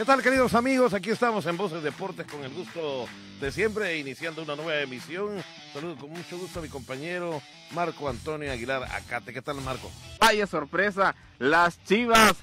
¿Qué 0.00 0.06
tal, 0.06 0.22
queridos 0.22 0.54
amigos? 0.54 0.94
Aquí 0.94 1.10
estamos 1.10 1.44
en 1.44 1.58
Voces 1.58 1.82
Deportes 1.82 2.26
con 2.26 2.42
el 2.42 2.50
gusto 2.54 3.06
de 3.38 3.52
siempre, 3.52 3.98
iniciando 3.98 4.42
una 4.42 4.56
nueva 4.56 4.80
emisión. 4.80 5.44
Saludo 5.74 5.96
con 5.96 6.08
mucho 6.08 6.38
gusto 6.38 6.58
a 6.58 6.62
mi 6.62 6.70
compañero 6.70 7.42
Marco 7.72 8.08
Antonio 8.08 8.50
Aguilar 8.50 8.82
Acate. 8.84 9.34
¿Qué 9.34 9.42
tal, 9.42 9.60
Marco? 9.60 9.90
Vaya 10.18 10.46
sorpresa, 10.46 11.14
las 11.38 11.84
Chivas 11.84 12.34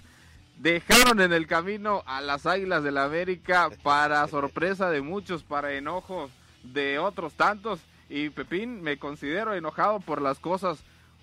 dejaron 0.60 1.20
en 1.20 1.34
el 1.34 1.48
camino 1.48 2.04
a 2.06 2.22
las 2.22 2.46
Águilas 2.46 2.84
del 2.84 2.94
la 2.94 3.06
América 3.06 3.72
para 3.82 4.28
sorpresa 4.28 4.92
de 4.92 5.02
muchos, 5.02 5.42
para 5.42 5.74
enojos 5.74 6.30
de 6.62 7.00
otros 7.00 7.34
tantos. 7.34 7.80
Y 8.08 8.30
Pepín, 8.30 8.84
me 8.84 9.00
considero 9.00 9.56
enojado 9.56 10.00
por 10.00 10.22
las 10.22 10.38
cosas 10.38 10.78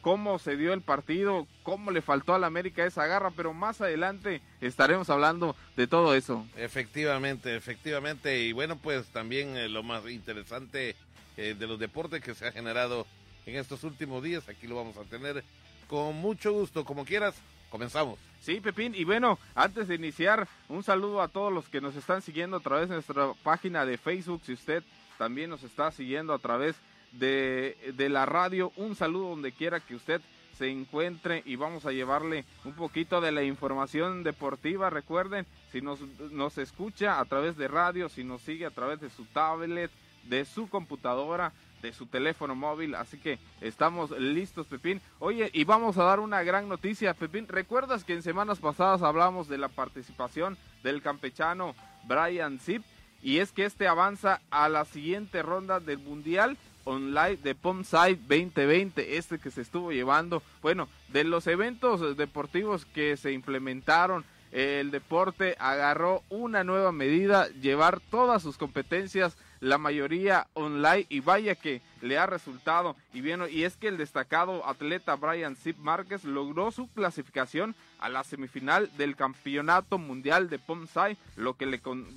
cómo 0.04 0.38
se 0.38 0.58
dio 0.58 0.74
el 0.74 0.82
partido, 0.82 1.46
cómo 1.62 1.90
le 1.90 2.02
faltó 2.02 2.34
al 2.34 2.44
América 2.44 2.84
esa 2.84 3.06
garra, 3.06 3.30
pero 3.30 3.54
más 3.54 3.80
adelante 3.80 4.42
estaremos 4.60 5.08
hablando 5.08 5.56
de 5.78 5.86
todo 5.86 6.14
eso. 6.14 6.46
Efectivamente, 6.56 7.56
efectivamente, 7.56 8.38
y 8.42 8.52
bueno, 8.52 8.76
pues 8.76 9.06
también 9.06 9.56
eh, 9.56 9.66
lo 9.70 9.82
más 9.82 10.06
interesante 10.10 10.94
eh, 11.38 11.56
de 11.58 11.66
los 11.66 11.78
deportes 11.78 12.22
que 12.22 12.34
se 12.34 12.46
ha 12.46 12.52
generado 12.52 13.06
en 13.46 13.56
estos 13.56 13.82
últimos 13.82 14.22
días, 14.22 14.46
aquí 14.46 14.66
lo 14.66 14.76
vamos 14.76 14.98
a 14.98 15.04
tener 15.04 15.42
con 15.88 16.14
mucho 16.16 16.52
gusto, 16.52 16.84
como 16.84 17.06
quieras, 17.06 17.34
comenzamos. 17.70 18.18
Sí, 18.42 18.60
Pepín, 18.60 18.94
y 18.94 19.04
bueno, 19.04 19.38
antes 19.54 19.88
de 19.88 19.94
iniciar, 19.94 20.46
un 20.68 20.82
saludo 20.82 21.22
a 21.22 21.28
todos 21.28 21.50
los 21.50 21.66
que 21.70 21.80
nos 21.80 21.96
están 21.96 22.20
siguiendo 22.20 22.58
a 22.58 22.60
través 22.60 22.90
de 22.90 22.96
nuestra 22.96 23.32
página 23.42 23.86
de 23.86 23.96
Facebook, 23.96 24.42
si 24.44 24.52
usted 24.52 24.84
también 25.16 25.48
nos 25.48 25.62
está 25.62 25.90
siguiendo 25.92 26.34
a 26.34 26.38
través 26.38 26.76
de 26.76 26.82
de, 27.18 27.76
de 27.96 28.08
la 28.08 28.26
radio. 28.26 28.72
Un 28.76 28.96
saludo 28.96 29.30
donde 29.30 29.52
quiera 29.52 29.80
que 29.80 29.94
usted 29.94 30.20
se 30.56 30.70
encuentre 30.70 31.42
y 31.46 31.56
vamos 31.56 31.84
a 31.84 31.92
llevarle 31.92 32.44
un 32.64 32.74
poquito 32.74 33.20
de 33.20 33.32
la 33.32 33.42
información 33.42 34.22
deportiva. 34.22 34.90
Recuerden, 34.90 35.46
si 35.72 35.80
nos, 35.80 36.00
nos 36.30 36.58
escucha 36.58 37.18
a 37.18 37.24
través 37.24 37.56
de 37.56 37.68
radio, 37.68 38.08
si 38.08 38.24
nos 38.24 38.42
sigue 38.42 38.66
a 38.66 38.70
través 38.70 39.00
de 39.00 39.10
su 39.10 39.24
tablet, 39.26 39.90
de 40.24 40.44
su 40.44 40.68
computadora, 40.68 41.52
de 41.82 41.92
su 41.92 42.06
teléfono 42.06 42.54
móvil. 42.54 42.94
Así 42.94 43.18
que 43.18 43.38
estamos 43.60 44.10
listos, 44.12 44.66
Pepín. 44.66 45.00
Oye, 45.18 45.50
y 45.52 45.64
vamos 45.64 45.98
a 45.98 46.04
dar 46.04 46.20
una 46.20 46.42
gran 46.42 46.68
noticia, 46.68 47.14
Pepín. 47.14 47.46
¿Recuerdas 47.48 48.04
que 48.04 48.14
en 48.14 48.22
semanas 48.22 48.58
pasadas 48.58 49.02
hablamos 49.02 49.48
de 49.48 49.58
la 49.58 49.68
participación 49.68 50.56
del 50.82 51.02
campechano 51.02 51.74
Brian 52.04 52.58
Zip? 52.58 52.82
Y 53.22 53.38
es 53.38 53.52
que 53.52 53.64
este 53.64 53.88
avanza 53.88 54.40
a 54.50 54.68
la 54.68 54.84
siguiente 54.84 55.42
ronda 55.42 55.80
del 55.80 55.98
Mundial 55.98 56.56
online 56.84 57.36
de 57.36 57.54
POMSIDE 57.54 58.16
2020, 58.28 59.16
este 59.16 59.38
que 59.38 59.50
se 59.50 59.62
estuvo 59.62 59.92
llevando, 59.92 60.42
bueno, 60.62 60.88
de 61.08 61.24
los 61.24 61.46
eventos 61.46 62.16
deportivos 62.16 62.84
que 62.86 63.16
se 63.16 63.32
implementaron, 63.32 64.24
el 64.54 64.92
deporte 64.92 65.56
agarró 65.58 66.22
una 66.30 66.62
nueva 66.62 66.92
medida, 66.92 67.48
llevar 67.60 67.98
todas 67.98 68.40
sus 68.40 68.56
competencias, 68.56 69.36
la 69.58 69.78
mayoría 69.78 70.46
online, 70.54 71.06
y 71.08 71.18
vaya 71.18 71.56
que 71.56 71.82
le 72.02 72.18
ha 72.18 72.26
resultado. 72.26 72.94
Y 73.12 73.20
bien, 73.20 73.40
y 73.50 73.64
es 73.64 73.76
que 73.76 73.88
el 73.88 73.96
destacado 73.96 74.64
atleta 74.68 75.16
Brian 75.16 75.56
Zip 75.56 75.76
Márquez 75.78 76.22
logró 76.22 76.70
su 76.70 76.86
clasificación 76.86 77.74
a 77.98 78.08
la 78.08 78.22
semifinal 78.22 78.96
del 78.96 79.16
Campeonato 79.16 79.98
Mundial 79.98 80.48
de 80.48 80.60
POMSIDE, 80.60 81.16
lo 81.34 81.56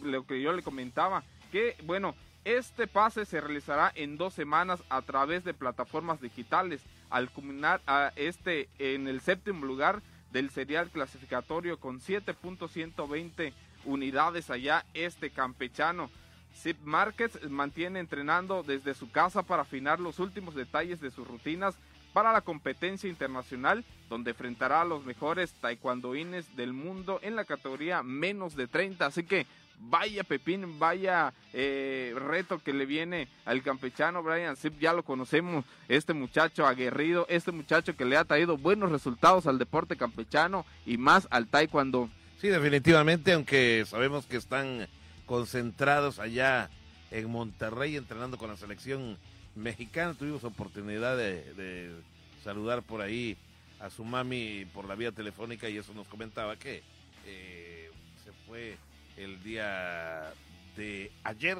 lo 0.03 0.27
que 0.27 0.41
yo 0.41 0.53
le 0.53 0.61
comentaba, 0.61 1.23
que 1.51 1.75
bueno, 1.85 2.13
este 2.47 2.87
pase 2.87 3.25
se 3.25 3.41
realizará 3.41 3.91
en 3.93 4.15
dos 4.15 4.33
semanas 4.33 4.81
a 4.87 5.01
través 5.01 5.43
de 5.43 5.53
plataformas 5.53 6.21
digitales, 6.21 6.81
al 7.09 7.29
culminar 7.29 7.81
a 7.87 8.13
este 8.15 8.69
en 8.79 9.09
el 9.09 9.19
séptimo 9.19 9.65
lugar 9.65 10.01
del 10.31 10.49
serial 10.49 10.89
clasificatorio 10.89 11.77
con 11.77 11.99
7.120 11.99 13.51
unidades 13.83 14.49
allá 14.49 14.85
este 14.93 15.29
campechano. 15.29 16.09
Zip 16.55 16.77
Márquez 16.85 17.37
mantiene 17.49 17.99
entrenando 17.99 18.63
desde 18.63 18.93
su 18.93 19.11
casa 19.11 19.43
para 19.43 19.63
afinar 19.63 19.99
los 19.99 20.19
últimos 20.19 20.55
detalles 20.55 21.01
de 21.01 21.11
sus 21.11 21.27
rutinas 21.27 21.75
para 22.13 22.31
la 22.31 22.39
competencia 22.41 23.09
internacional, 23.09 23.83
donde 24.09 24.31
enfrentará 24.31 24.81
a 24.81 24.85
los 24.85 25.03
mejores 25.03 25.51
taekwondoines 25.59 26.55
del 26.55 26.71
mundo 26.71 27.19
en 27.23 27.35
la 27.35 27.43
categoría 27.43 28.03
menos 28.03 28.55
de 28.55 28.67
30. 28.67 29.05
Así 29.05 29.23
que 29.23 29.45
vaya 29.79 30.23
Pepín, 30.23 30.79
vaya 30.79 31.33
eh, 31.53 32.13
reto 32.15 32.59
que 32.59 32.73
le 32.73 32.85
viene 32.85 33.27
al 33.45 33.61
campechano 33.61 34.23
Brian 34.23 34.55
Zip, 34.55 34.79
ya 34.79 34.93
lo 34.93 35.03
conocemos, 35.03 35.65
este 35.87 36.13
muchacho 36.13 36.65
aguerrido, 36.65 37.25
este 37.29 37.51
muchacho 37.51 37.95
que 37.95 38.05
le 38.05 38.17
ha 38.17 38.25
traído 38.25 38.57
buenos 38.57 38.91
resultados 38.91 39.47
al 39.47 39.59
deporte 39.59 39.95
campechano 39.95 40.65
y 40.85 40.97
más 40.97 41.27
al 41.31 41.47
taekwondo. 41.47 42.09
Sí, 42.39 42.49
definitivamente, 42.49 43.33
aunque 43.33 43.83
sabemos 43.87 44.25
que 44.25 44.37
están 44.37 44.87
concentrados 45.25 46.19
allá 46.19 46.69
en 47.11 47.29
Monterrey 47.29 47.95
entrenando 47.95 48.37
con 48.37 48.49
la 48.49 48.57
selección 48.57 49.17
mexicana, 49.55 50.13
tuvimos 50.13 50.43
oportunidad 50.43 51.17
de, 51.17 51.95
saludar 52.43 52.83
por 52.83 53.01
ahí 53.01 53.35
a 53.79 53.89
su 53.89 54.03
mami 54.05 54.65
por 54.73 54.87
la 54.87 54.95
vía 54.95 55.11
telefónica 55.11 55.69
y 55.69 55.77
eso 55.77 55.93
nos 55.93 56.07
comentaba 56.07 56.55
que 56.55 56.81
eh, 57.25 57.91
se 58.23 58.31
fue 58.45 58.77
el 59.17 59.43
día 59.43 60.31
de 60.75 61.11
ayer, 61.23 61.57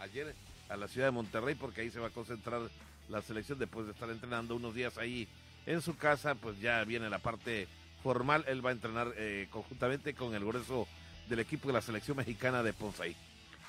ayer 0.00 0.34
a 0.68 0.76
la 0.76 0.88
ciudad 0.88 1.06
de 1.06 1.12
Monterrey, 1.12 1.54
porque 1.54 1.82
ahí 1.82 1.90
se 1.90 2.00
va 2.00 2.08
a 2.08 2.10
concentrar 2.10 2.60
la 3.08 3.22
selección 3.22 3.58
después 3.58 3.86
de 3.86 3.92
estar 3.92 4.10
entrenando 4.10 4.56
unos 4.56 4.74
días 4.74 4.98
ahí 4.98 5.28
en 5.66 5.80
su 5.80 5.96
casa, 5.96 6.34
pues 6.34 6.60
ya 6.60 6.82
viene 6.84 7.08
la 7.08 7.18
parte 7.18 7.68
formal, 8.02 8.44
él 8.48 8.64
va 8.64 8.70
a 8.70 8.72
entrenar 8.72 9.12
eh, 9.16 9.48
conjuntamente 9.50 10.14
con 10.14 10.34
el 10.34 10.44
grueso 10.44 10.86
del 11.28 11.40
equipo 11.40 11.68
de 11.68 11.74
la 11.74 11.82
selección 11.82 12.16
mexicana 12.16 12.62
de 12.62 12.72
Ponce. 12.72 13.14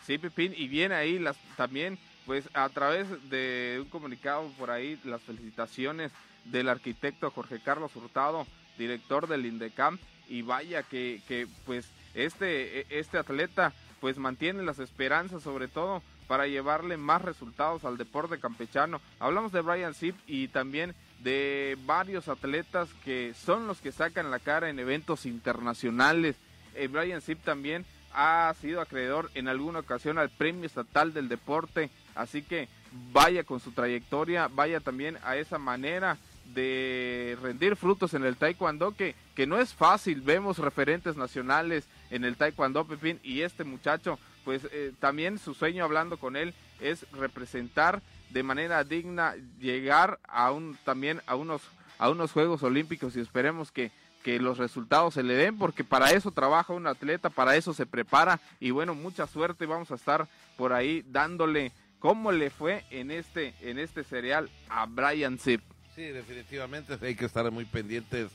Sí, 0.05 0.17
Pipín, 0.17 0.53
y 0.55 0.67
viene 0.67 0.95
ahí 0.95 1.19
las, 1.19 1.37
también, 1.55 1.97
pues 2.25 2.47
a 2.53 2.69
través 2.69 3.07
de 3.29 3.79
un 3.81 3.89
comunicado 3.89 4.49
por 4.57 4.71
ahí, 4.71 4.99
las 5.03 5.21
felicitaciones 5.21 6.11
del 6.45 6.69
arquitecto 6.69 7.31
Jorge 7.31 7.59
Carlos 7.59 7.95
Hurtado, 7.95 8.47
director 8.77 9.27
del 9.27 9.45
INDECAM, 9.45 9.97
y 10.29 10.43
vaya 10.43 10.83
que, 10.83 11.21
que 11.27 11.47
pues 11.65 11.89
este, 12.25 12.81
e, 12.81 12.85
este 12.89 13.17
atleta 13.17 13.73
pues 14.01 14.17
mantiene 14.17 14.63
las 14.63 14.79
esperanzas 14.79 15.43
sobre 15.43 15.67
todo 15.67 16.01
para 16.27 16.47
llevarle 16.47 16.97
más 16.97 17.21
resultados 17.21 17.85
al 17.85 17.97
deporte 17.97 18.39
campechano. 18.39 19.01
Hablamos 19.19 19.51
de 19.51 19.61
Brian 19.61 19.93
Zip 19.93 20.15
y 20.27 20.49
también 20.49 20.93
de 21.19 21.77
varios 21.85 22.27
atletas 22.27 22.89
que 23.05 23.33
son 23.33 23.65
los 23.65 23.79
que 23.79 23.91
sacan 23.91 24.29
la 24.29 24.39
cara 24.39 24.69
en 24.69 24.79
eventos 24.79 25.25
internacionales. 25.25 26.35
Eh, 26.75 26.87
Brian 26.87 27.21
Zip 27.21 27.41
también 27.43 27.85
ha 28.13 28.53
sido 28.59 28.81
acreedor 28.81 29.29
en 29.35 29.47
alguna 29.47 29.79
ocasión 29.79 30.17
al 30.17 30.29
Premio 30.29 30.65
Estatal 30.65 31.13
del 31.13 31.29
Deporte, 31.29 31.89
así 32.15 32.41
que 32.41 32.67
vaya 33.11 33.43
con 33.43 33.59
su 33.59 33.71
trayectoria, 33.71 34.47
vaya 34.47 34.79
también 34.79 35.17
a 35.23 35.37
esa 35.37 35.57
manera 35.57 36.17
de 36.53 37.37
rendir 37.41 37.75
frutos 37.75 38.13
en 38.13 38.23
el 38.23 38.37
taekwondo 38.37 38.95
que, 38.95 39.15
que 39.35 39.47
no 39.47 39.59
es 39.59 39.73
fácil, 39.73 40.21
vemos 40.21 40.57
referentes 40.59 41.17
nacionales 41.17 41.87
en 42.09 42.23
el 42.23 42.35
taekwondo 42.35 42.85
Pepín 42.85 43.19
y 43.23 43.41
este 43.41 43.63
muchacho 43.63 44.19
pues 44.45 44.67
eh, 44.71 44.93
también 44.99 45.39
su 45.39 45.53
sueño 45.53 45.83
hablando 45.83 46.17
con 46.17 46.35
él 46.35 46.53
es 46.79 47.05
representar 47.11 48.01
de 48.29 48.43
manera 48.43 48.83
digna 48.83 49.35
llegar 49.59 50.19
a 50.27 50.51
un 50.51 50.77
también 50.85 51.21
a 51.27 51.35
unos 51.35 51.61
a 51.97 52.09
unos 52.09 52.31
Juegos 52.31 52.63
Olímpicos 52.63 53.15
y 53.15 53.19
esperemos 53.19 53.71
que 53.71 53.91
que 54.23 54.39
los 54.39 54.57
resultados 54.57 55.13
se 55.13 55.23
le 55.23 55.35
den 55.35 55.57
porque 55.57 55.83
para 55.83 56.11
eso 56.11 56.31
trabaja 56.31 56.73
un 56.73 56.87
atleta, 56.87 57.29
para 57.29 57.55
eso 57.55 57.73
se 57.73 57.85
prepara 57.85 58.41
y 58.59 58.71
bueno, 58.71 58.93
mucha 58.93 59.25
suerte, 59.25 59.65
vamos 59.65 59.91
a 59.91 59.95
estar 59.95 60.27
por 60.57 60.73
ahí 60.73 61.05
dándole 61.07 61.71
cómo 61.99 62.31
le 62.31 62.49
fue 62.49 62.83
en 62.89 63.11
este 63.11 63.53
en 63.61 63.79
este 63.79 64.03
serial 64.03 64.49
a 64.69 64.85
Brian 64.85 65.37
Zip. 65.39 65.61
Sí, 65.95 66.03
definitivamente 66.03 66.97
hay 67.01 67.15
que 67.15 67.25
estar 67.25 67.49
muy 67.51 67.65
pendientes 67.65 68.31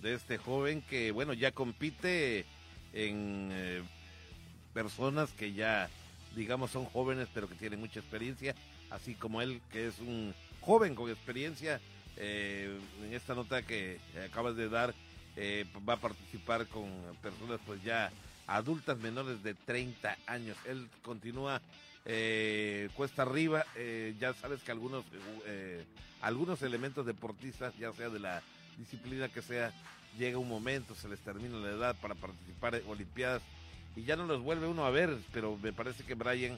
de 0.00 0.14
este 0.14 0.38
joven 0.38 0.82
que, 0.82 1.10
bueno, 1.10 1.32
ya 1.32 1.52
compite 1.52 2.44
en 2.92 3.50
eh, 3.52 3.82
personas 4.72 5.30
que 5.32 5.52
ya, 5.52 5.88
digamos, 6.34 6.70
son 6.70 6.84
jóvenes 6.86 7.28
pero 7.32 7.48
que 7.48 7.54
tienen 7.54 7.80
mucha 7.80 8.00
experiencia, 8.00 8.54
así 8.90 9.14
como 9.14 9.42
él 9.42 9.60
que 9.70 9.88
es 9.88 9.98
un 10.00 10.34
joven 10.60 10.94
con 10.94 11.10
experiencia. 11.10 11.80
Eh, 12.16 12.78
en 13.02 13.14
esta 13.14 13.34
nota 13.34 13.62
que 13.62 13.98
acabas 14.28 14.56
de 14.56 14.68
dar, 14.68 14.94
eh, 15.36 15.64
va 15.88 15.94
a 15.94 16.00
participar 16.00 16.66
con 16.66 16.90
personas 17.22 17.60
pues 17.64 17.82
ya 17.82 18.10
adultas 18.46 18.98
menores 18.98 19.42
de 19.42 19.54
30 19.54 20.18
años. 20.26 20.56
Él 20.66 20.88
continúa 21.02 21.62
eh, 22.04 22.88
cuesta 22.94 23.22
arriba, 23.22 23.64
ya 24.18 24.34
sabes 24.34 24.62
que 24.62 24.72
algunos, 24.72 25.04
algunos 26.20 26.62
elementos 26.62 27.06
deportistas, 27.06 27.76
ya 27.78 27.92
sea 27.92 28.08
de 28.08 28.18
la 28.18 28.42
disciplina 28.78 29.28
que 29.28 29.42
sea, 29.42 29.72
llega 30.18 30.38
un 30.38 30.48
momento, 30.48 30.94
se 30.94 31.08
les 31.08 31.20
termina 31.20 31.56
la 31.58 31.70
edad 31.70 31.96
para 32.00 32.14
participar 32.14 32.74
en 32.74 32.86
Olimpiadas 32.88 33.42
y 33.96 34.02
ya 34.02 34.16
no 34.16 34.26
los 34.26 34.42
vuelve 34.42 34.66
uno 34.66 34.84
a 34.84 34.90
ver, 34.90 35.16
pero 35.32 35.56
me 35.62 35.72
parece 35.72 36.04
que 36.04 36.14
Brian 36.14 36.56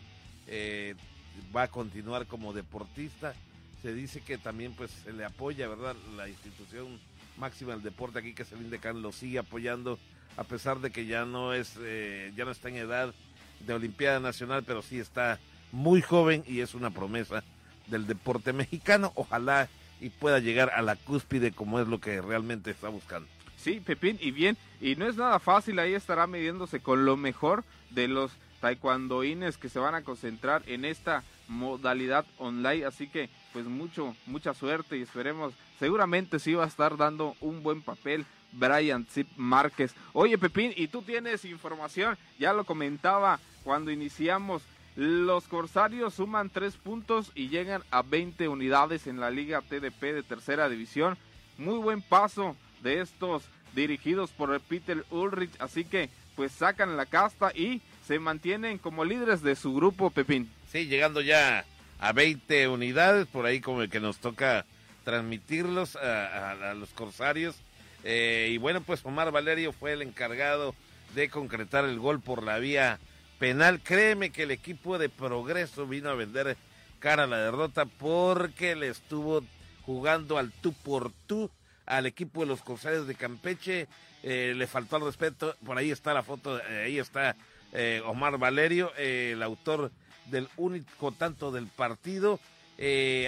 va 1.54 1.62
a 1.62 1.69
continuar 1.69 2.26
como 2.26 2.52
deportista. 2.52 3.34
Se 3.82 3.93
dice 3.94 4.20
que 4.20 4.38
también 4.38 4.75
pues 4.75 4.90
se 4.90 5.12
le 5.12 5.25
apoya, 5.25 5.69
¿verdad? 5.69 5.96
La 6.16 6.28
institución 6.28 7.00
máxima 7.37 7.72
del 7.72 7.82
deporte 7.82 8.19
aquí, 8.19 8.34
que 8.34 8.43
es 8.43 8.52
el 8.52 8.60
INDECAN, 8.60 9.02
lo 9.02 9.12
sigue 9.12 9.38
apoyando 9.38 9.98
a 10.37 10.44
pesar 10.44 10.81
de 10.81 10.90
que 10.90 11.06
ya 11.06 11.25
no 11.25 11.52
es, 11.52 11.76
eh, 11.81 12.32
ya 12.37 12.44
no 12.44 12.50
está 12.50 12.69
en 12.69 12.76
edad 12.76 13.14
de 13.60 13.75
Olimpiada 13.75 14.20
Nacional, 14.20 14.64
pero 14.64 14.82
sí 14.82 14.98
está 14.98 15.38
muy 15.72 16.00
joven 16.00 16.44
y 16.46 16.60
es 16.60 16.75
una 16.75 16.90
promesa 16.90 17.44
del 17.87 18.06
deporte 18.06 18.52
mexicano. 18.52 19.12
Ojalá 19.14 19.69
y 20.00 20.10
pueda 20.10 20.38
llegar 20.38 20.70
a 20.75 20.82
la 20.82 20.96
cúspide 20.96 21.52
como 21.52 21.81
es 21.81 21.87
lo 21.87 22.00
que 22.00 22.20
realmente 22.20 22.70
está 22.70 22.88
buscando. 22.88 23.28
Sí, 23.62 23.79
Pepín, 23.79 24.19
y 24.20 24.32
bien, 24.32 24.56
y 24.81 24.97
no 24.97 25.06
es 25.06 25.14
nada 25.14 25.38
fácil, 25.38 25.79
ahí 25.79 25.94
estará 25.94 26.26
midiéndose 26.26 26.81
con 26.81 27.05
lo 27.05 27.17
mejor 27.17 27.62
de 27.91 28.09
los 28.09 28.32
taekwondoines 28.61 29.56
que 29.56 29.69
se 29.69 29.79
van 29.79 29.94
a 29.94 30.03
concentrar 30.03 30.64
en 30.67 30.85
esta 30.85 31.23
modalidad 31.47 32.26
online, 32.38 32.87
así 32.87 33.06
que 33.06 33.31
pues 33.53 33.64
mucho, 33.67 34.17
mucha 34.26 34.53
suerte 34.53 34.99
y 34.99 35.03
esperemos, 35.03 35.55
seguramente 35.79 36.41
sí 36.41 36.55
va 36.55 36.64
a 36.64 36.67
estar 36.67 36.97
dando 36.97 37.37
un 37.41 37.62
buen 37.62 37.82
papel 37.82 38.26
Brian 38.50 39.06
Zip 39.06 39.29
Márquez. 39.37 39.94
Oye 40.12 40.38
Pepín, 40.38 40.73
y 40.75 40.88
tú 40.88 41.03
tienes 41.03 41.44
información, 41.44 42.19
ya 42.41 42.53
lo 42.53 42.65
comentaba 42.65 43.38
cuando 43.62 43.93
iniciamos, 43.93 44.62
los 44.97 45.47
Corsarios 45.47 46.15
suman 46.15 46.50
tres 46.50 46.75
puntos 46.75 47.31
y 47.37 47.49
llegan 47.49 47.85
a 47.93 48.03
20 48.03 48.49
unidades 48.49 49.06
en 49.06 49.20
la 49.20 49.31
Liga 49.31 49.61
TDP 49.61 50.03
de 50.03 50.25
tercera 50.25 50.69
división. 50.69 51.17
Muy 51.58 51.79
buen 51.79 52.03
paso 52.03 52.56
de 52.82 53.00
estos 53.00 53.44
dirigidos 53.75 54.31
por 54.31 54.58
Peter 54.61 55.05
Ulrich, 55.11 55.52
así 55.58 55.84
que 55.84 56.11
pues 56.37 56.52
sacan 56.52 56.96
la 56.96 57.06
casta 57.06 57.52
y 57.55 57.82
se 58.06 58.19
mantienen 58.19 58.79
como 58.79 59.05
líderes 59.05 59.43
de 59.43 59.56
su 59.56 59.75
grupo, 59.75 60.11
Pepín. 60.11 60.50
Sí, 60.70 60.87
llegando 60.87 61.20
ya 61.20 61.64
a 61.99 62.12
20 62.12 62.69
unidades, 62.69 63.26
por 63.26 63.46
ahí 63.46 63.61
como 63.61 63.82
el 63.82 63.90
que 63.90 64.00
nos 64.00 64.19
toca 64.19 64.64
transmitirlos 65.05 65.96
a, 65.96 66.75
los 66.75 66.90
Corsarios. 66.90 67.56
Eh, 68.05 68.50
y 68.52 68.58
bueno, 68.58 68.81
pues 68.81 69.05
Omar 69.05 69.31
Valerio 69.31 69.73
fue 69.73 69.93
el 69.93 70.02
encargado 70.02 70.75
de 71.14 71.29
concretar 71.29 71.84
el 71.84 71.99
gol 71.99 72.20
por 72.20 72.43
la 72.43 72.58
vía 72.58 72.99
penal. 73.38 73.81
Créeme 73.81 74.31
que 74.31 74.44
el 74.44 74.50
equipo 74.50 74.99
de 74.99 75.08
Progreso 75.08 75.87
vino 75.87 76.11
a 76.11 76.14
vender 76.14 76.56
cara 76.99 77.25
a 77.25 77.26
la 77.26 77.38
derrota 77.38 77.84
porque 77.84 78.75
le 78.75 78.88
estuvo 78.88 79.43
jugando 79.84 80.38
al 80.38 80.50
tú 80.52 80.73
por 80.73 81.12
tú 81.26 81.50
al 81.93 82.06
equipo 82.06 82.41
de 82.41 82.47
los 82.47 82.62
Corsarios 82.62 83.06
de 83.06 83.15
Campeche. 83.15 83.87
Eh, 84.23 84.55
le 84.56 84.67
faltó 84.67 84.97
el 84.97 85.05
respeto. 85.05 85.55
Por 85.65 85.77
ahí 85.77 85.91
está 85.91 86.15
la 86.15 86.23
foto, 86.23 86.59
eh, 86.59 86.85
ahí 86.85 86.99
está 86.99 87.37
eh, 87.73 88.03
Omar 88.06 88.39
Valerio, 88.39 88.93
el 88.97 89.43
autor 89.43 89.93
del 90.27 90.49
único 90.56 91.12
tanto 91.12 91.50
del 91.53 91.67
partido, 91.67 92.41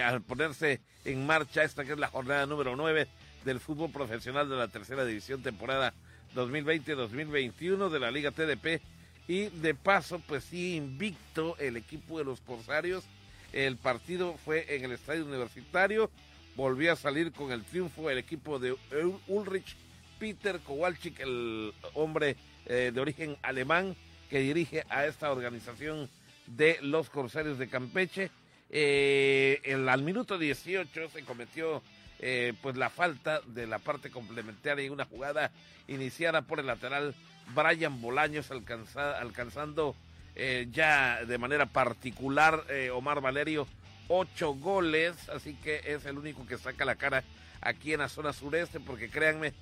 al 0.03 0.23
ponerse 0.23 0.81
en 1.05 1.27
marcha 1.27 1.63
esta 1.63 1.85
que 1.85 1.93
es 1.93 1.99
la 1.99 2.09
jornada 2.09 2.47
número 2.47 2.75
9 2.75 3.07
del 3.45 3.61
fútbol 3.61 3.91
profesional 3.91 4.49
de 4.49 4.57
la 4.57 4.69
tercera 4.69 5.05
división 5.05 5.43
temporada 5.43 5.93
2020-2021 6.35 7.91
de 7.91 8.01
la 8.01 8.11
Liga 8.11 8.31
TDP. 8.31 8.81
Y 9.27 9.49
de 9.49 9.75
paso, 9.75 10.21
pues 10.27 10.45
sí, 10.45 10.77
invicto 10.77 11.57
el 11.59 11.77
equipo 11.77 12.19
de 12.19 12.25
los 12.25 12.41
Corsarios. 12.41 13.05
El 13.53 13.77
partido 13.77 14.37
fue 14.45 14.75
en 14.75 14.85
el 14.85 14.93
estadio 14.93 15.25
universitario 15.25 16.11
volvió 16.57 16.93
a 16.93 16.97
salir 16.97 17.33
con 17.33 17.53
el 17.53 17.65
triunfo 17.65 18.11
el 18.11 18.19
equipo 18.19 18.59
de 18.59 18.77
Ulrich 19.27 19.77
Peter 20.19 20.61
Kowalczyk, 20.61 21.21
el 21.21 21.73
hombre 21.95 22.37
eh, 22.67 22.93
de 22.95 23.01
origen 23.01 23.37
alemán 23.43 23.97
que 24.31 24.41
dirige 24.41 24.85
a 24.89 25.07
esta 25.07 25.31
organización 25.31 26.09
de 26.47 26.79
los 26.83 27.11
Corsarios 27.11 27.59
de 27.59 27.69
Campeche. 27.69 28.31
Eh, 28.71 29.61
al 29.89 30.03
minuto 30.03 30.39
18 30.39 31.11
se 31.11 31.25
cometió 31.25 31.83
eh, 32.21 32.55
pues 32.63 32.77
la 32.77 32.91
falta 32.91 33.41
de 33.47 33.67
la 33.67 33.79
parte 33.79 34.11
complementaria 34.11 34.85
y 34.85 34.89
una 34.89 35.05
jugada 35.05 35.51
iniciada 35.89 36.43
por 36.43 36.61
el 36.61 36.67
lateral 36.67 37.15
Brian 37.55 38.01
Bolaños 38.01 38.51
alcanzando 38.51 39.95
ya 40.73 41.25
de 41.25 41.39
manera 41.39 41.67
particular 41.67 42.65
Omar 42.93 43.21
Valerio 43.21 43.69
ocho 44.09 44.55
goles, 44.55 45.29
así 45.29 45.55
que 45.55 45.81
es 45.87 46.05
el 46.07 46.19
único 46.19 46.47
que 46.47 46.59
saca 46.59 46.85
la 46.85 46.97
cara 46.97 47.25
aquí 47.61 47.93
en 47.93 48.01
la 48.01 48.09
zona 48.09 48.33
sureste, 48.33 48.81
porque 48.81 49.09
créanme 49.09 49.53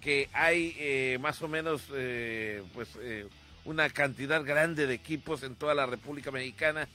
que 0.00 0.28
hay 0.32 0.74
eh, 0.78 1.18
más 1.20 1.40
o 1.42 1.48
menos 1.48 1.82
eh, 1.94 2.62
pues 2.74 2.88
eh, 3.00 3.26
una 3.64 3.88
cantidad 3.90 4.44
grande 4.44 4.86
de 4.86 4.94
equipos 4.94 5.44
en 5.44 5.54
toda 5.54 5.74
la 5.74 5.86
República 5.86 6.30
Mexicana, 6.30 6.88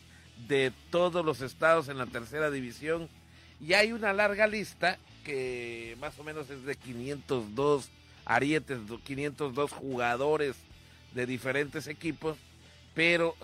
de 0.47 0.71
todos 0.91 1.25
los 1.25 1.41
estados 1.41 1.87
en 1.87 1.97
la 1.97 2.05
tercera 2.05 2.51
división, 2.51 3.09
y 3.59 3.73
hay 3.73 3.93
una 3.93 4.13
larga 4.13 4.45
lista 4.45 4.99
que 5.23 5.95
más 5.99 6.19
o 6.19 6.23
menos 6.23 6.49
es 6.49 6.63
de 6.63 6.75
502 6.75 7.89
arietes, 8.25 8.79
502 9.03 9.71
jugadores 9.71 10.55
de 11.15 11.25
diferentes 11.25 11.87
equipos, 11.87 12.37
pero 12.93 13.35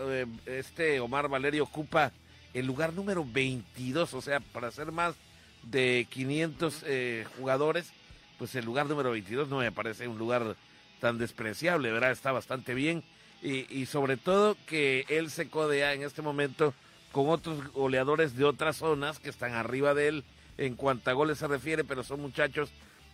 este 0.46 1.00
Omar 1.00 1.30
Valerio 1.30 1.64
ocupa 1.64 2.12
el 2.54 2.66
lugar 2.66 2.94
número 2.94 3.26
22, 3.26 4.14
o 4.14 4.22
sea, 4.22 4.40
para 4.40 4.72
ser 4.72 4.92
más 4.92 5.16
de 5.64 6.08
500 6.10 6.84
eh, 6.86 7.26
jugadores, 7.38 7.92
pues 8.38 8.56
el 8.56 8.66
lugar 8.66 8.86
número 8.86 9.12
22 9.12 9.50
no 9.50 9.60
me 9.60 9.72
parece 9.72 10.08
un 10.08 10.18
lugar 10.18 10.56
tan 11.00 11.18
despreciable, 11.18 11.92
¿verdad? 11.92 12.12
Está 12.12 12.32
bastante 12.32 12.74
bien 12.74 13.04
y, 13.42 13.66
y 13.74 13.86
sobre 13.86 14.18
todo 14.18 14.58
que 14.68 15.06
él 15.10 15.30
se 15.30 15.50
codea 15.50 15.94
en 15.94 16.04
este 16.04 16.22
momento 16.22 16.74
con 17.12 17.30
otros 17.30 17.72
goleadores 17.74 18.36
de 18.36 18.44
otras 18.44 18.78
zonas 18.78 19.20
que 19.20 19.30
están 19.30 19.54
arriba 19.54 19.94
de 19.94 20.08
él 20.08 20.24
en 20.58 20.76
cuanto 20.76 21.10
a 21.10 21.14
goles 21.14 21.38
se 21.38 21.48
refiere, 21.48 21.84
pero 21.84 22.04
son 22.04 22.22
muchachos 22.22 22.70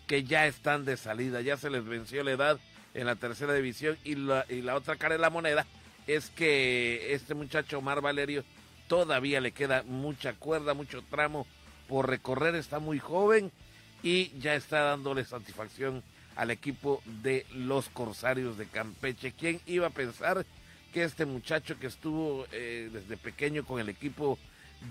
que 0.07 0.23
ya 0.23 0.47
están 0.47 0.85
de 0.85 0.97
salida, 0.97 1.41
ya 1.41 1.57
se 1.57 1.69
les 1.69 1.85
venció 1.85 2.23
la 2.23 2.31
edad 2.31 2.59
en 2.93 3.05
la 3.05 3.15
tercera 3.15 3.53
división 3.53 3.97
y 4.03 4.15
la, 4.15 4.45
y 4.49 4.61
la 4.61 4.75
otra 4.75 4.95
cara 4.95 5.15
de 5.15 5.21
la 5.21 5.29
moneda 5.29 5.65
es 6.07 6.29
que 6.31 7.13
este 7.13 7.35
muchacho 7.35 7.77
Omar 7.77 8.01
Valerio 8.01 8.43
todavía 8.89 9.39
le 9.39 9.53
queda 9.53 9.83
mucha 9.83 10.33
cuerda, 10.33 10.73
mucho 10.73 11.01
tramo 11.03 11.47
por 11.87 12.09
recorrer, 12.09 12.55
está 12.55 12.79
muy 12.79 12.99
joven 12.99 13.51
y 14.03 14.37
ya 14.39 14.55
está 14.55 14.81
dándole 14.81 15.23
satisfacción 15.23 16.03
al 16.35 16.51
equipo 16.51 17.01
de 17.21 17.45
los 17.53 17.87
Corsarios 17.89 18.57
de 18.57 18.65
Campeche. 18.65 19.31
¿Quién 19.31 19.61
iba 19.67 19.87
a 19.87 19.91
pensar 19.91 20.45
que 20.91 21.03
este 21.03 21.25
muchacho 21.25 21.79
que 21.79 21.87
estuvo 21.87 22.45
eh, 22.51 22.89
desde 22.91 23.15
pequeño 23.15 23.63
con 23.63 23.79
el 23.79 23.89
equipo 23.89 24.39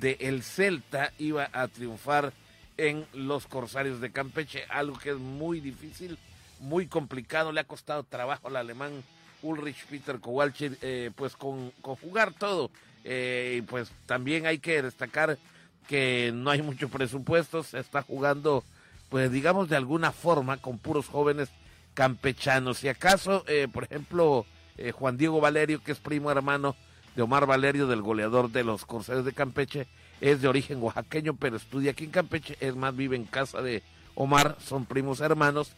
de 0.01 0.17
el 0.21 0.45
Celta 0.45 1.13
iba 1.19 1.51
a 1.53 1.67
triunfar 1.67 2.33
en 2.77 3.05
los 3.13 3.49
Corsarios 3.49 4.01
de 4.01 4.13
Campeche? 4.13 4.65
Algo 4.69 4.97
que 4.97 5.11
es 5.11 5.19
muy 5.19 5.59
difícil, 5.59 6.19
muy 6.61 6.87
complicado, 6.87 7.51
le 7.51 7.61
ha 7.61 7.65
costado 7.65 8.05
trabajo 8.05 8.47
al 8.47 8.57
alemán 8.57 9.03
Ulrich 9.43 9.87
Peter 9.87 10.21
Kowalczyk, 10.21 10.79
eh, 10.83 11.11
pues 11.17 11.35
con, 11.37 11.73
con 11.81 11.97
jugar 11.97 12.33
todo 12.33 12.71
eh, 13.05 13.57
y 13.59 13.63
pues 13.63 13.91
también 14.07 14.47
hay 14.47 14.59
que 14.59 14.83
destacar 14.83 15.39
que 15.87 16.31
no 16.35 16.51
hay 16.51 16.63
mucho 16.63 16.89
presupuesto, 16.89 17.63
se 17.63 17.79
está 17.79 18.03
jugando, 18.03 18.65
pues 19.09 19.33
digamos 19.33 19.69
de 19.69 19.77
alguna 19.77 20.13
forma, 20.13 20.59
con 20.59 20.79
puros 20.79 21.09
jóvenes 21.09 21.49
campechanos. 21.95 22.79
Si 22.79 22.89
acaso, 22.89 23.45
eh, 23.49 23.69
por 23.73 23.85
ejemplo, 23.85 24.45
eh, 24.77 24.93
Juan 24.93 25.17
Diego 25.17 25.41
Valerio, 25.41 25.83
que 25.83 25.93
es 25.93 25.99
primo 25.99 26.31
hermano 26.31 26.77
de 27.17 27.23
Omar 27.23 27.47
Valerio, 27.47 27.87
del 27.87 28.03
goleador 28.03 28.51
de 28.51 28.65
los 28.65 28.85
Corsarios 28.85 29.25
de 29.25 29.33
Campeche, 29.33 29.87
es 30.21 30.43
de 30.43 30.49
origen 30.49 30.83
oaxaqueño, 30.83 31.37
pero 31.37 31.57
estudia 31.57 31.93
aquí 31.93 32.05
en 32.05 32.11
Campeche, 32.11 32.57
es 32.61 32.77
más, 32.77 32.95
vive 32.95 33.17
en 33.17 33.25
casa 33.25 33.63
de 33.63 33.83
Omar, 34.15 34.57
son 34.61 34.85
primos 34.85 35.21
hermanos. 35.21 35.73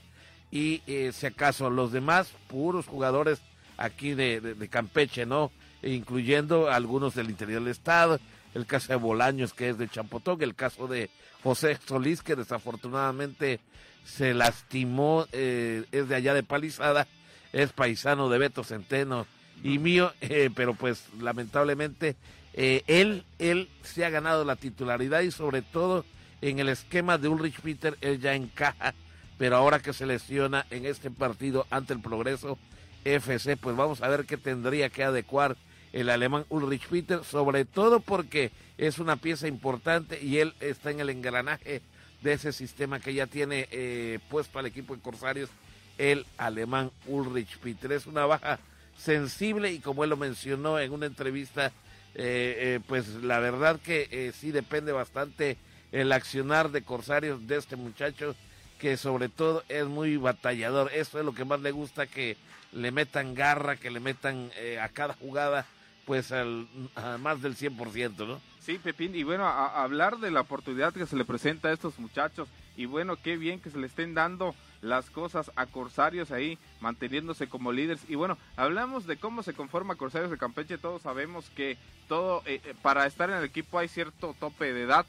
Y 0.51 0.83
si 1.13 1.27
acaso 1.27 1.71
los 1.71 1.93
demás, 1.93 2.33
puros 2.49 2.87
jugadores 2.87 3.41
aquí 3.77 4.15
de 4.15 4.69
Campeche, 4.69 5.25
¿no? 5.25 5.53
Incluyendo 5.83 6.71
algunos 6.71 7.15
del 7.15 7.31
interior 7.31 7.63
del 7.63 7.71
estado, 7.71 8.21
el 8.55 8.67
caso 8.67 8.93
de 8.93 8.97
Bolaños 8.97 9.55
que 9.55 9.71
es 9.71 9.79
de 9.79 9.89
Champotón, 9.89 10.43
el 10.43 10.55
caso 10.55 10.87
de 10.87 11.11
José 11.43 11.79
Solís 11.87 12.23
que 12.23 12.37
desafortunadamente 12.37 13.61
se 14.05 14.35
lastimó, 14.35 15.27
eh, 15.33 15.85
es 15.93 16.09
de 16.09 16.15
allá 16.15 16.35
de 16.35 16.43
Palizada, 16.43 17.07
es 17.53 17.73
paisano 17.73 18.29
de 18.29 18.39
Beto 18.39 18.65
Centeno 18.65 19.27
y 19.63 19.79
mío, 19.79 20.13
eh, 20.21 20.51
pero 20.55 20.75
pues 20.75 21.05
lamentablemente 21.19 22.17
eh, 22.55 22.83
él, 22.87 23.25
él 23.39 23.69
se 23.83 24.05
ha 24.05 24.11
ganado 24.11 24.45
la 24.45 24.57
titularidad 24.57 25.21
y 25.21 25.31
sobre 25.31 25.63
todo 25.63 26.05
en 26.41 26.59
el 26.59 26.69
esquema 26.69 27.19
de 27.19 27.29
Ulrich 27.29 27.61
Peter, 27.61 27.97
él 28.01 28.19
ya 28.19 28.35
encaja, 28.35 28.95
pero 29.39 29.57
ahora 29.57 29.81
que 29.81 29.93
se 29.93 30.07
lesiona 30.07 30.67
en 30.71 30.87
este 30.87 31.11
partido 31.11 31.67
ante 31.71 31.93
el 31.93 32.01
Progreso 32.01 32.59
FC, 33.05 33.57
pues 33.57 33.77
vamos 33.77 34.03
a 34.03 34.09
ver 34.09 34.25
qué 34.27 34.37
tendría 34.37 34.89
que 34.91 35.05
adecuar 35.05 35.57
el 35.93 36.11
alemán 36.11 36.45
Ulrich 36.49 36.87
Peter, 36.89 37.25
sobre 37.25 37.65
todo 37.65 38.01
porque 38.01 38.51
es 38.79 38.99
una 38.99 39.17
pieza 39.17 39.49
importante 39.49 40.23
y 40.23 40.39
él 40.39 40.55
está 40.61 40.91
en 40.91 41.01
el 41.01 41.11
engranaje 41.11 41.83
de 42.23 42.33
ese 42.33 42.53
sistema 42.53 43.01
que 43.01 43.15
ya 43.15 43.27
tiene 43.27 43.69
eh, 43.71 44.19
puesto 44.29 44.59
al 44.59 44.67
equipo 44.67 44.95
de 44.95 45.03
Corsarios, 45.03 45.51
el 45.99 46.27
alemán 46.39 46.91
Ulrich 47.07 47.59
Peter. 47.59 47.93
Es 47.93 48.07
una 48.07 48.27
baja 48.27 48.59
sensible 48.97 49.73
y 49.73 49.81
como 49.81 50.05
él 50.05 50.11
lo 50.11 50.17
mencionó 50.17 50.79
en 50.79 50.93
una 50.93 51.07
entrevista, 51.07 51.73
eh, 52.15 52.57
eh, 52.59 52.81
pues 52.87 53.09
la 53.23 53.39
verdad 53.39 53.81
que 53.81 54.33
sí 54.39 54.51
depende 54.51 54.93
bastante 54.93 55.57
el 55.93 56.13
accionar 56.13 56.71
de 56.71 56.83
Corsarios 56.83 57.47
de 57.47 57.57
este 57.57 57.77
muchacho 57.77 58.35
que 58.81 58.97
sobre 58.97 59.29
todo 59.29 59.63
es 59.69 59.85
muy 59.85 60.17
batallador. 60.17 60.91
Eso 60.93 61.19
es 61.19 61.25
lo 61.25 61.35
que 61.35 61.45
más 61.45 61.61
le 61.61 61.71
gusta, 61.71 62.07
que 62.07 62.37
le 62.73 62.91
metan 62.91 63.35
garra, 63.35 63.77
que 63.77 63.91
le 63.91 64.01
metan 64.01 64.51
eh, 64.57 64.81
a 64.81 64.89
cada 64.89 65.15
jugada, 65.15 65.67
pues 66.11 66.33
al, 66.33 66.67
a 66.97 67.19
más 67.19 67.41
del 67.41 67.55
100%, 67.55 68.27
¿no? 68.27 68.41
Sí, 68.59 68.81
Pepín, 68.83 69.15
y 69.15 69.23
bueno, 69.23 69.45
a, 69.45 69.81
hablar 69.81 70.19
de 70.19 70.33
la 70.33 70.41
oportunidad 70.41 70.93
que 70.93 71.07
se 71.07 71.15
le 71.15 71.25
presenta 71.25 71.69
a 71.69 71.73
estos 71.73 72.01
muchachos, 72.01 72.49
y 72.77 72.87
bueno, 72.87 73.15
qué 73.15 73.37
bien 73.37 73.61
que 73.61 73.71
se 73.71 73.79
le 73.79 73.87
estén 73.87 74.13
dando 74.13 74.57
las 74.83 75.09
cosas 75.09 75.53
a 75.55 75.67
Corsarios 75.67 76.33
ahí, 76.33 76.59
manteniéndose 76.81 77.49
como 77.49 77.71
líderes. 77.71 78.03
Y 78.09 78.17
bueno, 78.17 78.39
hablamos 78.57 79.07
de 79.07 79.19
cómo 79.19 79.45
se 79.45 79.55
conforma 79.55 79.95
Corsarios 79.95 80.33
de 80.33 80.37
Campeche, 80.37 80.79
todos 80.79 81.03
sabemos 81.03 81.49
que 81.51 81.79
todo, 82.09 82.43
eh, 82.45 82.61
eh, 82.65 82.75
para 82.83 83.07
estar 83.07 83.31
en 83.31 83.37
el 83.37 83.45
equipo 83.45 83.79
hay 83.79 83.87
cierto 83.87 84.35
tope 84.41 84.73
de 84.73 84.83
edad, 84.83 85.07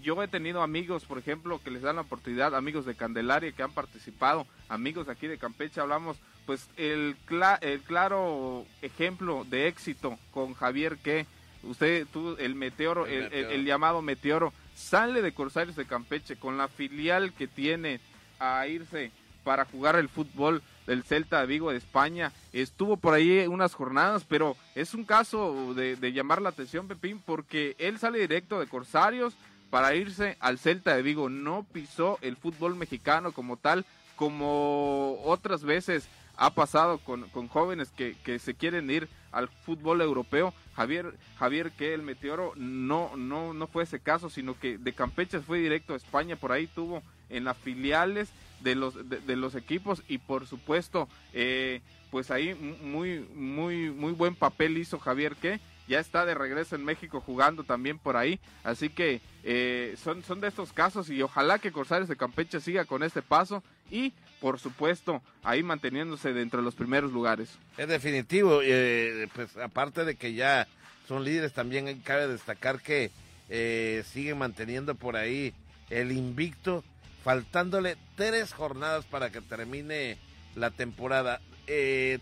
yo 0.00 0.22
he 0.22 0.28
tenido 0.28 0.62
amigos, 0.62 1.06
por 1.06 1.18
ejemplo, 1.18 1.60
que 1.60 1.72
les 1.72 1.82
dan 1.82 1.96
la 1.96 2.02
oportunidad, 2.02 2.54
amigos 2.54 2.86
de 2.86 2.94
Candelaria 2.94 3.50
que 3.50 3.64
han 3.64 3.72
participado, 3.72 4.46
amigos 4.68 5.08
aquí 5.08 5.26
de 5.26 5.38
Campeche, 5.38 5.80
hablamos, 5.80 6.18
pues 6.46 6.68
el, 6.76 7.16
el 7.60 7.80
claro 7.80 8.66
ejemplo 8.82 9.44
de 9.48 9.68
éxito 9.68 10.18
con 10.32 10.54
Javier 10.54 10.98
que 10.98 11.26
usted, 11.62 12.06
tú, 12.12 12.36
el 12.38 12.54
meteoro, 12.54 13.06
el, 13.06 13.64
llamado 13.64 14.02
meteoro, 14.02 14.52
sale 14.74 15.22
de 15.22 15.32
Corsarios 15.32 15.76
de 15.76 15.86
Campeche 15.86 16.36
con 16.36 16.56
la 16.56 16.68
filial 16.68 17.32
que 17.32 17.46
tiene 17.46 18.00
a 18.38 18.66
irse 18.66 19.10
para 19.44 19.64
jugar 19.64 19.96
el 19.96 20.08
fútbol 20.08 20.62
del 20.86 21.02
Celta 21.02 21.40
de 21.40 21.46
Vigo 21.46 21.70
de 21.70 21.78
España. 21.78 22.32
Estuvo 22.52 22.96
por 22.96 23.14
ahí 23.14 23.46
unas 23.46 23.74
jornadas, 23.74 24.24
pero 24.28 24.56
es 24.74 24.94
un 24.94 25.04
caso 25.04 25.74
de, 25.74 25.96
de 25.96 26.12
llamar 26.12 26.42
la 26.42 26.50
atención, 26.50 26.88
Pepín, 26.88 27.22
porque 27.24 27.76
él 27.78 27.98
sale 27.98 28.18
directo 28.18 28.58
de 28.58 28.66
Corsarios, 28.66 29.34
para 29.70 29.94
irse 29.94 30.36
al 30.40 30.58
Celta 30.58 30.94
de 30.94 31.02
Vigo. 31.02 31.30
No 31.30 31.64
pisó 31.72 32.18
el 32.20 32.36
fútbol 32.36 32.74
mexicano 32.74 33.32
como 33.32 33.56
tal, 33.56 33.86
como 34.16 35.18
otras 35.24 35.62
veces 35.62 36.08
ha 36.40 36.54
pasado 36.54 36.96
con, 36.98 37.28
jóvenes 37.48 37.90
que, 37.90 38.16
que, 38.24 38.38
se 38.38 38.54
quieren 38.54 38.90
ir 38.90 39.10
al 39.30 39.48
fútbol 39.48 40.00
europeo. 40.00 40.54
Javier, 40.74 41.14
Javier 41.38 41.70
que 41.70 41.92
el 41.92 42.00
Meteoro 42.00 42.54
no, 42.56 43.14
no, 43.14 43.52
no 43.52 43.66
fue 43.66 43.82
ese 43.82 44.00
caso, 44.00 44.30
sino 44.30 44.58
que 44.58 44.78
de 44.78 44.94
Campeche 44.94 45.40
fue 45.40 45.58
directo 45.58 45.92
a 45.92 45.98
España, 45.98 46.36
por 46.36 46.50
ahí 46.50 46.66
tuvo 46.66 47.02
en 47.28 47.44
las 47.44 47.58
filiales 47.58 48.30
de 48.60 48.74
los, 48.74 48.94
de, 49.06 49.36
los 49.36 49.54
equipos 49.54 50.02
y 50.08 50.16
por 50.16 50.46
supuesto, 50.46 51.08
eh, 51.34 51.82
pues 52.10 52.30
ahí 52.30 52.54
muy, 52.54 53.20
muy, 53.34 53.90
muy 53.90 54.12
buen 54.12 54.34
papel 54.34 54.78
hizo 54.78 54.98
Javier 54.98 55.36
que 55.36 55.60
ya 55.90 55.98
está 55.98 56.24
de 56.24 56.34
regreso 56.34 56.76
en 56.76 56.84
México 56.84 57.20
jugando 57.20 57.64
también 57.64 57.98
por 57.98 58.16
ahí. 58.16 58.38
Así 58.62 58.88
que 58.88 59.20
eh, 59.42 59.96
son, 60.02 60.22
son 60.22 60.40
de 60.40 60.46
estos 60.46 60.72
casos 60.72 61.10
y 61.10 61.20
ojalá 61.20 61.58
que 61.58 61.72
Corsarios 61.72 62.08
de 62.08 62.16
Campeche 62.16 62.60
siga 62.60 62.84
con 62.84 63.02
este 63.02 63.22
paso 63.22 63.62
y 63.90 64.14
por 64.40 64.60
supuesto 64.60 65.20
ahí 65.42 65.64
manteniéndose 65.64 66.32
de 66.32 66.46
los 66.46 66.76
primeros 66.76 67.12
lugares. 67.12 67.58
Es 67.76 67.88
definitivo, 67.88 68.60
eh, 68.62 69.28
pues 69.34 69.56
aparte 69.56 70.04
de 70.04 70.14
que 70.14 70.32
ya 70.32 70.68
son 71.08 71.24
líderes, 71.24 71.52
también 71.52 72.00
cabe 72.02 72.28
destacar 72.28 72.80
que 72.80 73.10
eh, 73.48 74.04
siguen 74.06 74.38
manteniendo 74.38 74.94
por 74.94 75.16
ahí 75.16 75.52
el 75.90 76.12
invicto, 76.12 76.84
faltándole 77.24 77.96
tres 78.14 78.54
jornadas 78.54 79.04
para 79.06 79.30
que 79.30 79.40
termine 79.40 80.18
la 80.54 80.70
temporada. 80.70 81.40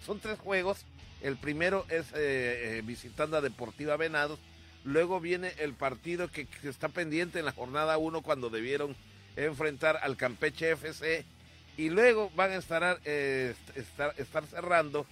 son 0.07 0.21
tres 0.21 0.39
juegos 0.39 0.87
el 1.21 1.37
primero 1.37 1.85
es 1.89 2.07
eh, 2.13 2.79
eh, 2.79 2.83
visitando 2.85 3.37
a 3.37 3.41
Deportiva 3.41 3.97
Venados. 3.97 4.39
Luego 4.85 5.21
viene 5.21 5.53
el 5.59 5.75
partido 5.75 6.29
que, 6.31 6.47
está 6.63 6.89
pendiente 6.89 7.41
en 7.41 7.45
la 7.45 7.53
jornada 7.53 7.99
1 7.99 8.23
cuando 8.23 8.51
debieron 8.51 8.95
enfrentar 9.37 9.99
al 10.03 10.17
Campeche 10.17 10.71
FC. 10.73 11.25
Y 11.77 11.91
luego 11.91 12.31
van 12.35 12.53
a 12.53 12.57
estar, 12.57 13.01
eh, 13.05 13.55
estar, 14.17 14.47
cerrando 14.47 15.07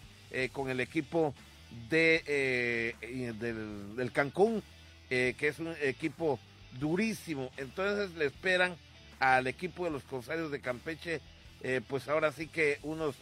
con 0.53 0.69
el 0.69 0.81
equipo 0.81 1.35
de, 1.89 2.95
del, 3.39 3.97
del, 3.97 4.13
Cancún, 4.13 4.63
que 5.09 5.35
es 5.39 5.59
un 5.61 5.75
equipo 5.81 6.41
durísimo. 6.79 7.51
Entonces 7.57 8.11
le 8.17 8.27
esperan 8.27 8.77
al 9.21 9.47
equipo 9.47 9.85
de 9.85 9.93
los 9.93 10.03
Corsarios 10.03 10.51
de 10.51 10.61
Campeche, 10.61 11.21
pues 11.89 12.09
ahora 12.09 12.33
sí 12.33 12.49
que 12.49 12.81
unos 12.83 13.15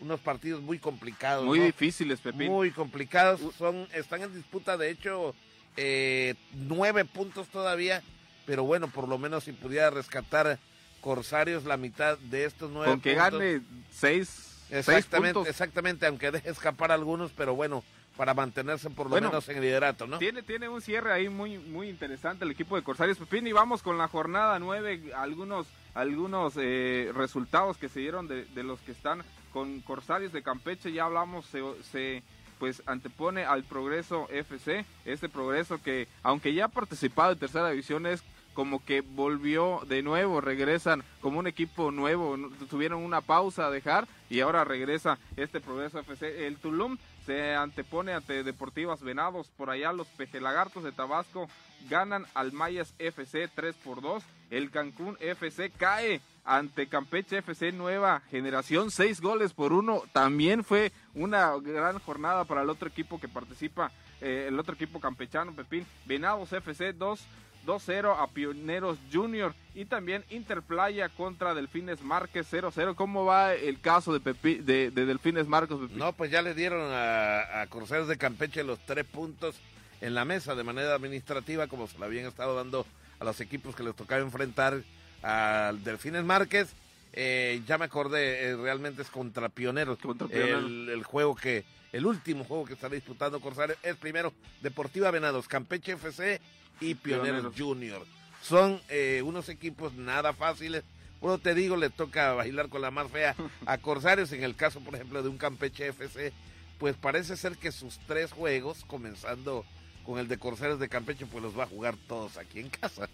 unos 0.00 0.20
partidos 0.20 0.62
muy 0.62 0.78
complicados. 0.78 1.44
Muy 1.44 1.58
difíciles, 1.58 2.20
Pepín. 2.20 2.50
Muy 2.50 2.70
complicados. 2.70 3.40
Son, 3.56 3.88
están 3.94 4.22
en 4.22 4.34
disputa, 4.34 4.76
de 4.76 4.90
hecho, 4.90 5.34
eh, 5.76 6.34
nueve 6.52 7.04
puntos 7.04 7.48
todavía. 7.48 8.02
Pero 8.44 8.62
bueno, 8.62 8.88
por 8.88 9.08
lo 9.08 9.18
menos 9.18 9.44
si 9.44 9.52
pudiera 9.52 9.90
rescatar 9.90 10.58
Corsarios 11.00 11.64
la 11.64 11.76
mitad 11.76 12.16
de 12.18 12.44
estos 12.44 12.70
nueve 12.70 12.90
Con 12.92 13.00
que 13.00 13.14
gane 13.14 13.60
seis, 13.90 14.64
exactamente, 14.70 15.48
Exactamente, 15.48 16.06
aunque 16.06 16.30
deje 16.30 16.50
escapar 16.50 16.92
algunos, 16.92 17.32
pero 17.32 17.54
bueno, 17.54 17.84
para 18.16 18.34
mantenerse 18.34 18.88
por 18.90 19.10
lo 19.10 19.20
menos 19.20 19.48
en 19.48 19.60
liderato, 19.60 20.06
¿no? 20.06 20.18
Tiene, 20.18 20.42
tiene 20.42 20.68
un 20.68 20.80
cierre 20.80 21.12
ahí 21.12 21.28
muy, 21.28 21.58
muy 21.58 21.88
interesante 21.88 22.44
el 22.44 22.50
equipo 22.50 22.76
de 22.76 22.82
Corsarios 22.82 23.18
Pepín 23.18 23.46
y 23.46 23.52
vamos 23.52 23.82
con 23.82 23.98
la 23.98 24.08
jornada 24.08 24.58
nueve, 24.58 25.12
algunos, 25.14 25.66
algunos 25.94 26.54
eh, 26.56 27.12
resultados 27.14 27.76
que 27.76 27.88
se 27.88 28.00
dieron 28.00 28.26
de, 28.26 28.44
de 28.46 28.62
los 28.62 28.80
que 28.80 28.92
están 28.92 29.22
con 29.56 29.80
Corsarios 29.80 30.34
de 30.34 30.42
Campeche 30.42 30.92
ya 30.92 31.06
hablamos, 31.06 31.46
se, 31.90 32.22
pues 32.58 32.82
antepone 32.84 33.46
al 33.46 33.64
Progreso 33.64 34.28
FC, 34.28 34.84
este 35.06 35.30
Progreso 35.30 35.82
que 35.82 36.08
aunque 36.22 36.52
ya 36.52 36.66
ha 36.66 36.68
participado 36.68 37.32
en 37.32 37.38
tercera 37.38 37.70
división 37.70 38.04
es 38.04 38.22
como 38.52 38.84
que 38.84 39.00
volvió 39.00 39.80
de 39.88 40.02
nuevo, 40.02 40.42
regresan 40.42 41.02
como 41.22 41.38
un 41.38 41.46
equipo 41.46 41.90
nuevo, 41.90 42.36
tuvieron 42.68 43.02
una 43.02 43.22
pausa 43.22 43.68
a 43.68 43.70
dejar 43.70 44.06
y 44.28 44.40
ahora 44.40 44.62
regresa 44.62 45.18
este 45.38 45.62
Progreso 45.62 46.00
FC. 46.00 46.46
El 46.46 46.58
Tulum 46.58 46.98
se 47.24 47.54
antepone 47.54 48.12
ante 48.12 48.44
Deportivas 48.44 49.00
Venados, 49.00 49.48
por 49.56 49.70
allá 49.70 49.94
los 49.94 50.06
Pejelagartos 50.08 50.84
de 50.84 50.92
Tabasco 50.92 51.48
ganan 51.88 52.26
al 52.34 52.52
Mayas 52.52 52.92
FC 52.98 53.48
3 53.54 53.74
por 53.76 54.02
2, 54.02 54.22
el 54.50 54.70
Cancún 54.70 55.16
FC 55.18 55.70
cae 55.70 56.20
ante 56.46 56.86
Campeche 56.86 57.38
FC 57.38 57.72
Nueva 57.72 58.22
Generación, 58.30 58.90
seis 58.90 59.20
goles 59.20 59.52
por 59.52 59.72
uno. 59.72 60.02
También 60.12 60.64
fue 60.64 60.92
una 61.14 61.52
gran 61.56 61.98
jornada 61.98 62.44
para 62.44 62.62
el 62.62 62.70
otro 62.70 62.88
equipo 62.88 63.20
que 63.20 63.28
participa, 63.28 63.90
eh, 64.20 64.46
el 64.48 64.58
otro 64.58 64.74
equipo 64.74 65.00
campechano, 65.00 65.52
Pepín. 65.52 65.84
Venados 66.06 66.52
FC 66.52 66.92
2. 66.92 67.20
2-0 67.66 68.16
a 68.16 68.28
Pioneros 68.28 68.96
Junior 69.12 69.52
y 69.74 69.86
también 69.86 70.24
Interplaya 70.30 71.08
contra 71.08 71.52
Delfines 71.52 72.00
Márquez 72.00 72.46
0-0. 72.52 72.94
¿Cómo 72.94 73.24
va 73.24 73.54
el 73.54 73.80
caso 73.80 74.12
de, 74.12 74.20
Pepi, 74.20 74.58
de, 74.58 74.92
Delfines 74.92 75.48
Márquez? 75.48 75.76
No, 75.90 76.12
pues 76.12 76.30
ya 76.30 76.42
le 76.42 76.54
dieron 76.54 76.92
a, 76.92 77.62
a 77.62 77.66
Cruceros 77.66 78.06
de 78.06 78.16
Campeche 78.16 78.62
los 78.62 78.78
tres 78.86 79.04
puntos 79.04 79.56
en 80.00 80.14
la 80.14 80.24
mesa 80.24 80.54
de 80.54 80.62
manera 80.62 80.94
administrativa, 80.94 81.66
como 81.66 81.88
se 81.88 81.98
lo 81.98 82.04
habían 82.04 82.26
estado 82.26 82.54
dando 82.54 82.86
a 83.18 83.24
los 83.24 83.40
equipos 83.40 83.74
que 83.74 83.82
les 83.82 83.96
tocaba 83.96 84.22
enfrentar 84.22 84.82
al 85.22 85.82
Delfines 85.82 86.24
Márquez. 86.24 86.74
Eh, 87.18 87.62
ya 87.66 87.78
me 87.78 87.86
acordé, 87.86 88.50
eh, 88.50 88.56
realmente 88.56 89.00
es 89.00 89.08
contra 89.08 89.48
Pioneros. 89.48 89.98
El, 90.30 91.02
juego 91.02 91.34
que, 91.34 91.64
el 91.92 92.04
último 92.04 92.44
juego 92.44 92.66
que 92.66 92.74
está 92.74 92.90
disputando 92.90 93.40
Corsario 93.40 93.74
es 93.82 93.96
primero 93.96 94.34
Deportiva 94.60 95.10
Venados, 95.10 95.48
Campeche 95.48 95.92
FC 95.92 96.40
y 96.80 96.94
Pioneros, 96.94 97.54
Junior. 97.56 98.04
Son 98.42 98.80
eh, 98.90 99.22
unos 99.24 99.48
equipos 99.48 99.94
nada 99.94 100.34
fáciles. 100.34 100.84
Bueno, 101.20 101.38
te 101.38 101.54
digo, 101.54 101.76
le 101.76 101.88
toca 101.88 102.34
bailar 102.34 102.68
con 102.68 102.82
la 102.82 102.90
más 102.90 103.10
fea 103.10 103.34
a 103.64 103.78
Corsarios. 103.78 104.30
En 104.32 104.42
el 104.42 104.54
caso, 104.54 104.80
por 104.80 104.94
ejemplo, 104.94 105.22
de 105.22 105.30
un 105.30 105.38
Campeche 105.38 105.88
FC, 105.88 106.34
pues 106.78 106.96
parece 106.96 107.38
ser 107.38 107.56
que 107.56 107.72
sus 107.72 107.98
tres 108.06 108.32
juegos, 108.32 108.84
comenzando 108.86 109.64
con 110.04 110.18
el 110.18 110.28
de 110.28 110.36
Corsarios 110.36 110.78
de 110.78 110.90
Campeche, 110.90 111.24
pues 111.24 111.42
los 111.42 111.58
va 111.58 111.64
a 111.64 111.68
jugar 111.68 111.96
todos 112.06 112.36
aquí 112.36 112.60
en 112.60 112.68
casa. 112.68 113.08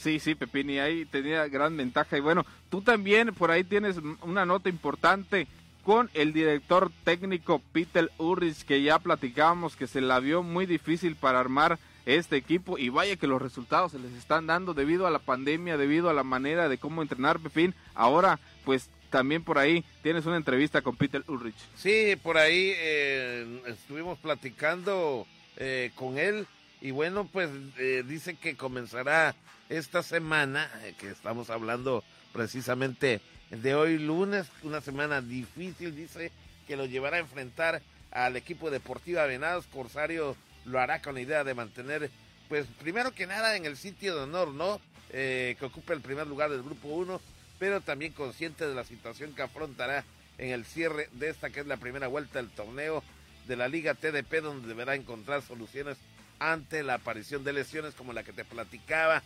Sí, 0.00 0.18
sí, 0.18 0.34
Pepini, 0.34 0.78
ahí 0.78 1.04
tenía 1.04 1.46
gran 1.48 1.76
ventaja. 1.76 2.16
Y 2.16 2.20
bueno, 2.20 2.46
tú 2.70 2.80
también 2.80 3.34
por 3.34 3.50
ahí 3.50 3.64
tienes 3.64 3.96
una 4.22 4.46
nota 4.46 4.70
importante 4.70 5.46
con 5.84 6.08
el 6.14 6.32
director 6.32 6.90
técnico 7.04 7.60
Peter 7.72 8.10
Urrich, 8.16 8.64
que 8.64 8.82
ya 8.82 8.98
platicábamos 8.98 9.76
que 9.76 9.86
se 9.86 10.00
la 10.00 10.18
vio 10.18 10.42
muy 10.42 10.64
difícil 10.64 11.16
para 11.16 11.38
armar 11.38 11.78
este 12.06 12.36
equipo. 12.36 12.78
Y 12.78 12.88
vaya 12.88 13.16
que 13.16 13.26
los 13.26 13.42
resultados 13.42 13.92
se 13.92 13.98
les 13.98 14.12
están 14.12 14.46
dando 14.46 14.72
debido 14.72 15.06
a 15.06 15.10
la 15.10 15.18
pandemia, 15.18 15.76
debido 15.76 16.08
a 16.08 16.14
la 16.14 16.24
manera 16.24 16.70
de 16.70 16.78
cómo 16.78 17.02
entrenar, 17.02 17.38
Pepín. 17.38 17.74
Ahora, 17.94 18.40
pues 18.64 18.88
también 19.10 19.44
por 19.44 19.58
ahí 19.58 19.84
tienes 20.02 20.24
una 20.24 20.38
entrevista 20.38 20.80
con 20.80 20.96
Peter 20.96 21.22
Ulrich. 21.28 21.56
Sí, 21.74 22.16
por 22.22 22.38
ahí 22.38 22.72
eh, 22.74 23.62
estuvimos 23.66 24.18
platicando 24.18 25.26
eh, 25.58 25.90
con 25.94 26.16
él 26.16 26.46
y 26.80 26.90
bueno, 26.90 27.28
pues 27.30 27.50
eh, 27.78 28.02
dice 28.06 28.34
que 28.36 28.56
comenzará 28.56 29.34
esta 29.70 30.02
semana, 30.02 30.68
eh, 30.82 30.94
que 30.98 31.08
estamos 31.10 31.48
hablando 31.48 32.04
precisamente 32.32 33.20
de 33.50 33.74
hoy 33.74 33.98
lunes, 33.98 34.48
una 34.62 34.80
semana 34.80 35.22
difícil, 35.22 35.94
dice 35.94 36.32
que 36.66 36.76
lo 36.76 36.86
llevará 36.86 37.16
a 37.16 37.20
enfrentar 37.20 37.80
al 38.10 38.36
equipo 38.36 38.70
Deportiva 38.70 39.24
Venados. 39.26 39.66
Corsario 39.66 40.36
lo 40.64 40.80
hará 40.80 41.00
con 41.00 41.14
la 41.14 41.20
idea 41.20 41.44
de 41.44 41.54
mantener, 41.54 42.10
pues 42.48 42.66
primero 42.80 43.12
que 43.12 43.26
nada 43.26 43.56
en 43.56 43.64
el 43.64 43.76
sitio 43.76 44.16
de 44.16 44.22
honor, 44.22 44.48
¿no? 44.48 44.80
Eh, 45.10 45.56
que 45.58 45.64
ocupa 45.64 45.92
el 45.92 46.00
primer 46.00 46.26
lugar 46.26 46.50
del 46.50 46.62
grupo 46.62 46.88
1, 46.88 47.20
pero 47.58 47.80
también 47.80 48.12
consciente 48.12 48.66
de 48.66 48.74
la 48.74 48.84
situación 48.84 49.34
que 49.34 49.42
afrontará 49.42 50.04
en 50.38 50.50
el 50.50 50.64
cierre 50.64 51.08
de 51.12 51.28
esta 51.28 51.50
que 51.50 51.60
es 51.60 51.66
la 51.66 51.76
primera 51.76 52.08
vuelta 52.08 52.40
del 52.40 52.50
torneo 52.50 53.04
de 53.46 53.56
la 53.56 53.68
Liga 53.68 53.94
TDP, 53.94 54.42
donde 54.42 54.66
deberá 54.66 54.96
encontrar 54.96 55.42
soluciones 55.42 55.96
ante 56.40 56.82
la 56.82 56.94
aparición 56.94 57.44
de 57.44 57.52
lesiones 57.52 57.94
como 57.94 58.12
la 58.12 58.24
que 58.24 58.32
te 58.32 58.44
platicaba 58.44 59.22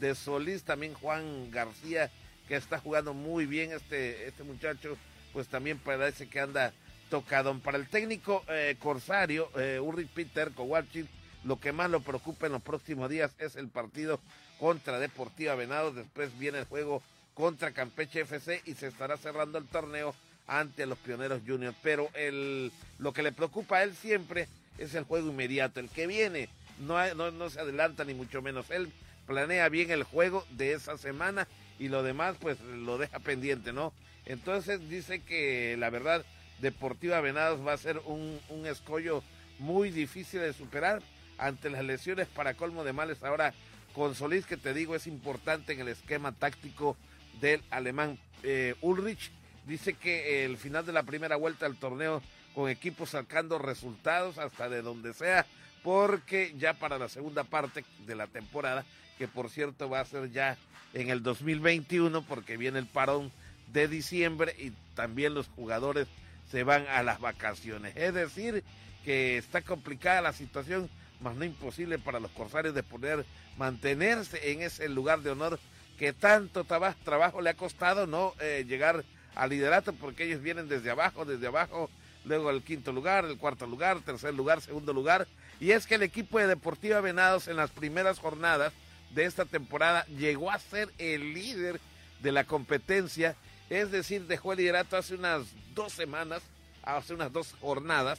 de 0.00 0.14
Solís, 0.14 0.62
también 0.64 0.94
Juan 0.94 1.50
García, 1.50 2.10
que 2.48 2.56
está 2.56 2.78
jugando 2.78 3.14
muy 3.14 3.46
bien 3.46 3.72
este, 3.72 4.28
este 4.28 4.42
muchacho, 4.42 4.96
pues 5.32 5.48
también 5.48 5.78
parece 5.78 6.28
que 6.28 6.40
anda 6.40 6.72
tocado. 7.10 7.58
Para 7.60 7.78
el 7.78 7.88
técnico 7.88 8.44
eh, 8.48 8.76
corsario, 8.78 9.50
eh, 9.56 9.80
Peter 10.14 10.50
Kowalczyk, 10.52 11.06
lo 11.44 11.60
que 11.60 11.72
más 11.72 11.90
lo 11.90 12.00
preocupa 12.00 12.46
en 12.46 12.52
los 12.52 12.62
próximos 12.62 13.10
días 13.10 13.32
es 13.38 13.56
el 13.56 13.68
partido 13.68 14.20
contra 14.58 14.98
Deportiva 14.98 15.54
Venados, 15.54 15.94
después 15.94 16.36
viene 16.38 16.58
el 16.58 16.64
juego 16.64 17.02
contra 17.34 17.72
Campeche 17.72 18.20
FC 18.20 18.62
y 18.64 18.74
se 18.74 18.86
estará 18.86 19.16
cerrando 19.16 19.58
el 19.58 19.66
torneo 19.66 20.14
ante 20.46 20.86
los 20.86 20.98
Pioneros 20.98 21.42
Juniors. 21.46 21.76
Pero 21.82 22.08
el, 22.14 22.72
lo 22.98 23.12
que 23.12 23.22
le 23.22 23.32
preocupa 23.32 23.78
a 23.78 23.82
él 23.82 23.94
siempre 23.94 24.48
es 24.78 24.94
el 24.94 25.04
juego 25.04 25.28
inmediato, 25.28 25.80
el 25.80 25.90
que 25.90 26.06
viene. 26.06 26.48
No, 26.78 27.14
no, 27.14 27.30
no 27.30 27.50
se 27.50 27.60
adelanta 27.60 28.04
ni 28.04 28.14
mucho 28.14 28.42
menos. 28.42 28.70
Él 28.70 28.90
planea 29.26 29.68
bien 29.68 29.90
el 29.90 30.04
juego 30.04 30.44
de 30.50 30.72
esa 30.72 30.96
semana 30.98 31.48
y 31.78 31.88
lo 31.88 32.02
demás 32.02 32.36
pues 32.40 32.60
lo 32.60 32.98
deja 32.98 33.18
pendiente, 33.18 33.72
¿no? 33.72 33.92
Entonces 34.26 34.88
dice 34.88 35.20
que 35.20 35.76
la 35.78 35.90
verdad 35.90 36.24
Deportiva 36.60 37.20
Venados 37.20 37.66
va 37.66 37.72
a 37.72 37.78
ser 37.78 38.00
un, 38.06 38.40
un 38.48 38.66
escollo 38.66 39.22
muy 39.58 39.90
difícil 39.90 40.40
de 40.40 40.52
superar 40.52 41.02
ante 41.38 41.70
las 41.70 41.84
lesiones 41.84 42.28
para 42.28 42.54
colmo 42.54 42.84
de 42.84 42.92
males. 42.92 43.22
Ahora 43.22 43.52
con 43.94 44.14
Solís 44.14 44.46
que 44.46 44.56
te 44.56 44.74
digo 44.74 44.94
es 44.94 45.06
importante 45.06 45.72
en 45.72 45.80
el 45.80 45.88
esquema 45.88 46.32
táctico 46.32 46.96
del 47.40 47.62
alemán 47.70 48.18
eh, 48.42 48.74
Ulrich. 48.80 49.30
Dice 49.66 49.94
que 49.94 50.44
el 50.44 50.58
final 50.58 50.84
de 50.84 50.92
la 50.92 51.04
primera 51.04 51.36
vuelta 51.36 51.66
del 51.66 51.78
torneo 51.78 52.22
con 52.54 52.68
equipos 52.68 53.10
sacando 53.10 53.58
resultados 53.58 54.38
hasta 54.38 54.68
de 54.68 54.82
donde 54.82 55.14
sea, 55.14 55.46
porque 55.82 56.54
ya 56.56 56.74
para 56.74 56.98
la 56.98 57.08
segunda 57.08 57.44
parte 57.44 57.84
de 58.06 58.14
la 58.14 58.26
temporada, 58.26 58.84
que 59.18 59.28
por 59.28 59.50
cierto 59.50 59.88
va 59.88 60.00
a 60.00 60.04
ser 60.04 60.30
ya 60.30 60.56
en 60.92 61.10
el 61.10 61.22
2021, 61.22 62.22
porque 62.22 62.56
viene 62.56 62.78
el 62.78 62.86
parón 62.86 63.32
de 63.72 63.88
diciembre 63.88 64.54
y 64.58 64.72
también 64.94 65.34
los 65.34 65.48
jugadores 65.48 66.06
se 66.50 66.62
van 66.62 66.86
a 66.88 67.02
las 67.02 67.20
vacaciones. 67.20 67.96
Es 67.96 68.14
decir, 68.14 68.62
que 69.04 69.38
está 69.38 69.62
complicada 69.62 70.20
la 70.20 70.32
situación, 70.32 70.88
más 71.20 71.34
no 71.36 71.44
imposible 71.44 71.98
para 71.98 72.20
los 72.20 72.30
corsarios 72.32 72.74
de 72.74 72.82
poder 72.82 73.24
mantenerse 73.56 74.52
en 74.52 74.62
ese 74.62 74.88
lugar 74.88 75.20
de 75.20 75.30
honor 75.30 75.58
que 75.98 76.12
tanto 76.12 76.64
trabajo 76.64 77.40
le 77.40 77.50
ha 77.50 77.54
costado 77.54 78.06
no 78.06 78.34
eh, 78.40 78.64
llegar 78.66 79.04
al 79.34 79.50
liderato 79.50 79.92
porque 79.92 80.24
ellos 80.24 80.42
vienen 80.42 80.68
desde 80.68 80.90
abajo, 80.90 81.24
desde 81.24 81.46
abajo, 81.46 81.90
luego 82.24 82.50
el 82.50 82.62
quinto 82.62 82.92
lugar, 82.92 83.24
el 83.24 83.38
cuarto 83.38 83.66
lugar, 83.66 84.00
tercer 84.00 84.34
lugar, 84.34 84.60
segundo 84.60 84.92
lugar. 84.92 85.26
Y 85.60 85.70
es 85.70 85.86
que 85.86 85.94
el 85.94 86.02
equipo 86.02 86.38
de 86.38 86.46
Deportiva 86.46 87.00
Venados 87.00 87.48
en 87.48 87.56
las 87.56 87.70
primeras 87.70 88.18
jornadas 88.18 88.72
de 89.14 89.24
esta 89.24 89.44
temporada 89.44 90.04
llegó 90.06 90.50
a 90.50 90.58
ser 90.58 90.90
el 90.98 91.34
líder 91.34 91.80
de 92.20 92.32
la 92.32 92.44
competencia, 92.44 93.36
es 93.70 93.90
decir, 93.90 94.26
dejó 94.26 94.52
el 94.52 94.58
liderato 94.58 94.96
hace 94.96 95.14
unas 95.14 95.46
dos 95.74 95.92
semanas, 95.92 96.42
hace 96.82 97.14
unas 97.14 97.32
dos 97.32 97.54
jornadas. 97.60 98.18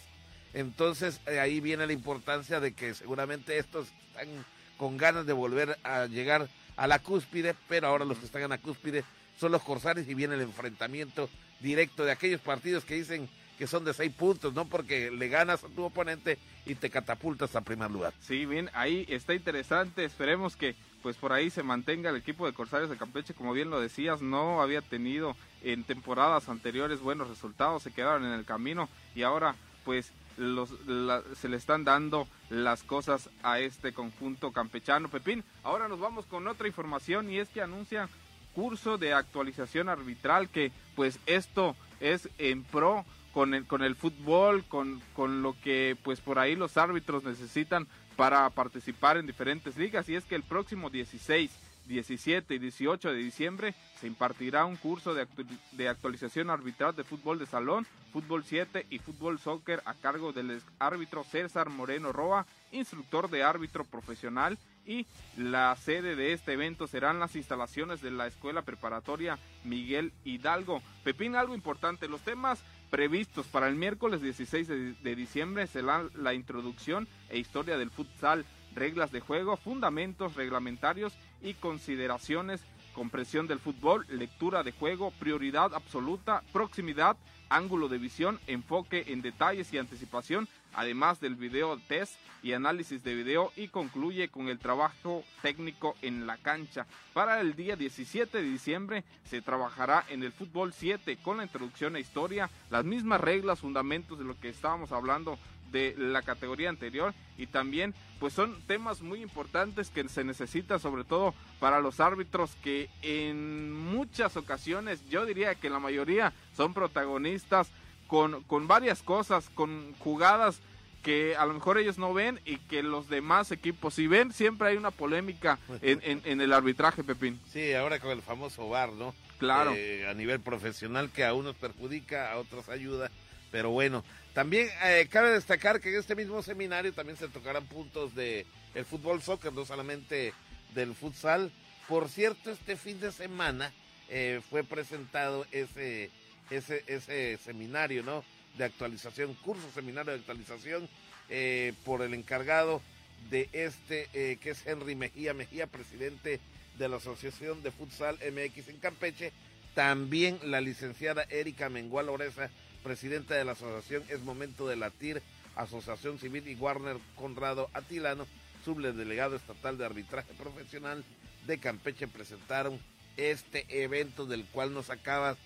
Entonces 0.54 1.20
eh, 1.26 1.40
ahí 1.40 1.60
viene 1.60 1.86
la 1.86 1.94
importancia 1.94 2.60
de 2.60 2.74
que 2.74 2.94
seguramente 2.94 3.58
estos 3.58 3.88
están 4.10 4.46
con 4.78 4.98
ganas 4.98 5.26
de 5.26 5.34
volver 5.34 5.78
a 5.84 6.06
llegar 6.06 6.48
a 6.78 6.88
la 6.88 7.00
cúspide, 7.00 7.56
pero 7.68 7.88
ahora 7.88 8.06
los 8.06 8.18
que 8.18 8.26
están 8.26 8.44
en 8.44 8.50
la 8.50 8.58
cúspide 8.58 9.04
son 9.40 9.52
los 9.52 9.64
Corsarios 9.64 10.08
y 10.08 10.14
viene 10.14 10.36
el 10.36 10.42
enfrentamiento 10.42 11.30
directo 11.60 12.06
de 12.06 12.12
aquellos 12.12 12.42
partidos 12.42 12.86
que 12.86 12.96
dicen 12.96 13.30
que 13.58 13.68
son 13.68 13.86
de 13.86 13.94
seis 13.94 14.12
puntos, 14.14 14.54
¿no? 14.54 14.66
Porque 14.66 15.12
le 15.12 15.28
ganas 15.30 15.64
a 15.64 15.68
tu 15.68 15.84
oponente 15.84 16.38
y 16.66 16.76
te 16.76 16.90
catapultas 16.90 17.56
a 17.56 17.62
primer 17.62 17.92
lugar. 17.92 18.14
Sí, 18.22 18.46
bien, 18.46 18.70
ahí 18.74 19.06
está 19.10 19.34
interesante. 19.34 20.04
Esperemos 20.06 20.56
que 20.56 20.76
pues 21.02 21.18
por 21.18 21.34
ahí 21.34 21.52
se 21.52 21.62
mantenga 21.62 22.10
el 22.10 22.16
equipo 22.16 22.48
de 22.48 22.54
Corsarios 22.54 22.90
de 22.90 22.98
Campeche, 22.98 23.36
como 23.36 23.54
bien 23.54 23.70
lo 23.70 23.80
decías, 23.80 24.24
no 24.24 24.62
había 24.62 24.82
tenido 24.82 25.36
en 25.64 25.84
temporadas 25.84 26.50
anteriores 26.50 27.00
buenos 27.00 27.30
resultados, 27.30 27.84
se 27.84 27.94
quedaron 27.94 28.26
en 28.26 28.32
el 28.32 28.44
camino 28.44 28.90
y 29.14 29.22
ahora 29.22 29.56
pues 29.84 30.12
se 30.36 31.48
le 31.48 31.58
están 31.58 31.84
dando 31.84 32.28
las 32.50 32.84
cosas 32.84 33.30
a 33.44 33.60
este 33.60 33.94
conjunto 33.94 34.52
campechano. 34.52 35.10
Pepín, 35.10 35.44
ahora 35.64 35.88
nos 35.88 36.00
vamos 36.00 36.26
con 36.26 36.48
otra 36.48 36.68
información 36.68 37.30
y 37.30 37.38
es 37.38 37.50
que 37.50 37.62
anuncian 37.62 38.10
curso 38.54 38.98
de 38.98 39.14
actualización 39.14 39.90
arbitral 39.90 40.50
que 40.50 40.72
pues 40.96 41.20
esto 41.26 41.76
es 42.00 42.30
en 42.38 42.64
pro 42.64 43.06
con 43.36 43.54
el, 43.54 43.66
con 43.68 43.84
el 43.84 43.98
fútbol, 43.98 44.64
con, 44.64 45.02
con 45.14 45.42
lo 45.44 45.58
que 45.62 45.98
pues 46.04 46.22
por 46.22 46.40
ahí 46.40 46.56
los 46.56 46.78
árbitros 46.78 47.26
necesitan 47.26 47.86
para 48.16 48.50
participar 48.50 49.18
en 49.18 49.28
diferentes 49.28 49.76
ligas 49.76 50.08
y 50.08 50.16
es 50.16 50.24
que 50.24 50.36
el 50.36 50.44
próximo 50.44 50.90
16 50.90 51.52
17 51.86 52.56
y 52.56 52.60
18 52.60 53.10
de 53.12 53.18
diciembre 53.18 53.76
se 54.00 54.08
impartirá 54.08 54.64
un 54.66 54.78
curso 54.78 55.14
de, 55.14 55.28
de, 55.74 55.90
actualización 55.90 56.50
arbitral 56.50 56.96
de 56.96 57.04
fútbol 57.04 57.38
de 57.38 57.46
salón, 57.46 57.86
fútbol 58.12 58.44
7 58.44 58.88
y 58.90 59.00
fútbol 59.00 59.38
soccer 59.38 59.84
a 59.86 59.94
cargo 59.94 60.32
del 60.32 60.62
árbitro 60.80 61.24
César 61.26 61.70
Moreno 61.70 62.12
Roa, 62.12 62.48
instructor 62.72 63.30
de 63.30 63.44
árbitro 63.44 63.84
profesional 63.84 64.58
y 64.86 65.08
la 65.38 65.76
sede 65.76 66.16
de 66.16 66.34
este 66.34 66.54
evento 66.54 66.88
serán 66.88 67.20
las 67.20 67.36
instalaciones 67.36 68.02
de 68.02 68.12
la 68.12 68.28
Escuela 68.28 68.62
Preparatoria 68.62 69.40
Miguel 69.64 70.14
Hidalgo. 70.24 70.82
Pepín, 71.04 71.36
algo 71.36 71.56
importante, 71.56 72.08
los 72.08 72.22
temas 72.22 72.64
previstos 72.90 73.48
para 73.48 73.68
el 73.68 73.76
miércoles 73.76 74.22
16 74.22 74.68
de, 74.68 75.16
diciembre 75.16 75.68
serán 75.68 76.10
la 76.16 76.34
introducción 76.34 77.08
e 77.30 77.38
historia 77.38 77.78
del 77.78 77.92
futsal, 77.92 78.46
reglas 78.74 79.12
de 79.12 79.20
juego, 79.20 79.58
fundamentos 79.58 80.36
reglamentarios 80.36 81.14
y 81.42 81.54
consideraciones, 81.56 82.62
compresión 82.94 83.48
del 83.48 83.60
fútbol, 83.60 84.06
lectura 84.10 84.64
de 84.64 84.72
juego, 84.72 85.12
prioridad 85.20 85.74
absoluta, 85.74 86.44
proximidad, 86.54 87.18
ángulo 87.50 87.90
de 87.90 87.98
visión, 87.98 88.40
enfoque 88.48 89.06
en 89.08 89.22
detalles 89.22 89.72
y 89.74 89.78
anticipación, 89.78 90.48
además 90.76 91.20
del 91.20 91.36
video 91.36 91.78
test 91.88 92.16
y 92.44 92.54
análisis 92.54 93.04
de 93.04 93.16
video 93.16 93.52
y 93.56 93.70
concluye 93.70 94.30
con 94.30 94.50
el 94.50 94.60
trabajo 94.60 95.24
técnico 95.42 95.96
en 96.02 96.28
la 96.28 96.38
cancha. 96.38 96.86
Para 97.14 97.42
el 97.42 97.56
día 97.56 97.76
17 97.76 98.38
de 98.38 98.44
diciembre 98.44 99.04
se 99.24 99.42
trabajará 99.42 100.06
en 100.10 100.24
el 100.24 100.32
fútbol 100.32 100.74
7 100.74 101.18
con 101.24 101.38
la 101.38 101.44
introducción 101.44 101.96
e 101.96 102.02
historia, 102.02 102.50
las 102.70 102.86
mismas 102.86 103.22
reglas, 103.22 103.60
fundamentos 103.60 104.20
de 104.20 104.26
lo 104.26 104.40
que 104.40 104.50
estábamos 104.50 104.92
hablando 104.92 105.40
de 105.72 105.96
la 105.98 106.22
categoría 106.22 106.70
anterior 106.70 107.14
y 107.38 107.48
también 107.48 107.94
pues 108.20 108.34
son 108.34 108.62
temas 108.68 109.02
muy 109.02 109.22
importantes 109.22 109.90
que 109.90 110.08
se 110.08 110.24
necesitan 110.24 110.80
sobre 110.80 111.04
todo 111.04 111.34
para 111.60 111.80
los 111.82 112.00
árbitros 112.00 112.56
que 112.64 112.90
en 113.02 113.74
muchas 113.74 114.38
ocasiones 114.38 115.08
yo 115.10 115.26
diría 115.26 115.56
que 115.56 115.70
la 115.70 115.80
mayoría 115.80 116.32
son 116.56 116.74
protagonistas 116.74 117.70
con, 118.08 118.44
con 118.44 118.68
varias 118.68 119.02
cosas, 119.02 119.50
con 119.50 119.94
jugadas 120.00 120.62
que 121.06 121.36
a 121.36 121.46
lo 121.46 121.54
mejor 121.54 121.78
ellos 121.78 122.00
no 122.00 122.16
ven 122.16 122.40
y 122.46 122.58
que 122.58 122.82
los 122.82 123.08
demás 123.10 123.52
equipos 123.52 123.94
si 123.94 124.08
ven, 124.08 124.34
siempre 124.34 124.70
hay 124.70 124.78
una 124.78 124.90
polémica 124.90 125.60
en, 125.84 126.00
en, 126.04 126.42
el 126.42 126.52
arbitraje, 126.52 127.04
Pepín. 127.04 127.40
Sí, 127.54 127.74
ahora 127.74 128.00
con 128.00 128.10
el 128.10 128.24
famoso 128.24 128.68
VAR, 128.70 128.92
¿no? 128.92 129.14
Claro. 129.38 129.74
Eh, 129.76 130.08
a 130.08 130.16
nivel 130.16 130.40
profesional 130.40 131.12
que 131.12 131.24
a 131.24 131.36
unos 131.36 131.56
perjudica, 131.56 132.32
a 132.32 132.38
otros 132.38 132.70
ayuda, 132.70 133.12
pero 133.52 133.70
bueno, 133.70 134.04
también 134.34 134.68
eh, 134.84 135.08
cabe 135.10 135.30
destacar 135.30 135.80
que 135.80 135.90
en 135.90 136.00
este 136.00 136.16
mismo 136.16 136.42
seminario 136.42 136.92
también 136.92 137.18
se 137.18 137.28
tocarán 137.28 137.66
puntos 137.68 138.16
de 138.16 138.48
el 138.74 138.84
fútbol 138.84 139.22
soccer, 139.22 139.54
no 139.54 139.64
solamente 139.64 140.34
del 140.74 140.96
futsal. 140.96 141.52
Por 141.88 142.10
cierto, 142.10 142.50
este 142.50 142.76
fin 142.78 143.00
de 143.00 143.12
semana 143.12 143.72
eh, 144.10 144.42
fue 144.50 144.64
presentado 144.64 145.46
ese, 145.52 146.10
ese, 146.50 146.84
ese 146.88 147.38
seminario, 147.38 148.04
¿no? 148.04 148.24
De 148.58 148.64
actualización, 148.64 149.34
curso 149.36 149.70
seminario 149.74 150.14
de 150.14 150.20
actualización 150.20 150.90
eh, 151.30 151.74
por 151.84 152.02
el 152.02 152.14
encargado 152.14 152.82
de 153.30 153.50
este, 153.54 154.08
que 154.38 154.52
es 154.52 154.66
Henry 154.68 154.96
Mejía 154.96 155.34
Mejía, 155.34 155.68
presidente 155.68 156.40
de 156.78 156.90
la 156.90 156.98
Asociación 156.98 157.64
de 157.64 157.72
Futsal 157.72 158.18
MX 158.18 158.70
en 158.70 158.78
Campeche. 158.78 159.32
También 159.74 160.40
la 160.44 160.62
licenciada 160.62 161.24
Erika 161.30 161.70
Mengual 161.70 162.10
Oreza, 162.10 162.50
presidenta 162.84 163.36
de 163.36 163.44
la 163.44 163.54
asociación 163.54 164.04
Es 164.10 164.22
Momento 164.22 164.68
de 164.68 164.76
Latir, 164.76 165.22
Asociación 165.56 166.20
Civil 166.20 166.48
y 166.48 166.56
Warner 166.56 166.98
Conrado 167.16 167.70
Atilano, 167.74 168.28
subdelegado 168.64 169.36
estatal 169.36 169.78
de 169.78 169.86
arbitraje 169.86 170.34
profesional 170.34 171.04
de 171.46 171.58
Campeche, 171.58 172.08
presentaron 172.08 172.80
este 173.18 173.66
evento 173.84 174.26
del 174.26 174.46
cual 174.46 174.74
nos 174.74 174.90
acabas 174.90 175.38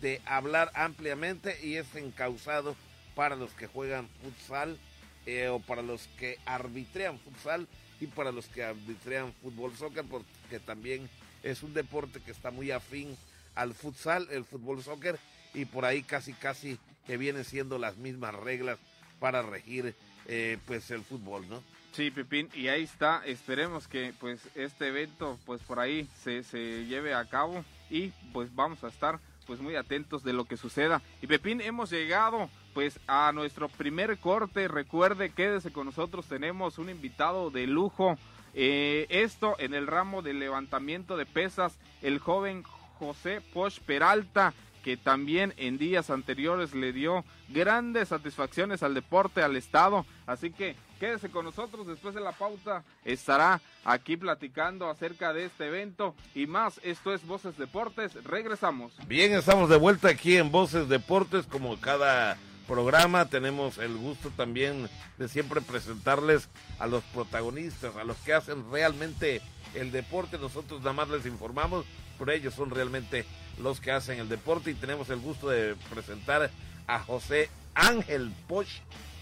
de 0.00 0.20
hablar 0.26 0.70
ampliamente 0.74 1.58
y 1.62 1.76
es 1.76 1.94
encausado 1.94 2.76
para 3.14 3.36
los 3.36 3.52
que 3.52 3.66
juegan 3.66 4.08
futsal 4.22 4.78
eh, 5.26 5.48
o 5.48 5.60
para 5.60 5.82
los 5.82 6.08
que 6.18 6.38
arbitrean 6.46 7.18
futsal 7.18 7.68
y 8.00 8.06
para 8.06 8.32
los 8.32 8.46
que 8.46 8.64
arbitrean 8.64 9.32
fútbol 9.42 9.76
soccer 9.76 10.04
porque 10.04 10.60
también 10.64 11.08
es 11.42 11.62
un 11.62 11.74
deporte 11.74 12.20
que 12.20 12.30
está 12.30 12.50
muy 12.50 12.70
afín 12.70 13.16
al 13.54 13.74
futsal, 13.74 14.26
el 14.30 14.44
fútbol 14.44 14.82
soccer, 14.82 15.18
y 15.52 15.64
por 15.66 15.84
ahí 15.84 16.02
casi 16.02 16.32
casi 16.32 16.78
que 17.06 17.16
vienen 17.16 17.44
siendo 17.44 17.78
las 17.78 17.96
mismas 17.96 18.34
reglas 18.34 18.78
para 19.20 19.42
regir 19.42 19.94
eh, 20.26 20.58
pues 20.66 20.90
el 20.90 21.02
fútbol, 21.02 21.48
¿no? 21.48 21.62
Sí, 21.92 22.10
Pepín, 22.10 22.48
y 22.54 22.68
ahí 22.68 22.82
está, 22.82 23.22
esperemos 23.24 23.86
que 23.86 24.12
pues 24.18 24.40
este 24.56 24.88
evento 24.88 25.38
pues 25.46 25.62
por 25.62 25.78
ahí 25.78 26.08
se, 26.22 26.42
se 26.42 26.86
lleve 26.86 27.14
a 27.14 27.24
cabo 27.26 27.64
y 27.88 28.08
pues 28.32 28.52
vamos 28.52 28.82
a 28.82 28.88
estar 28.88 29.20
pues 29.46 29.60
muy 29.60 29.76
atentos 29.76 30.24
de 30.24 30.32
lo 30.32 30.44
que 30.44 30.56
suceda. 30.56 31.02
Y 31.22 31.26
Pepín, 31.26 31.60
hemos 31.60 31.90
llegado 31.90 32.48
pues 32.72 32.98
a 33.06 33.32
nuestro 33.32 33.68
primer 33.68 34.18
corte, 34.18 34.68
recuerde, 34.68 35.30
quédese 35.30 35.72
con 35.72 35.86
nosotros, 35.86 36.26
tenemos 36.26 36.78
un 36.78 36.90
invitado 36.90 37.50
de 37.50 37.66
lujo, 37.66 38.18
eh, 38.54 39.06
esto 39.08 39.56
en 39.58 39.74
el 39.74 39.86
ramo 39.86 40.22
de 40.22 40.34
levantamiento 40.34 41.16
de 41.16 41.26
pesas, 41.26 41.78
el 42.02 42.18
joven 42.18 42.64
José 42.98 43.40
Poch 43.52 43.80
Peralta, 43.80 44.54
que 44.84 44.96
también 44.96 45.54
en 45.56 45.78
días 45.78 46.10
anteriores 46.10 46.74
le 46.74 46.92
dio 46.92 47.24
grandes 47.48 48.08
satisfacciones 48.08 48.82
al 48.82 48.92
deporte, 48.92 49.42
al 49.42 49.56
Estado. 49.56 50.04
Así 50.26 50.50
que 50.50 50.76
quédese 51.04 51.28
con 51.28 51.44
nosotros 51.44 51.86
después 51.86 52.14
de 52.14 52.22
la 52.22 52.32
pauta. 52.32 52.82
Estará 53.04 53.60
aquí 53.84 54.16
platicando 54.16 54.88
acerca 54.88 55.34
de 55.34 55.44
este 55.44 55.66
evento 55.66 56.14
y 56.34 56.46
más. 56.46 56.80
Esto 56.82 57.12
es 57.12 57.26
Voces 57.26 57.58
Deportes. 57.58 58.14
Regresamos. 58.24 58.94
Bien, 59.06 59.34
estamos 59.34 59.68
de 59.68 59.76
vuelta 59.76 60.08
aquí 60.08 60.38
en 60.38 60.50
Voces 60.50 60.88
Deportes 60.88 61.44
como 61.44 61.78
cada 61.78 62.38
programa. 62.66 63.28
Tenemos 63.28 63.76
el 63.76 63.94
gusto 63.98 64.30
también 64.30 64.88
de 65.18 65.28
siempre 65.28 65.60
presentarles 65.60 66.48
a 66.78 66.86
los 66.86 67.04
protagonistas, 67.04 67.94
a 67.96 68.04
los 68.04 68.16
que 68.18 68.32
hacen 68.32 68.64
realmente 68.72 69.42
el 69.74 69.92
deporte. 69.92 70.38
Nosotros 70.38 70.80
nada 70.80 70.94
más 70.94 71.10
les 71.10 71.26
informamos, 71.26 71.84
pero 72.18 72.32
ellos 72.32 72.54
son 72.54 72.70
realmente 72.70 73.26
los 73.60 73.78
que 73.78 73.92
hacen 73.92 74.20
el 74.20 74.30
deporte 74.30 74.70
y 74.70 74.74
tenemos 74.74 75.10
el 75.10 75.20
gusto 75.20 75.50
de 75.50 75.76
presentar 75.90 76.50
a 76.86 76.98
José 76.98 77.50
Ángel 77.74 78.32
Poch 78.48 78.68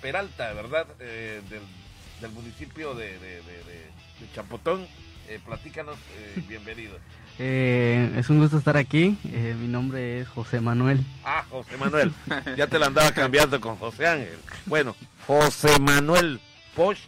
Peralta, 0.02 0.52
¿verdad? 0.52 0.86
Eh, 0.98 1.40
del, 1.48 2.30
municipio 2.32 2.92
de, 2.94 3.18
de, 3.20 3.42
Chapotón. 4.34 4.86
Eh, 5.28 5.38
platícanos, 5.44 5.96
eh, 6.18 6.42
bienvenido. 6.48 6.98
es 7.38 8.28
un 8.28 8.40
gusto 8.40 8.58
estar 8.58 8.76
aquí. 8.76 9.16
mi 9.60 9.68
nombre 9.68 10.20
es 10.20 10.28
José 10.28 10.60
Manuel. 10.60 11.04
Ah, 11.24 11.44
José 11.48 11.76
Manuel. 11.76 12.12
ya 12.56 12.66
te 12.66 12.80
la 12.80 12.86
andaba 12.86 13.12
cambiando 13.14 13.60
con 13.60 13.76
José 13.76 14.08
Ángel. 14.08 14.38
Bueno, 14.66 14.96
José 15.24 15.78
Manuel 15.78 16.40
Poch, 16.74 16.98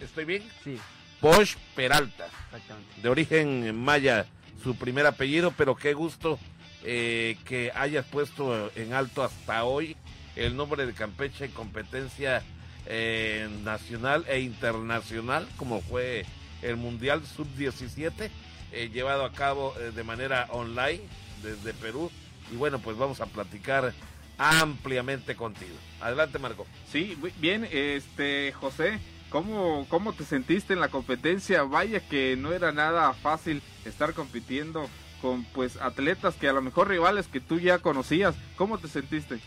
¿estoy 0.00 0.24
bien? 0.24 0.42
Sí. 0.64 0.76
Poch 1.20 1.54
Peralta. 1.76 2.26
Exactamente. 2.46 3.00
De 3.00 3.08
origen 3.08 3.76
maya, 3.76 4.26
su 4.60 4.74
primer 4.74 5.06
apellido, 5.06 5.52
pero 5.56 5.76
qué 5.76 5.94
gusto 5.94 6.38
que 6.82 7.70
hayas 7.76 8.06
puesto 8.06 8.72
en 8.74 8.92
alto 8.92 9.22
hasta 9.22 9.62
hoy 9.64 9.96
el 10.40 10.56
nombre 10.56 10.86
de 10.86 10.94
Campeche 10.94 11.44
en 11.44 11.50
competencia 11.52 12.42
eh, 12.86 13.48
nacional 13.62 14.24
e 14.26 14.40
internacional, 14.40 15.46
como 15.56 15.82
fue 15.82 16.24
el 16.62 16.76
Mundial 16.76 17.22
Sub-17, 17.26 18.30
eh, 18.72 18.90
llevado 18.92 19.24
a 19.24 19.32
cabo 19.32 19.74
de 19.94 20.02
manera 20.02 20.46
online 20.50 21.00
desde 21.42 21.74
Perú. 21.74 22.10
Y 22.52 22.56
bueno, 22.56 22.78
pues 22.78 22.96
vamos 22.96 23.20
a 23.20 23.26
platicar 23.26 23.92
ampliamente 24.38 25.36
contigo. 25.36 25.76
Adelante, 26.00 26.38
Marco. 26.38 26.66
Sí, 26.90 27.16
bien, 27.38 27.68
este 27.70 28.52
José, 28.52 28.98
¿cómo, 29.28 29.86
¿cómo 29.90 30.14
te 30.14 30.24
sentiste 30.24 30.72
en 30.72 30.80
la 30.80 30.88
competencia? 30.88 31.62
Vaya 31.64 32.00
que 32.00 32.36
no 32.36 32.52
era 32.52 32.72
nada 32.72 33.12
fácil 33.12 33.62
estar 33.84 34.14
compitiendo 34.14 34.88
con 35.20 35.44
pues 35.44 35.76
atletas 35.76 36.34
que 36.36 36.48
a 36.48 36.54
lo 36.54 36.62
mejor 36.62 36.88
rivales 36.88 37.28
que 37.28 37.40
tú 37.40 37.58
ya 37.58 37.78
conocías. 37.78 38.34
¿Cómo 38.56 38.78
te 38.78 38.88
sentiste? 38.88 39.40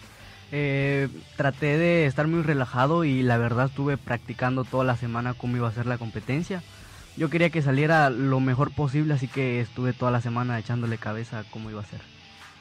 Eh, 0.55 1.09
traté 1.35 1.79
de 1.79 2.05
estar 2.05 2.27
muy 2.27 2.43
relajado 2.43 3.05
y 3.05 3.23
la 3.23 3.39
verdad 3.39 3.65
estuve 3.65 3.97
practicando 3.97 4.63
toda 4.63 4.83
la 4.83 4.95
semana 4.95 5.33
cómo 5.33 5.57
iba 5.57 5.67
a 5.67 5.71
ser 5.71 5.87
la 5.87 5.97
competencia. 5.97 6.61
Yo 7.17 7.31
quería 7.31 7.49
que 7.49 7.63
saliera 7.63 8.11
lo 8.11 8.39
mejor 8.39 8.71
posible, 8.71 9.15
así 9.15 9.27
que 9.27 9.61
estuve 9.61 9.93
toda 9.93 10.11
la 10.11 10.21
semana 10.21 10.59
echándole 10.59 10.99
cabeza 10.99 11.39
a 11.39 11.43
cómo 11.43 11.71
iba 11.71 11.81
a 11.81 11.85
ser. 11.85 12.01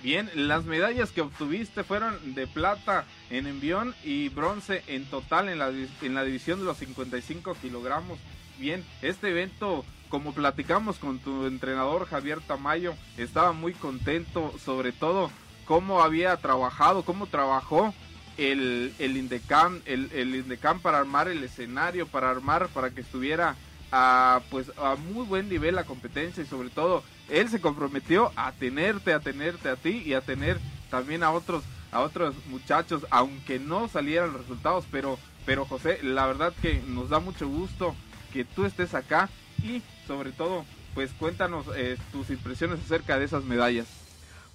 Bien, 0.02 0.30
las 0.34 0.64
medallas 0.64 1.10
que 1.10 1.20
obtuviste 1.20 1.84
fueron 1.84 2.34
de 2.34 2.46
plata 2.46 3.04
en 3.28 3.46
envión 3.46 3.94
y 4.02 4.30
bronce 4.30 4.82
en 4.86 5.04
total 5.04 5.50
en 5.50 5.58
la, 5.58 5.68
en 5.68 6.14
la 6.14 6.24
división 6.24 6.60
de 6.60 6.64
los 6.64 6.78
55 6.78 7.54
kilogramos. 7.60 8.18
Bien, 8.58 8.82
este 9.02 9.28
evento 9.28 9.84
como 10.08 10.32
platicamos 10.34 10.98
con 10.98 11.18
tu 11.18 11.46
entrenador 11.46 12.06
Javier 12.06 12.40
Tamayo, 12.40 12.94
estaba 13.16 13.52
muy 13.52 13.72
contento, 13.72 14.52
sobre 14.62 14.92
todo 14.92 15.30
cómo 15.64 16.02
había 16.02 16.36
trabajado, 16.36 17.04
cómo 17.04 17.26
trabajó 17.26 17.94
el, 18.36 18.94
el 18.98 19.16
Indecam, 19.16 19.80
el, 19.84 20.10
el 20.12 20.34
Indecam 20.34 20.80
para 20.80 20.98
armar 20.98 21.28
el 21.28 21.42
escenario, 21.44 22.06
para 22.06 22.30
armar, 22.30 22.68
para 22.68 22.90
que 22.90 23.02
estuviera 23.02 23.56
a, 23.90 24.40
pues, 24.50 24.72
a 24.78 24.96
muy 24.96 25.26
buen 25.26 25.48
nivel 25.48 25.74
la 25.74 25.84
competencia 25.84 26.42
y 26.42 26.46
sobre 26.46 26.70
todo 26.70 27.04
él 27.28 27.48
se 27.48 27.60
comprometió 27.60 28.32
a 28.36 28.52
tenerte, 28.52 29.12
a 29.12 29.20
tenerte 29.20 29.68
a 29.68 29.76
ti 29.76 30.02
y 30.04 30.14
a 30.14 30.22
tener 30.22 30.58
también 30.90 31.22
a 31.22 31.30
otros, 31.30 31.62
a 31.92 32.00
otros 32.00 32.34
muchachos, 32.46 33.06
aunque 33.10 33.58
no 33.58 33.88
salieran 33.88 34.34
resultados, 34.34 34.86
pero, 34.90 35.18
pero 35.46 35.64
José, 35.64 36.00
la 36.02 36.26
verdad 36.26 36.52
que 36.60 36.82
nos 36.86 37.10
da 37.10 37.20
mucho 37.20 37.46
gusto 37.48 37.94
que 38.32 38.44
tú 38.44 38.64
estés 38.64 38.94
acá 38.94 39.28
y 39.62 39.82
sobre 40.06 40.32
todo, 40.32 40.64
pues 40.94 41.12
cuéntanos 41.12 41.66
eh, 41.76 41.96
tus 42.10 42.30
impresiones 42.30 42.80
acerca 42.80 43.18
de 43.18 43.26
esas 43.26 43.44
medallas. 43.44 44.01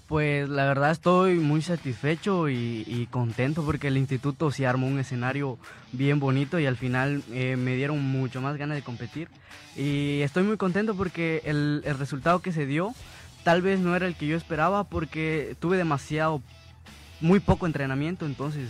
Pues 0.08 0.48
la 0.48 0.66
verdad 0.66 0.92
estoy 0.92 1.36
muy 1.36 1.62
satisfecho 1.62 2.48
y, 2.50 3.08
contento 3.12 3.64
porque 3.64 3.90
el 3.90 3.98
instituto 3.98 4.52
se 4.52 4.66
armó 4.66 4.88
un 4.88 5.00
escenario 5.00 5.58
bien 5.92 6.20
bonito 6.20 6.60
y 6.60 6.66
al 6.66 6.78
final 6.78 7.24
eh, 7.32 7.58
me 7.58 7.76
dieron 7.76 8.02
mucho 8.02 8.42
más 8.42 8.56
ganas 8.58 8.78
de 8.78 8.84
competir. 8.84 9.28
Y 9.76 10.22
estoy 10.22 10.44
muy 10.44 10.58
contento 10.58 10.96
porque 10.96 11.42
el, 11.46 11.82
el, 11.86 11.98
resultado 11.98 12.42
que 12.42 12.52
se 12.52 12.66
dio 12.66 12.94
tal 13.44 13.62
vez 13.62 13.80
no 13.80 13.96
era 13.96 14.08
el 14.08 14.16
que 14.16 14.28
yo 14.28 14.38
esperaba 14.38 14.86
porque 14.86 15.56
tuve 15.60 15.78
demasiado, 15.78 16.42
muy 17.20 17.40
poco 17.40 17.66
entrenamiento, 17.66 18.26
entonces 18.26 18.70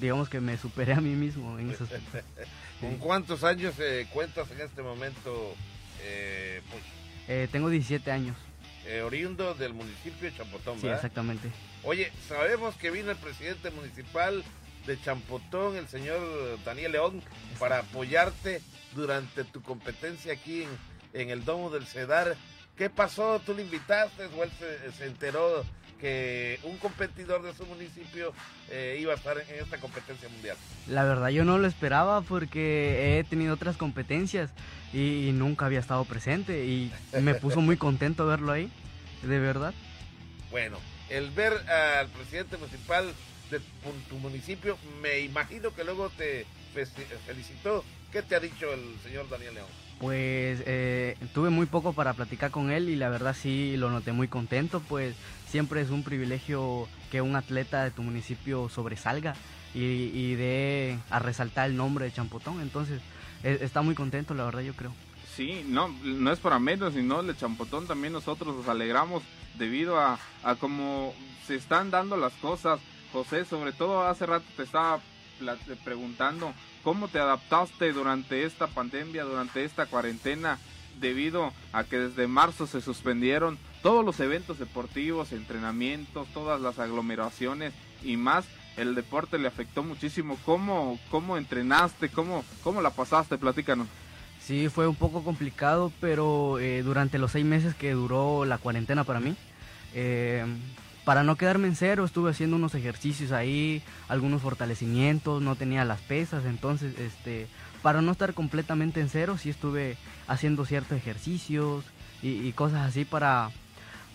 digamos 0.00 0.28
que 0.28 0.40
me 0.40 0.58
superé 0.58 0.92
a 0.92 1.00
mí 1.00 1.14
mismo 1.14 1.58
en 1.58 1.70
esos... 1.70 1.88
¿Con 2.80 2.96
cuántos 2.96 3.44
años 3.44 3.74
eh, 3.78 4.08
cuentas 4.12 4.50
en 4.50 4.60
este 4.60 4.82
momento? 4.82 5.54
Eh, 6.02 6.60
pues, 6.68 6.82
eh, 7.28 7.48
tengo 7.52 7.68
17 7.68 8.10
años. 8.10 8.36
Eh, 8.86 9.02
oriundo 9.02 9.54
del 9.54 9.74
municipio 9.74 10.30
de 10.30 10.36
Champotón, 10.36 10.80
¿verdad? 10.80 10.96
Sí, 11.00 11.06
exactamente. 11.06 11.50
Oye, 11.84 12.12
sabemos 12.26 12.74
que 12.76 12.90
vino 12.90 13.10
el 13.10 13.16
presidente 13.16 13.70
municipal 13.70 14.42
de 14.86 15.00
Champotón, 15.00 15.76
el 15.76 15.88
señor 15.88 16.18
Daniel 16.64 16.92
León, 16.92 17.22
para 17.60 17.78
apoyarte 17.78 18.60
durante 18.94 19.44
tu 19.44 19.62
competencia 19.62 20.32
aquí 20.32 20.66
en, 21.12 21.30
el 21.30 21.44
Domo 21.44 21.70
del 21.70 21.86
Cedar. 21.86 22.36
¿Qué 22.76 22.90
pasó? 22.90 23.40
¿Tú 23.46 23.54
le 23.54 23.62
invitaste 23.62 24.24
o 24.26 24.42
él 24.42 24.50
se 24.98 25.06
enteró 25.06 25.64
que 26.02 26.58
un 26.64 26.76
competidor 26.78 27.42
de 27.42 27.54
su 27.54 27.64
municipio 27.64 28.34
eh, 28.68 28.98
iba 29.00 29.12
a 29.12 29.16
estar 29.16 29.38
en 29.38 29.62
esta 29.62 29.78
competencia 29.78 30.28
mundial? 30.28 30.56
La 30.88 31.04
verdad 31.04 31.28
yo 31.28 31.44
no 31.44 31.58
lo 31.58 31.68
esperaba 31.68 32.22
porque 32.22 33.20
he 33.20 33.24
tenido 33.24 33.54
otras 33.54 33.76
competencias 33.76 34.50
y, 34.92 35.30
nunca 35.32 35.66
había 35.66 35.78
estado 35.78 36.04
presente 36.04 36.66
y 36.66 36.92
me 37.22 37.34
puso 37.34 37.60
muy 37.60 37.76
contento 37.78 38.26
verlo 38.26 38.50
ahí, 38.50 38.68
de 39.22 39.38
verdad. 39.38 39.72
Bueno, 40.50 40.78
el 41.08 41.30
ver 41.30 41.52
al 41.70 42.08
presidente 42.08 42.56
municipal 42.56 43.06
de 43.52 43.60
tu 44.08 44.16
municipio, 44.16 44.76
me 45.00 45.20
imagino 45.20 45.72
que 45.72 45.84
luego 45.84 46.10
te 46.10 46.46
felicitó. 47.26 47.84
¿Qué 48.10 48.22
te 48.22 48.34
ha 48.34 48.40
dicho 48.40 48.72
el 48.72 48.98
señor 49.04 49.28
Daniel 49.28 49.54
León? 49.54 49.68
Pues 50.02 50.62
eh, 50.66 51.16
tuve 51.32 51.50
muy 51.50 51.66
poco 51.66 51.92
para 51.92 52.12
platicar 52.14 52.50
con 52.50 52.72
él 52.72 52.88
y 52.88 52.96
la 52.96 53.08
verdad 53.08 53.36
sí 53.40 53.76
lo 53.76 53.88
noté 53.88 54.10
muy 54.10 54.26
contento, 54.26 54.82
pues 54.88 55.14
siempre 55.52 55.82
es 55.82 55.90
un 55.90 56.02
privilegio 56.02 56.88
que 57.10 57.20
un 57.20 57.36
atleta 57.36 57.84
de 57.84 57.90
tu 57.90 58.02
municipio 58.02 58.70
sobresalga 58.70 59.34
y, 59.74 59.80
y 59.80 60.34
dé 60.34 60.98
a 61.10 61.18
resaltar 61.18 61.68
el 61.68 61.76
nombre 61.76 62.06
de 62.06 62.12
Champotón, 62.12 62.62
entonces 62.62 63.02
e, 63.44 63.58
está 63.60 63.82
muy 63.82 63.94
contento 63.94 64.32
la 64.32 64.46
verdad 64.46 64.62
yo 64.62 64.72
creo. 64.72 64.94
Sí, 65.36 65.62
no, 65.66 65.88
no 66.02 66.32
es 66.32 66.38
para 66.38 66.58
menos, 66.58 66.94
sino 66.94 67.20
el 67.20 67.36
Champotón 67.36 67.86
también 67.86 68.14
nosotros 68.14 68.56
nos 68.56 68.66
alegramos 68.66 69.22
debido 69.58 70.00
a, 70.00 70.18
a 70.42 70.54
cómo 70.54 71.12
se 71.46 71.56
están 71.56 71.90
dando 71.90 72.16
las 72.16 72.32
cosas. 72.34 72.80
José, 73.12 73.44
sobre 73.44 73.72
todo 73.72 74.08
hace 74.08 74.24
rato 74.24 74.46
te 74.56 74.62
estaba 74.62 75.00
preguntando 75.84 76.54
¿Cómo 76.82 77.08
te 77.08 77.18
adaptaste 77.18 77.92
durante 77.92 78.44
esta 78.44 78.68
pandemia, 78.68 79.24
durante 79.24 79.64
esta 79.64 79.86
cuarentena, 79.86 80.58
debido 80.98 81.52
a 81.72 81.84
que 81.84 81.98
desde 81.98 82.26
marzo 82.26 82.66
se 82.66 82.80
suspendieron 82.80 83.58
todos 83.82 84.04
los 84.04 84.20
eventos 84.20 84.58
deportivos, 84.58 85.32
entrenamientos, 85.32 86.28
todas 86.32 86.60
las 86.60 86.78
aglomeraciones 86.78 87.72
y 88.02 88.16
más? 88.16 88.44
El 88.76 88.94
deporte 88.94 89.38
le 89.38 89.48
afectó 89.48 89.82
muchísimo. 89.82 90.38
¿Cómo, 90.44 90.98
cómo 91.10 91.36
entrenaste? 91.36 92.08
¿Cómo, 92.08 92.44
¿Cómo 92.62 92.80
la 92.80 92.90
pasaste? 92.90 93.36
Platícanos. 93.36 93.86
Sí, 94.40 94.68
fue 94.68 94.88
un 94.88 94.96
poco 94.96 95.22
complicado, 95.22 95.92
pero 96.00 96.58
eh, 96.58 96.82
durante 96.82 97.18
los 97.18 97.32
seis 97.32 97.44
meses 97.44 97.74
que 97.74 97.92
duró 97.92 98.44
la 98.44 98.58
cuarentena 98.58 99.04
para 99.04 99.20
mí, 99.20 99.36
Eh, 99.94 100.46
para 101.04 101.22
no 101.22 101.36
quedarme 101.36 101.68
en 101.68 101.76
cero, 101.76 102.04
estuve 102.06 102.30
haciendo 102.30 102.56
unos 102.56 102.74
ejercicios 102.74 103.30
ahí, 103.30 103.82
algunos 104.08 104.40
fortalecimientos, 104.40 105.42
no 105.42 105.54
tenía 105.54 105.84
las 105.84 106.00
pesas, 106.00 106.46
entonces, 106.46 106.98
este, 106.98 107.46
para 107.82 108.00
no 108.00 108.12
estar 108.12 108.32
completamente 108.32 109.00
en 109.00 109.10
cero, 109.10 109.36
sí 109.36 109.50
estuve 109.50 109.98
haciendo 110.28 110.64
ciertos 110.64 110.96
ejercicios 110.96 111.84
y 112.22 112.52
cosas 112.52 112.88
así 112.88 113.04
para, 113.04 113.50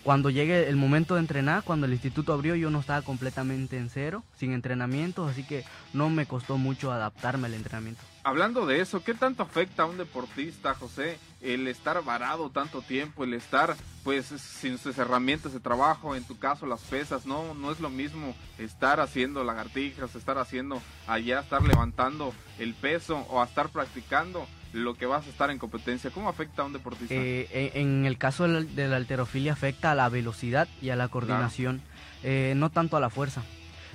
cuando 0.08 0.30
llegue 0.30 0.70
el 0.70 0.76
momento 0.76 1.16
de 1.16 1.20
entrenar, 1.20 1.64
cuando 1.64 1.84
el 1.84 1.92
instituto 1.92 2.32
abrió, 2.32 2.54
yo 2.54 2.70
no 2.70 2.80
estaba 2.80 3.02
completamente 3.02 3.76
en 3.76 3.90
cero, 3.90 4.24
sin 4.38 4.54
entrenamiento, 4.54 5.26
así 5.26 5.44
que 5.44 5.66
no 5.92 6.08
me 6.08 6.24
costó 6.24 6.56
mucho 6.56 6.90
adaptarme 6.90 7.46
al 7.46 7.52
entrenamiento. 7.52 8.00
Hablando 8.24 8.64
de 8.64 8.80
eso, 8.80 9.04
¿qué 9.04 9.12
tanto 9.12 9.42
afecta 9.42 9.82
a 9.82 9.86
un 9.86 9.98
deportista, 9.98 10.72
José, 10.72 11.18
el 11.42 11.68
estar 11.68 12.02
varado 12.02 12.48
tanto 12.48 12.80
tiempo, 12.80 13.22
el 13.22 13.34
estar 13.34 13.76
pues 14.02 14.24
sin 14.28 14.78
sus 14.78 14.96
herramientas 14.96 15.52
de 15.52 15.60
trabajo, 15.60 16.16
en 16.16 16.24
tu 16.24 16.38
caso 16.38 16.64
las 16.64 16.80
pesas, 16.80 17.26
no, 17.26 17.52
no 17.52 17.70
es 17.70 17.78
lo 17.78 17.90
mismo 17.90 18.34
estar 18.56 19.00
haciendo 19.00 19.44
lagartijas, 19.44 20.14
estar 20.14 20.38
haciendo 20.38 20.80
allá, 21.06 21.40
estar 21.40 21.60
levantando 21.60 22.32
el 22.58 22.72
peso 22.72 23.26
o 23.28 23.44
estar 23.44 23.68
practicando 23.68 24.46
lo 24.72 24.94
que 24.94 25.06
vas 25.06 25.26
a 25.26 25.30
estar 25.30 25.50
en 25.50 25.58
competencia. 25.58 26.10
¿Cómo 26.10 26.28
afecta 26.28 26.62
a 26.62 26.64
un 26.66 26.72
deportista? 26.72 27.14
Eh, 27.14 27.72
en 27.74 28.04
el 28.04 28.18
caso 28.18 28.46
de 28.48 28.88
la 28.88 28.96
alterofilia 28.96 29.52
afecta 29.52 29.92
a 29.92 29.94
la 29.94 30.08
velocidad 30.08 30.68
y 30.82 30.90
a 30.90 30.96
la 30.96 31.08
coordinación, 31.08 31.80
eh, 32.22 32.54
no 32.56 32.70
tanto 32.70 32.96
a 32.96 33.00
la 33.00 33.10
fuerza, 33.10 33.42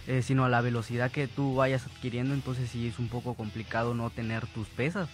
eh, 0.08 0.22
sino 0.22 0.46
a 0.46 0.50
la 0.50 0.62
velocidad 0.62 1.12
que 1.12 1.28
tú 1.28 1.56
vayas 1.56 1.86
adquiriendo. 1.86 2.34
Entonces 2.34 2.70
sí 2.70 2.88
es 2.88 3.00
un 3.00 3.10
poco 3.10 3.36
complicado 3.36 3.94
no 3.94 4.10
tener 4.10 4.48
tus 4.48 4.68
pesas, 4.68 5.10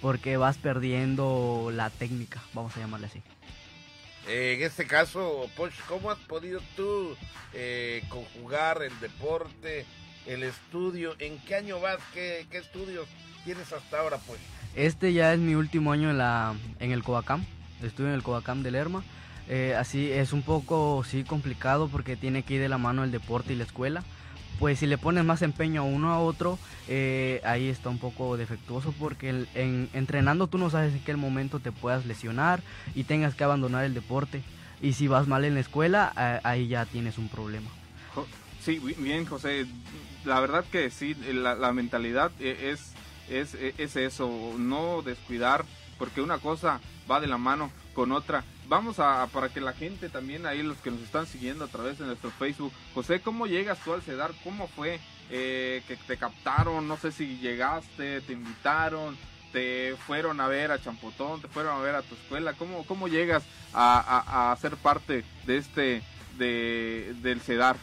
porque 0.00 0.36
vas 0.36 0.56
perdiendo 0.58 1.70
la 1.72 1.90
técnica, 1.90 2.42
vamos 2.54 2.76
a 2.76 2.80
llamarle 2.80 3.06
así. 3.06 3.22
en 4.28 4.62
este 4.62 4.86
caso, 4.86 5.48
Poch, 5.56 5.74
¿cómo 5.88 6.10
has 6.10 6.18
podido 6.20 6.60
tú 6.74 7.16
conjugar 8.08 8.82
el 8.82 8.98
deporte, 9.00 9.84
el 10.26 10.42
estudio? 10.42 11.14
¿En 11.18 11.38
qué 11.40 11.54
año 11.56 11.80
vas? 11.80 11.98
¿Qué, 12.12 12.46
qué 12.50 12.58
estudios 12.58 13.06
tienes 13.44 13.72
hasta 13.72 14.00
ahora, 14.00 14.18
Poch? 14.18 14.38
Este 14.76 15.14
ya 15.14 15.32
es 15.32 15.40
mi 15.40 15.54
último 15.54 15.90
año 15.90 16.10
en, 16.10 16.18
la, 16.18 16.54
en 16.80 16.92
el 16.92 17.02
Covacam. 17.02 17.44
Estuve 17.82 18.08
en 18.08 18.14
el 18.14 18.22
Covacam 18.22 18.62
de 18.62 18.70
Lerma. 18.70 19.02
Eh, 19.48 19.74
así 19.78 20.12
es 20.12 20.34
un 20.34 20.42
poco 20.42 21.02
sí 21.02 21.24
complicado 21.24 21.88
porque 21.88 22.14
tiene 22.14 22.42
que 22.42 22.54
ir 22.54 22.60
de 22.60 22.68
la 22.68 22.76
mano 22.76 23.02
el 23.02 23.10
deporte 23.10 23.54
y 23.54 23.56
la 23.56 23.64
escuela. 23.64 24.02
Pues 24.58 24.78
si 24.78 24.86
le 24.86 24.98
pones 24.98 25.24
más 25.24 25.40
empeño 25.40 25.80
a 25.80 25.84
uno 25.84 26.12
a 26.12 26.18
otro, 26.18 26.58
eh, 26.88 27.40
ahí 27.44 27.68
está 27.68 27.88
un 27.88 27.98
poco 27.98 28.36
defectuoso 28.36 28.92
porque 28.98 29.46
en, 29.54 29.88
entrenando 29.94 30.46
tú 30.46 30.58
no 30.58 30.68
sabes 30.68 30.92
en 30.92 31.00
qué 31.00 31.16
momento 31.16 31.58
te 31.58 31.72
puedas 31.72 32.04
lesionar 32.04 32.62
y 32.94 33.04
tengas 33.04 33.34
que 33.34 33.44
abandonar 33.44 33.84
el 33.84 33.94
deporte. 33.94 34.42
Y 34.82 34.92
si 34.92 35.08
vas 35.08 35.26
mal 35.26 35.46
en 35.46 35.54
la 35.54 35.60
escuela, 35.60 36.40
ahí 36.44 36.68
ya 36.68 36.84
tienes 36.84 37.16
un 37.16 37.30
problema. 37.30 37.70
Sí, 38.60 38.78
bien 38.98 39.24
José. 39.24 39.64
La 40.26 40.40
verdad 40.40 40.64
que 40.70 40.90
sí, 40.90 41.14
la, 41.14 41.72
mentalidad 41.72 42.30
e, 42.40 42.72
es 42.72 42.92
es, 43.28 43.54
es 43.54 43.96
eso, 43.96 44.54
no 44.58 45.02
descuidar, 45.02 45.64
porque 45.98 46.20
una 46.20 46.38
cosa 46.38 46.80
va 47.10 47.20
de 47.20 47.26
la 47.26 47.38
mano 47.38 47.70
con 47.94 48.12
otra. 48.12 48.44
Vamos 48.68 48.98
a, 48.98 49.26
para 49.32 49.48
que 49.48 49.60
la 49.60 49.72
gente 49.72 50.08
también, 50.08 50.44
ahí 50.44 50.62
los 50.62 50.78
que 50.78 50.90
nos 50.90 51.00
están 51.00 51.26
siguiendo 51.26 51.64
a 51.64 51.68
través 51.68 51.98
de 51.98 52.06
nuestro 52.06 52.30
Facebook, 52.32 52.72
José, 52.94 53.20
¿cómo 53.20 53.46
llegas 53.46 53.78
tú 53.84 53.92
al 53.92 54.02
CEDAR? 54.02 54.32
¿Cómo 54.42 54.68
fue 54.68 55.00
eh, 55.30 55.82
que 55.86 55.96
te 55.96 56.16
captaron? 56.16 56.86
No 56.88 56.96
sé 56.96 57.12
si 57.12 57.38
llegaste, 57.38 58.20
te 58.22 58.32
invitaron, 58.32 59.16
te 59.52 59.96
fueron 60.06 60.40
a 60.40 60.48
ver 60.48 60.72
a 60.72 60.80
Champotón, 60.80 61.40
te 61.40 61.48
fueron 61.48 61.76
a 61.76 61.80
ver 61.80 61.94
a 61.94 62.02
tu 62.02 62.14
escuela. 62.14 62.52
¿Cómo, 62.54 62.84
cómo 62.86 63.08
llegas 63.08 63.44
a, 63.72 64.50
a, 64.50 64.56
ser 64.56 64.76
parte 64.76 65.24
de 65.46 65.56
este, 65.56 66.02
de, 66.38 67.14
del 67.22 67.40
CEDAR? 67.40 67.76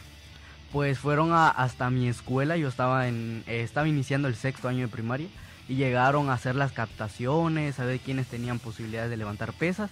Pues 0.74 0.98
fueron 0.98 1.30
a, 1.30 1.50
hasta 1.50 1.88
mi 1.88 2.08
escuela, 2.08 2.56
yo 2.56 2.66
estaba, 2.66 3.06
en, 3.06 3.44
eh, 3.46 3.60
estaba 3.60 3.86
iniciando 3.86 4.26
el 4.26 4.34
sexto 4.34 4.66
año 4.66 4.80
de 4.80 4.88
primaria 4.88 5.28
y 5.68 5.76
llegaron 5.76 6.28
a 6.28 6.32
hacer 6.32 6.56
las 6.56 6.72
captaciones, 6.72 7.78
a 7.78 7.84
ver 7.84 8.00
quiénes 8.00 8.26
tenían 8.26 8.58
posibilidades 8.58 9.08
de 9.08 9.16
levantar 9.16 9.52
pesas 9.52 9.88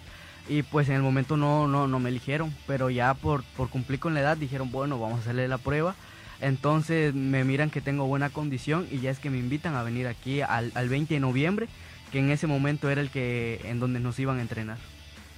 y 0.49 0.64
pues 0.64 0.88
en 0.88 0.97
el 0.97 1.03
momento 1.03 1.37
no, 1.37 1.68
no, 1.68 1.87
no 1.87 2.01
me 2.01 2.09
eligieron, 2.09 2.53
pero 2.66 2.90
ya 2.90 3.14
por, 3.14 3.45
por 3.57 3.68
cumplir 3.71 4.01
con 4.01 4.12
la 4.12 4.23
edad 4.23 4.37
dijeron, 4.37 4.73
bueno, 4.73 4.99
vamos 4.99 5.18
a 5.18 5.21
hacerle 5.21 5.47
la 5.47 5.59
prueba. 5.59 5.95
Entonces 6.40 7.14
me 7.14 7.45
miran 7.45 7.71
que 7.71 7.81
tengo 7.81 8.07
buena 8.07 8.31
condición 8.31 8.88
y 8.90 8.99
ya 8.99 9.12
es 9.12 9.21
que 9.21 9.31
me 9.31 9.38
invitan 9.38 9.77
a 9.77 9.85
venir 9.85 10.09
aquí 10.09 10.40
al, 10.40 10.73
al 10.75 10.88
20 10.88 11.14
de 11.14 11.21
noviembre, 11.21 11.68
que 12.11 12.18
en 12.18 12.33
ese 12.33 12.49
momento 12.49 12.90
era 12.90 13.01
el 13.01 13.11
que 13.11 13.61
en 13.66 13.79
donde 13.79 14.01
nos 14.01 14.18
iban 14.18 14.40
a 14.40 14.42
entrenar. 14.42 14.79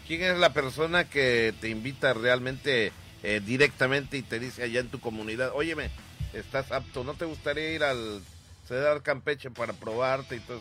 ¿Quién 0.06 0.22
es 0.22 0.38
la 0.38 0.54
persona 0.54 1.04
que 1.04 1.52
te 1.60 1.68
invita 1.68 2.14
realmente 2.14 2.92
eh, 3.24 3.40
directamente 3.44 4.18
y 4.18 4.22
te 4.22 4.38
dice 4.38 4.62
allá 4.62 4.80
en 4.80 4.88
tu 4.88 5.00
comunidad, 5.00 5.52
óyeme, 5.54 5.90
estás 6.34 6.70
apto, 6.70 7.04
¿no 7.04 7.14
te 7.14 7.24
gustaría 7.24 7.72
ir 7.72 7.82
al 7.82 8.20
Cedar 8.68 9.02
Campeche 9.02 9.50
para 9.50 9.72
probarte 9.72 10.36
y 10.36 10.40
toda, 10.40 10.60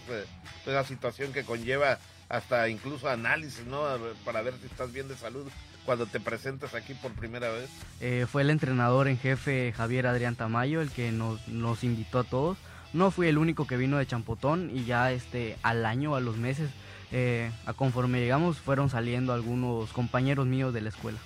la 0.65 0.85
situación 0.85 1.33
que 1.33 1.43
conlleva 1.43 1.99
hasta 2.29 2.69
incluso 2.69 3.09
análisis, 3.09 3.65
¿no? 3.65 3.83
Para 4.23 4.41
ver 4.41 4.53
si 4.61 4.67
estás 4.67 4.93
bien 4.93 5.09
de 5.09 5.15
salud 5.17 5.45
cuando 5.85 6.05
te 6.05 6.21
presentas 6.21 6.73
aquí 6.73 6.93
por 6.93 7.11
primera 7.11 7.49
vez. 7.49 7.69
Eh, 7.99 8.25
fue 8.31 8.43
el 8.43 8.49
entrenador 8.49 9.09
en 9.09 9.19
jefe 9.19 9.73
Javier 9.75 10.07
Adrián 10.07 10.35
Tamayo 10.35 10.79
el 10.79 10.89
que 10.89 11.11
nos, 11.11 11.45
nos 11.49 11.83
invitó 11.83 12.19
a 12.19 12.23
todos. 12.23 12.57
No 12.93 13.11
fui 13.11 13.27
el 13.27 13.37
único 13.37 13.67
que 13.67 13.75
vino 13.75 13.97
de 13.97 14.07
Champotón 14.07 14.71
y 14.73 14.85
ya 14.85 15.11
este 15.11 15.57
al 15.63 15.85
año, 15.85 16.15
a 16.15 16.21
los 16.21 16.37
meses, 16.37 16.69
eh, 17.11 17.51
a 17.65 17.73
conforme 17.73 18.21
llegamos, 18.21 18.59
fueron 18.59 18.89
saliendo 18.89 19.33
algunos 19.33 19.91
compañeros 19.91 20.45
míos 20.45 20.73
de 20.73 20.81
la 20.81 20.89
escuela. 20.89 21.19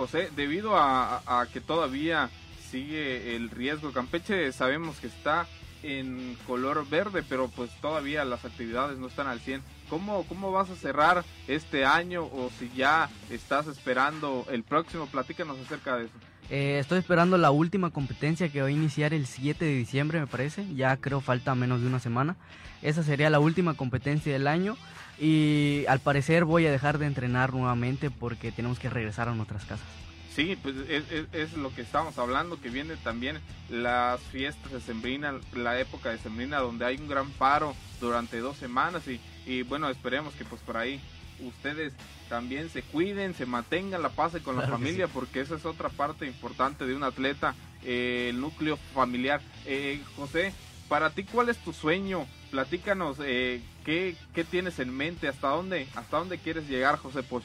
José, 0.00 0.30
debido 0.34 0.78
a, 0.78 1.46
que 1.52 1.60
todavía 1.60 2.30
sigue 2.70 3.36
el 3.36 3.50
riesgo, 3.50 3.92
Campeche 3.92 4.50
sabemos 4.50 4.98
que 4.98 5.08
está 5.08 5.46
en 5.82 6.38
color 6.46 6.88
verde, 6.88 7.22
pero 7.22 7.48
pues 7.48 7.70
todavía 7.82 8.24
las 8.24 8.46
actividades 8.46 8.96
no 8.96 9.08
están 9.08 9.26
al 9.26 9.40
100. 9.40 9.62
¿Cómo, 9.90 10.24
¿Cómo 10.26 10.52
vas 10.52 10.70
a 10.70 10.76
cerrar 10.76 11.22
este 11.48 11.84
año 11.84 12.24
o 12.24 12.50
si 12.58 12.70
ya 12.74 13.10
estás 13.28 13.66
esperando 13.66 14.46
el 14.48 14.62
próximo? 14.62 15.06
Platícanos 15.06 15.58
acerca 15.58 15.98
de 15.98 16.06
eso. 16.06 16.14
Eh, 16.50 16.80
estoy 16.80 16.98
esperando 16.98 17.38
la 17.38 17.52
última 17.52 17.90
competencia 17.90 18.48
que 18.48 18.60
va 18.60 18.66
a 18.66 18.72
iniciar 18.72 19.14
el 19.14 19.26
7 19.26 19.64
de 19.64 19.74
diciembre, 19.74 20.18
me 20.18 20.26
parece. 20.26 20.66
Ya 20.74 20.96
creo 20.96 21.20
falta 21.20 21.54
menos 21.54 21.80
de 21.80 21.86
una 21.86 22.00
semana. 22.00 22.36
Esa 22.82 23.04
sería 23.04 23.30
la 23.30 23.38
última 23.38 23.74
competencia 23.74 24.32
del 24.32 24.48
año. 24.48 24.76
Y 25.18 25.84
al 25.88 26.00
parecer 26.00 26.44
voy 26.44 26.66
a 26.66 26.72
dejar 26.72 26.98
de 26.98 27.06
entrenar 27.06 27.52
nuevamente 27.52 28.10
porque 28.10 28.50
tenemos 28.50 28.80
que 28.80 28.90
regresar 28.90 29.28
a 29.28 29.34
nuestras 29.34 29.64
casas. 29.64 29.86
Sí, 30.34 30.56
pues 30.60 30.74
es, 30.88 31.52
lo 31.54 31.74
que 31.74 31.82
estamos 31.82 32.18
hablando, 32.18 32.60
que 32.60 32.70
viene 32.70 32.96
también 32.96 33.38
las 33.68 34.20
fiestas 34.20 34.72
de 34.72 34.80
Sembrina, 34.80 35.34
la 35.54 35.78
época 35.78 36.10
de 36.10 36.18
Sembrina, 36.18 36.58
donde 36.58 36.84
hay 36.84 36.96
un 36.96 37.08
gran 37.08 37.30
paro 37.32 37.74
durante 38.00 38.38
dos 38.38 38.56
semanas 38.56 39.06
y, 39.06 39.20
y 39.44 39.62
bueno, 39.62 39.88
esperemos 39.90 40.32
que 40.34 40.44
pues 40.44 40.60
por 40.62 40.76
ahí 40.76 41.00
ustedes 41.46 41.92
también 42.28 42.70
se 42.70 42.82
cuiden, 42.82 43.34
se 43.34 43.46
mantengan 43.46 44.02
la 44.02 44.10
paz 44.10 44.32
con 44.44 44.56
la 44.56 44.68
familia, 44.68 45.08
porque 45.08 45.40
esa 45.40 45.56
es 45.56 45.64
otra 45.64 45.88
parte 45.88 46.26
importante 46.26 46.86
de 46.86 46.94
un 46.94 47.02
atleta, 47.02 47.54
eh, 47.84 48.28
el 48.30 48.40
núcleo 48.40 48.78
familiar. 48.94 49.40
Eh, 49.66 50.00
José, 50.16 50.52
para 50.88 51.10
ti, 51.10 51.24
¿cuál 51.24 51.48
es 51.48 51.58
tu 51.58 51.72
sueño? 51.72 52.26
Platícanos, 52.50 53.18
eh, 53.22 53.60
¿qué, 53.84 54.16
tienes 54.50 54.78
en 54.78 54.96
mente? 54.96 55.28
¿Hasta 55.28 55.48
dónde, 55.48 55.86
¿Hasta 55.94 56.18
dónde 56.18 56.38
quieres 56.38 56.68
llegar, 56.68 56.98
José 56.98 57.22
Poch? 57.22 57.44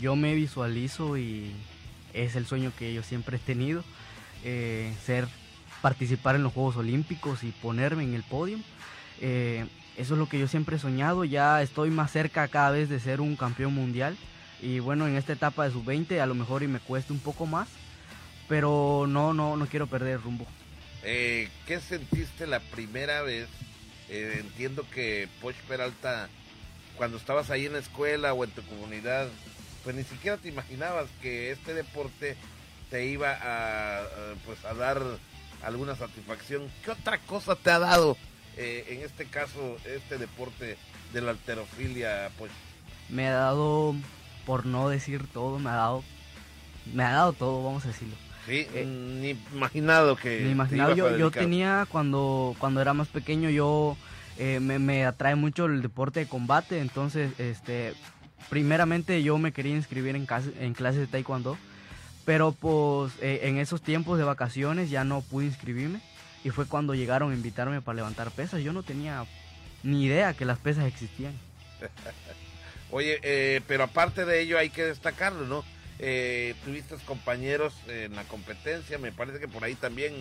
Yo 0.00 0.16
me 0.16 0.34
visualizo 0.34 1.16
y 1.16 1.52
es 2.12 2.36
el 2.36 2.46
sueño 2.46 2.72
que 2.78 2.94
yo 2.94 3.02
siempre 3.02 3.36
he 3.36 3.40
tenido, 3.40 3.84
eh, 4.44 4.92
ser, 5.04 5.26
participar 5.82 6.36
en 6.36 6.44
los 6.44 6.52
Juegos 6.52 6.76
Olímpicos 6.76 7.44
y 7.44 7.50
ponerme 7.50 8.04
en 8.04 8.14
el 8.14 8.22
podio. 8.22 8.58
Eh, 9.20 9.66
eso 9.96 10.14
es 10.14 10.18
lo 10.18 10.28
que 10.28 10.38
yo 10.38 10.48
siempre 10.48 10.76
he 10.76 10.78
soñado, 10.78 11.24
ya 11.24 11.62
estoy 11.62 11.90
más 11.90 12.10
cerca 12.10 12.48
cada 12.48 12.70
vez 12.70 12.88
de 12.88 13.00
ser 13.00 13.20
un 13.20 13.36
campeón 13.36 13.74
mundial 13.74 14.16
y 14.60 14.78
bueno, 14.78 15.06
en 15.06 15.16
esta 15.16 15.32
etapa 15.32 15.64
de 15.64 15.72
sub-20 15.72 16.20
a 16.20 16.26
lo 16.26 16.34
mejor 16.34 16.62
y 16.62 16.68
me 16.68 16.80
cueste 16.80 17.12
un 17.12 17.20
poco 17.20 17.46
más, 17.46 17.68
pero 18.48 19.06
no, 19.08 19.34
no, 19.34 19.56
no 19.56 19.66
quiero 19.66 19.86
perder 19.86 20.14
el 20.14 20.22
rumbo. 20.22 20.46
Eh, 21.02 21.48
¿Qué 21.66 21.80
sentiste 21.80 22.46
la 22.46 22.60
primera 22.60 23.22
vez? 23.22 23.48
Eh, 24.08 24.38
entiendo 24.40 24.86
que 24.90 25.28
Poch 25.40 25.54
Peralta, 25.68 26.28
cuando 26.96 27.18
estabas 27.18 27.50
ahí 27.50 27.66
en 27.66 27.74
la 27.74 27.78
escuela 27.78 28.32
o 28.32 28.42
en 28.42 28.50
tu 28.50 28.62
comunidad, 28.62 29.28
pues 29.82 29.94
ni 29.94 30.02
siquiera 30.02 30.38
te 30.38 30.48
imaginabas 30.48 31.08
que 31.20 31.50
este 31.50 31.74
deporte 31.74 32.36
te 32.90 33.06
iba 33.06 33.38
a, 33.42 34.02
pues 34.46 34.64
a 34.64 34.74
dar 34.74 35.02
alguna 35.62 35.94
satisfacción. 35.94 36.70
¿Qué 36.84 36.90
otra 36.90 37.18
cosa 37.18 37.54
te 37.54 37.70
ha 37.70 37.78
dado 37.78 38.16
eh, 38.56 38.86
en 38.88 39.02
este 39.02 39.26
caso 39.26 39.76
este 39.84 40.18
deporte 40.18 40.76
de 41.12 41.20
la 41.20 41.32
alterofilia? 41.32 42.30
Pues 42.38 42.50
me 43.08 43.28
ha 43.28 43.34
dado, 43.34 43.94
por 44.46 44.66
no 44.66 44.88
decir 44.88 45.26
todo, 45.32 45.58
me 45.58 45.70
ha 45.70 45.74
dado, 45.74 46.04
me 46.92 47.02
ha 47.02 47.12
dado 47.12 47.32
todo, 47.32 47.64
vamos 47.64 47.84
a 47.84 47.88
decirlo. 47.88 48.16
Sí, 48.46 48.66
eh, 48.74 48.84
ni 48.84 49.30
imaginado 49.54 50.16
que. 50.16 50.40
Ni 50.40 50.50
imaginado. 50.50 50.94
yo, 50.94 51.16
yo 51.16 51.30
tenía, 51.30 51.86
cuando, 51.90 52.54
cuando 52.58 52.80
era 52.80 52.92
más 52.92 53.08
pequeño, 53.08 53.48
yo 53.48 53.96
eh, 54.38 54.60
me, 54.60 54.78
me, 54.78 55.06
atrae 55.06 55.34
mucho 55.34 55.66
el 55.66 55.80
deporte 55.80 56.20
de 56.20 56.26
combate. 56.26 56.80
Entonces, 56.80 57.32
este 57.38 57.94
primeramente 58.50 59.22
yo 59.22 59.38
me 59.38 59.52
quería 59.52 59.74
inscribir 59.74 60.16
en, 60.16 60.26
clase, 60.26 60.52
en 60.60 60.74
clases 60.74 61.00
de 61.00 61.06
taekwondo. 61.06 61.56
Pero 62.24 62.52
pues 62.52 63.12
eh, 63.20 63.40
en 63.44 63.58
esos 63.58 63.82
tiempos 63.82 64.18
de 64.18 64.24
vacaciones 64.24 64.90
ya 64.90 65.04
no 65.04 65.20
pude 65.20 65.46
inscribirme 65.46 66.00
y 66.44 66.50
fue 66.50 66.66
cuando 66.66 66.94
llegaron 66.94 67.32
a 67.32 67.34
invitarme 67.34 67.80
para 67.80 67.96
levantar 67.96 68.30
pesas. 68.30 68.62
Yo 68.62 68.72
no 68.72 68.82
tenía 68.82 69.24
ni 69.82 70.04
idea 70.04 70.34
que 70.34 70.44
las 70.44 70.58
pesas 70.58 70.84
existían. 70.86 71.32
Oye, 72.90 73.18
eh, 73.22 73.60
pero 73.66 73.84
aparte 73.84 74.24
de 74.24 74.42
ello 74.42 74.58
hay 74.58 74.70
que 74.70 74.84
destacarlo, 74.84 75.46
¿no? 75.46 75.64
Eh, 75.98 76.54
tuviste 76.64 76.96
compañeros 77.06 77.74
en 77.88 78.14
la 78.14 78.24
competencia, 78.24 78.98
me 78.98 79.10
parece 79.10 79.38
que 79.38 79.48
por 79.48 79.64
ahí 79.64 79.74
también 79.74 80.14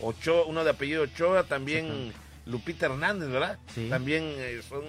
Ochoa, 0.00 0.46
uno 0.46 0.64
de 0.64 0.70
apellido 0.70 1.02
Ochoa, 1.02 1.44
también 1.44 2.12
Lupita 2.46 2.86
Hernández, 2.86 3.28
¿verdad? 3.28 3.58
Sí. 3.74 3.88
También 3.88 4.24
eh, 4.24 4.60
son, 4.68 4.82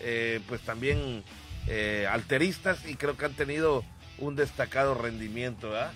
eh, 0.00 0.40
pues 0.48 0.60
también 0.62 1.22
eh, 1.66 2.06
alteristas 2.10 2.86
y 2.86 2.96
creo 2.96 3.16
que 3.16 3.24
han 3.24 3.34
tenido 3.34 3.84
un 4.18 4.36
destacado 4.36 4.94
rendimiento, 4.94 5.70
¿verdad? 5.70 5.92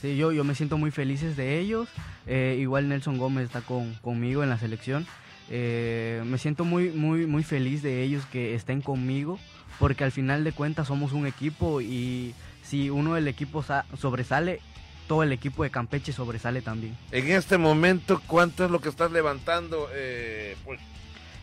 Sí, 0.00 0.16
yo, 0.16 0.32
yo 0.32 0.44
me 0.44 0.54
siento 0.54 0.78
muy 0.78 0.90
felices 0.90 1.36
de 1.36 1.58
ellos. 1.58 1.88
Eh, 2.26 2.56
igual 2.60 2.88
Nelson 2.88 3.18
Gómez 3.18 3.44
está 3.46 3.60
con, 3.62 3.94
conmigo 4.02 4.42
en 4.42 4.48
la 4.50 4.58
selección. 4.58 5.06
Eh, 5.50 6.22
me 6.24 6.38
siento 6.38 6.64
muy, 6.64 6.90
muy, 6.90 7.26
muy 7.26 7.42
feliz 7.42 7.82
de 7.82 8.02
ellos 8.02 8.24
que 8.26 8.54
estén 8.54 8.80
conmigo, 8.80 9.38
porque 9.78 10.04
al 10.04 10.12
final 10.12 10.44
de 10.44 10.52
cuentas 10.52 10.86
somos 10.88 11.12
un 11.12 11.26
equipo 11.26 11.80
y 11.80 12.34
si 12.62 12.90
uno 12.90 13.14
del 13.14 13.28
equipo 13.28 13.62
sa- 13.62 13.84
sobresale, 13.98 14.60
todo 15.08 15.24
el 15.24 15.32
equipo 15.32 15.64
de 15.64 15.70
Campeche 15.70 16.12
sobresale 16.12 16.62
también. 16.62 16.96
En 17.10 17.30
este 17.32 17.58
momento, 17.58 18.22
¿cuánto 18.26 18.64
es 18.64 18.70
lo 18.70 18.80
que 18.80 18.88
estás 18.88 19.10
levantando? 19.12 19.88
Eh, 19.92 20.56
pues 20.64 20.80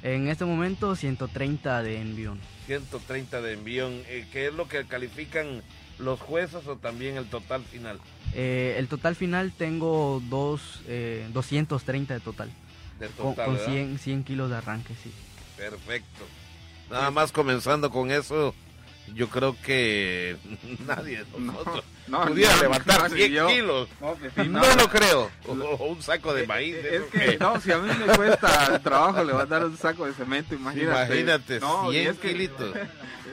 En 0.01 0.29
este 0.29 0.45
momento 0.45 0.95
130 0.95 1.83
de 1.83 1.99
envión. 2.01 2.39
130 2.67 3.41
de 3.41 3.53
envión. 3.53 4.01
Eh, 4.07 4.25
¿Qué 4.31 4.47
es 4.47 4.53
lo 4.53 4.67
que 4.69 4.85
califican 4.85 5.61
los 5.99 6.19
jueces 6.21 6.65
o 6.67 6.77
también 6.77 7.17
el 7.17 7.25
total 7.25 7.61
final? 7.63 7.99
Eh, 8.33 8.75
el 8.77 8.87
total 8.87 9.15
final 9.15 9.51
tengo 9.57 10.21
dos, 10.29 10.81
eh, 10.87 11.27
230 11.33 12.13
de 12.13 12.19
total, 12.19 12.51
De 12.99 13.07
con, 13.07 13.29
total, 13.31 13.45
con 13.45 13.55
¿verdad? 13.55 13.71
100, 13.71 13.99
100 13.99 14.23
kilos 14.23 14.49
de 14.49 14.57
arranque, 14.57 14.93
sí. 15.03 15.11
Perfecto. 15.57 16.25
Nada 16.89 17.11
más 17.11 17.31
comenzando 17.31 17.89
con 17.91 18.11
eso, 18.11 18.53
yo 19.15 19.27
creo 19.29 19.55
que 19.63 20.37
nadie 20.87 21.23
de 21.23 21.39
nosotros 21.39 21.83
no, 22.07 22.25
pudiera 22.27 22.55
no, 22.55 22.61
levantar 22.63 23.01
casi 23.01 23.15
100 23.15 23.31
yo. 23.31 23.47
kilos. 23.47 23.89
No, 23.99 24.15
que 24.17 24.43
No, 24.45 24.61
no. 24.61 24.75
lo 24.75 24.89
creo. 24.89 25.31
O, 25.47 25.51
o 25.79 25.85
un 25.91 26.01
saco 26.01 26.33
de 26.33 26.45
maíz. 26.47 26.75
Es 26.75 26.85
eso 26.93 27.09
que, 27.11 27.37
no, 27.39 27.59
si 27.59 27.71
a 27.71 27.77
mí 27.79 27.89
me 27.93 28.15
cuesta 28.15 28.79
trabajo 28.79 29.23
levantar 29.23 29.65
un 29.65 29.75
saco 29.77 30.05
de 30.05 30.13
cemento, 30.13 30.53
imagínate. 30.55 31.05
Imagínate, 31.19 31.59
No, 31.59 31.91
y 31.91 31.95
100 31.95 32.07
es 32.11 32.17
que- 32.19 32.27
kilitos. 32.31 32.75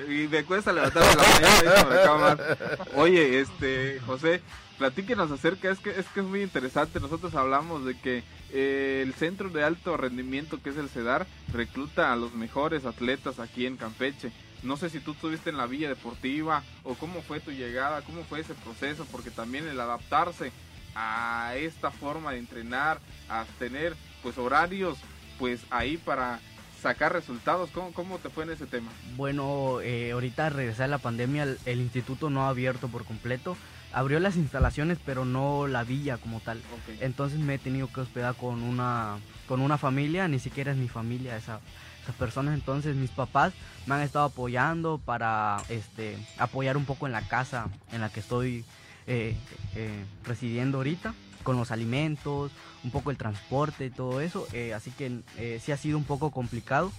Y 0.08 0.28
me 0.28 0.44
cuesta 0.44 0.72
levantar 0.72 1.02
la 1.02 1.22
mañana, 1.22 2.36
y 2.36 2.94
me. 2.94 3.00
Oye, 3.00 3.40
este, 3.40 3.98
José, 4.06 4.40
platíquenos 4.78 5.30
acerca, 5.30 5.70
es 5.70 5.78
que, 5.78 5.90
es 5.90 6.06
que 6.08 6.20
es 6.20 6.26
muy 6.26 6.42
interesante. 6.42 7.00
Nosotros 7.00 7.34
hablamos 7.34 7.84
de 7.84 7.98
que 7.98 8.22
eh, 8.52 9.02
el 9.04 9.14
centro 9.14 9.50
de 9.50 9.64
alto 9.64 9.96
rendimiento, 9.96 10.62
que 10.62 10.70
es 10.70 10.76
el 10.76 10.88
CEDAR, 10.88 11.26
recluta 11.52 12.12
a 12.12 12.16
los 12.16 12.34
mejores 12.34 12.84
atletas 12.84 13.38
aquí 13.38 13.66
en 13.66 13.76
Campeche. 13.76 14.32
No 14.62 14.76
sé 14.76 14.90
si 14.90 15.00
tú 15.00 15.12
estuviste 15.12 15.50
en 15.50 15.56
la 15.56 15.66
Villa 15.66 15.88
Deportiva 15.88 16.62
o 16.82 16.94
cómo 16.94 17.22
fue 17.22 17.40
tu 17.40 17.50
llegada, 17.50 18.02
cómo 18.02 18.24
fue 18.24 18.40
ese 18.40 18.54
proceso, 18.54 19.06
porque 19.10 19.30
también 19.30 19.66
el 19.68 19.80
adaptarse 19.80 20.52
a 20.94 21.54
esta 21.56 21.90
forma 21.90 22.32
de 22.32 22.38
entrenar, 22.38 23.00
a 23.28 23.44
tener 23.58 23.94
pues 24.22 24.38
horarios 24.38 24.98
pues 25.38 25.60
ahí 25.70 25.98
para 25.98 26.40
sacar 26.80 27.12
resultados, 27.12 27.70
¿cómo, 27.70 27.92
cómo 27.92 28.18
te 28.18 28.30
fue 28.30 28.44
en 28.44 28.50
ese 28.50 28.66
tema? 28.66 28.90
Bueno, 29.16 29.80
eh, 29.82 30.12
ahorita 30.12 30.50
regresar 30.50 30.88
la 30.88 30.98
pandemia, 30.98 31.56
el 31.64 31.80
instituto 31.80 32.30
no 32.30 32.44
ha 32.44 32.48
abierto 32.48 32.88
por 32.88 33.04
completo. 33.04 33.56
Abrió 33.96 34.20
las 34.20 34.36
instalaciones, 34.36 34.98
pero 35.06 35.24
no 35.24 35.66
la 35.66 35.82
villa 35.82 36.18
como 36.18 36.40
tal. 36.40 36.60
Entonces 37.00 37.38
me 37.38 37.54
he 37.54 37.58
tenido 37.58 37.90
que 37.90 38.02
hospedar 38.02 38.34
con 38.34 38.62
una, 38.62 39.16
con 39.48 39.62
una 39.62 39.78
familia, 39.78 40.28
ni 40.28 40.38
siquiera 40.38 40.72
es 40.72 40.76
mi 40.76 40.86
familia 40.86 41.34
esa, 41.34 41.60
esas 42.02 42.14
personas. 42.16 42.52
Entonces 42.52 42.94
mis 42.94 43.08
papás 43.08 43.54
me 43.86 43.94
han 43.94 44.02
estado 44.02 44.26
apoyando 44.26 45.00
para 45.02 45.56
este, 45.70 46.18
apoyar 46.36 46.76
un 46.76 46.84
poco 46.84 47.06
en 47.06 47.12
la 47.12 47.22
casa 47.26 47.70
en 47.90 48.02
la 48.02 48.10
que 48.10 48.20
estoy 48.20 48.66
eh, 49.06 49.34
eh, 49.74 50.04
residiendo 50.24 50.76
ahorita, 50.76 51.14
con 51.42 51.56
los 51.56 51.70
alimentos, 51.70 52.52
un 52.84 52.90
poco 52.90 53.10
el 53.10 53.16
transporte 53.16 53.86
y 53.86 53.90
todo 53.90 54.20
eso. 54.20 54.46
eh, 54.52 54.74
así 54.74 54.90
que 54.90 55.20
eh, 55.38 55.58
sí 55.64 55.72
ha 55.72 55.78
sido 55.78 55.96
un 55.96 56.04
poco 56.04 56.30
complicado 56.30 56.92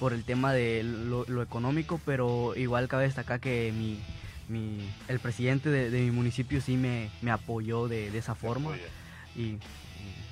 por 0.00 0.12
el 0.12 0.24
tema 0.24 0.52
de 0.52 0.82
lo, 0.82 1.24
lo 1.28 1.40
económico, 1.40 2.00
pero 2.04 2.56
igual 2.56 2.88
cabe 2.88 3.04
destacar 3.04 3.38
que 3.38 3.72
mi, 3.72 4.00
mi, 4.48 4.78
el 5.08 5.20
presidente 5.20 5.68
de, 5.70 5.90
de 5.90 6.00
mi 6.00 6.10
municipio 6.10 6.60
sí 6.60 6.76
me, 6.76 7.10
me 7.22 7.30
apoyó 7.30 7.88
de, 7.88 8.10
de 8.10 8.18
esa 8.18 8.34
forma 8.34 8.76
y, 9.36 9.40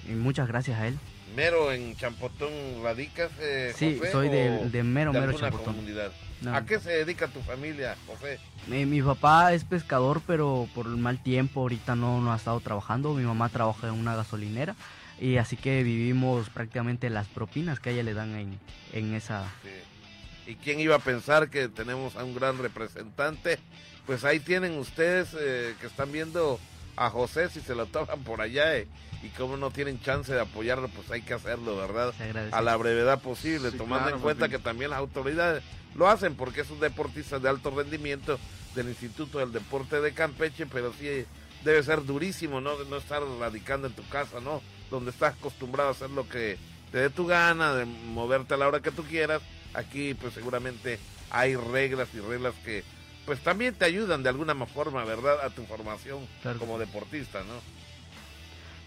y- 0.08 0.14
muchas 0.14 0.48
gracias 0.48 0.78
a 0.80 0.88
él. 0.88 0.98
Mero 1.36 1.72
en 1.72 1.96
Champotón 1.96 2.50
radicas, 2.82 3.30
eh, 3.40 3.72
Sí, 3.74 3.96
José, 3.98 4.12
soy 4.12 4.28
de, 4.28 4.68
de 4.68 4.82
mero, 4.82 5.12
mero 5.12 5.26
alguna 5.26 5.50
Chapotón. 5.50 5.74
comunidad? 5.76 6.12
No. 6.42 6.54
¿A 6.54 6.66
qué 6.66 6.78
se 6.80 6.90
dedica 6.90 7.28
tu 7.28 7.40
familia, 7.40 7.96
José? 8.06 8.38
Mi, 8.66 8.84
mi 8.84 9.00
papá 9.00 9.54
es 9.54 9.64
pescador, 9.64 10.20
pero 10.26 10.68
por 10.74 10.86
el 10.86 10.96
mal 10.98 11.22
tiempo 11.22 11.60
ahorita 11.60 11.94
no, 11.96 12.20
no 12.20 12.32
ha 12.32 12.36
estado 12.36 12.60
trabajando. 12.60 13.14
Mi 13.14 13.22
mamá 13.22 13.48
trabaja 13.48 13.86
en 13.88 13.94
una 13.94 14.14
gasolinera 14.16 14.74
y 15.20 15.36
así 15.36 15.56
que 15.56 15.82
vivimos 15.84 16.50
prácticamente 16.50 17.08
las 17.10 17.28
propinas 17.28 17.78
que 17.80 17.90
a 17.90 17.92
ella 17.92 18.02
le 18.02 18.12
dan 18.12 18.34
en, 18.34 18.58
en 18.92 19.14
esa... 19.14 19.44
Sí. 19.62 20.50
¿Y 20.50 20.56
quién 20.56 20.80
iba 20.80 20.96
a 20.96 20.98
pensar 20.98 21.48
que 21.48 21.68
tenemos 21.68 22.16
a 22.16 22.24
un 22.24 22.34
gran 22.34 22.58
representante? 22.58 23.60
Pues 24.06 24.24
ahí 24.24 24.40
tienen 24.40 24.78
ustedes 24.78 25.28
eh, 25.38 25.74
que 25.80 25.86
están 25.86 26.10
viendo 26.10 26.58
a 26.96 27.10
José, 27.10 27.48
si 27.48 27.60
se 27.60 27.74
lo 27.74 27.86
toman 27.86 28.22
por 28.24 28.40
allá 28.40 28.76
eh, 28.76 28.86
y 29.22 29.28
como 29.28 29.56
no 29.56 29.70
tienen 29.70 30.00
chance 30.00 30.32
de 30.32 30.40
apoyarlo, 30.40 30.88
pues 30.88 31.10
hay 31.10 31.22
que 31.22 31.34
hacerlo, 31.34 31.76
¿verdad? 31.76 32.12
A 32.52 32.60
la 32.60 32.76
brevedad 32.76 33.20
posible, 33.20 33.70
Sí, 33.70 33.78
tomando 33.78 34.06
claro, 34.06 34.16
en 34.16 34.22
cuenta 34.22 34.48
que 34.48 34.58
también 34.58 34.90
las 34.90 34.98
autoridades 34.98 35.62
lo 35.94 36.08
hacen 36.08 36.34
porque 36.34 36.62
es 36.62 36.70
un 36.70 36.80
deportista 36.80 37.38
de 37.38 37.48
alto 37.48 37.70
rendimiento 37.70 38.38
del 38.74 38.88
Instituto 38.88 39.38
del 39.38 39.52
Deporte 39.52 40.00
de 40.00 40.12
Campeche, 40.12 40.66
pero 40.66 40.92
sí 40.92 41.06
eh, 41.06 41.26
debe 41.64 41.82
ser 41.82 42.04
durísimo, 42.04 42.60
¿no? 42.60 42.82
No 42.84 42.96
estar 42.96 43.22
radicando 43.38 43.86
en 43.86 43.94
tu 43.94 44.06
casa, 44.08 44.40
¿no? 44.40 44.60
Donde 44.90 45.10
estás 45.10 45.34
acostumbrado 45.34 45.90
a 45.90 45.92
hacer 45.92 46.10
lo 46.10 46.28
que 46.28 46.58
te 46.90 46.98
dé 46.98 47.10
tu 47.10 47.26
gana, 47.26 47.74
de 47.74 47.84
moverte 47.84 48.54
a 48.54 48.56
la 48.56 48.68
hora 48.68 48.80
que 48.80 48.90
tú 48.90 49.04
quieras. 49.04 49.40
Aquí, 49.74 50.14
pues 50.14 50.34
seguramente 50.34 50.98
hay 51.30 51.56
reglas 51.56 52.08
y 52.14 52.20
reglas 52.20 52.54
que, 52.64 52.84
pues 53.24 53.40
también 53.40 53.74
te 53.74 53.84
ayudan 53.84 54.22
de 54.22 54.28
alguna 54.28 54.54
forma, 54.66 55.04
¿verdad? 55.04 55.44
A 55.44 55.50
tu 55.50 55.64
formación 55.64 56.26
Claro. 56.42 56.58
como 56.58 56.78
deportista, 56.78 57.42
¿no? 57.44 57.54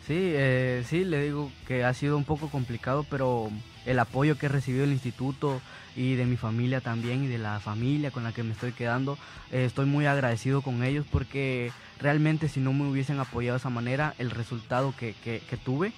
Sí, 0.05 0.13
eh, 0.17 0.83
sí, 0.87 1.03
le 1.03 1.23
digo 1.23 1.51
que 1.67 1.83
ha 1.83 1.93
sido 1.93 2.15
un 2.15 2.25
poco 2.25 2.49
complicado, 2.49 3.05
pero 3.09 3.49
el 3.87 3.97
apoyo 3.97 4.37
que 4.37 4.45
he 4.45 4.49
recibido 4.49 4.81
del 4.83 4.91
instituto 4.93 5.61
y 5.95 6.13
de 6.15 6.25
mi 6.25 6.37
familia 6.37 6.79
también 6.81 7.23
y 7.23 7.27
de 7.27 7.39
la 7.39 7.59
familia 7.59 8.11
con 8.11 8.23
la 8.23 8.31
que 8.31 8.43
me 8.43 8.51
estoy 8.51 8.71
quedando, 8.73 9.17
eh, 9.51 9.65
estoy 9.65 9.85
muy 9.85 10.05
agradecido 10.05 10.61
con 10.61 10.83
ellos 10.83 11.07
porque 11.11 11.71
realmente 11.99 12.49
si 12.49 12.59
no 12.59 12.71
me 12.73 12.87
hubiesen 12.87 13.19
apoyado 13.19 13.55
de 13.55 13.59
esa 13.59 13.69
manera, 13.71 14.13
el 14.19 14.29
resultado 14.29 14.93
que, 14.95 15.13
que, 15.23 15.39
que 15.39 15.57
tuve 15.57 15.91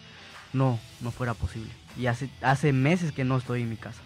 no, 0.53 0.79
no 1.01 1.11
fuera 1.11 1.33
posible. 1.33 1.69
Y 1.97 2.05
hace, 2.05 2.29
hace 2.41 2.71
meses 2.71 3.11
que 3.11 3.25
no 3.25 3.37
estoy 3.37 3.63
en 3.63 3.69
mi 3.69 3.77
casa. 3.77 4.01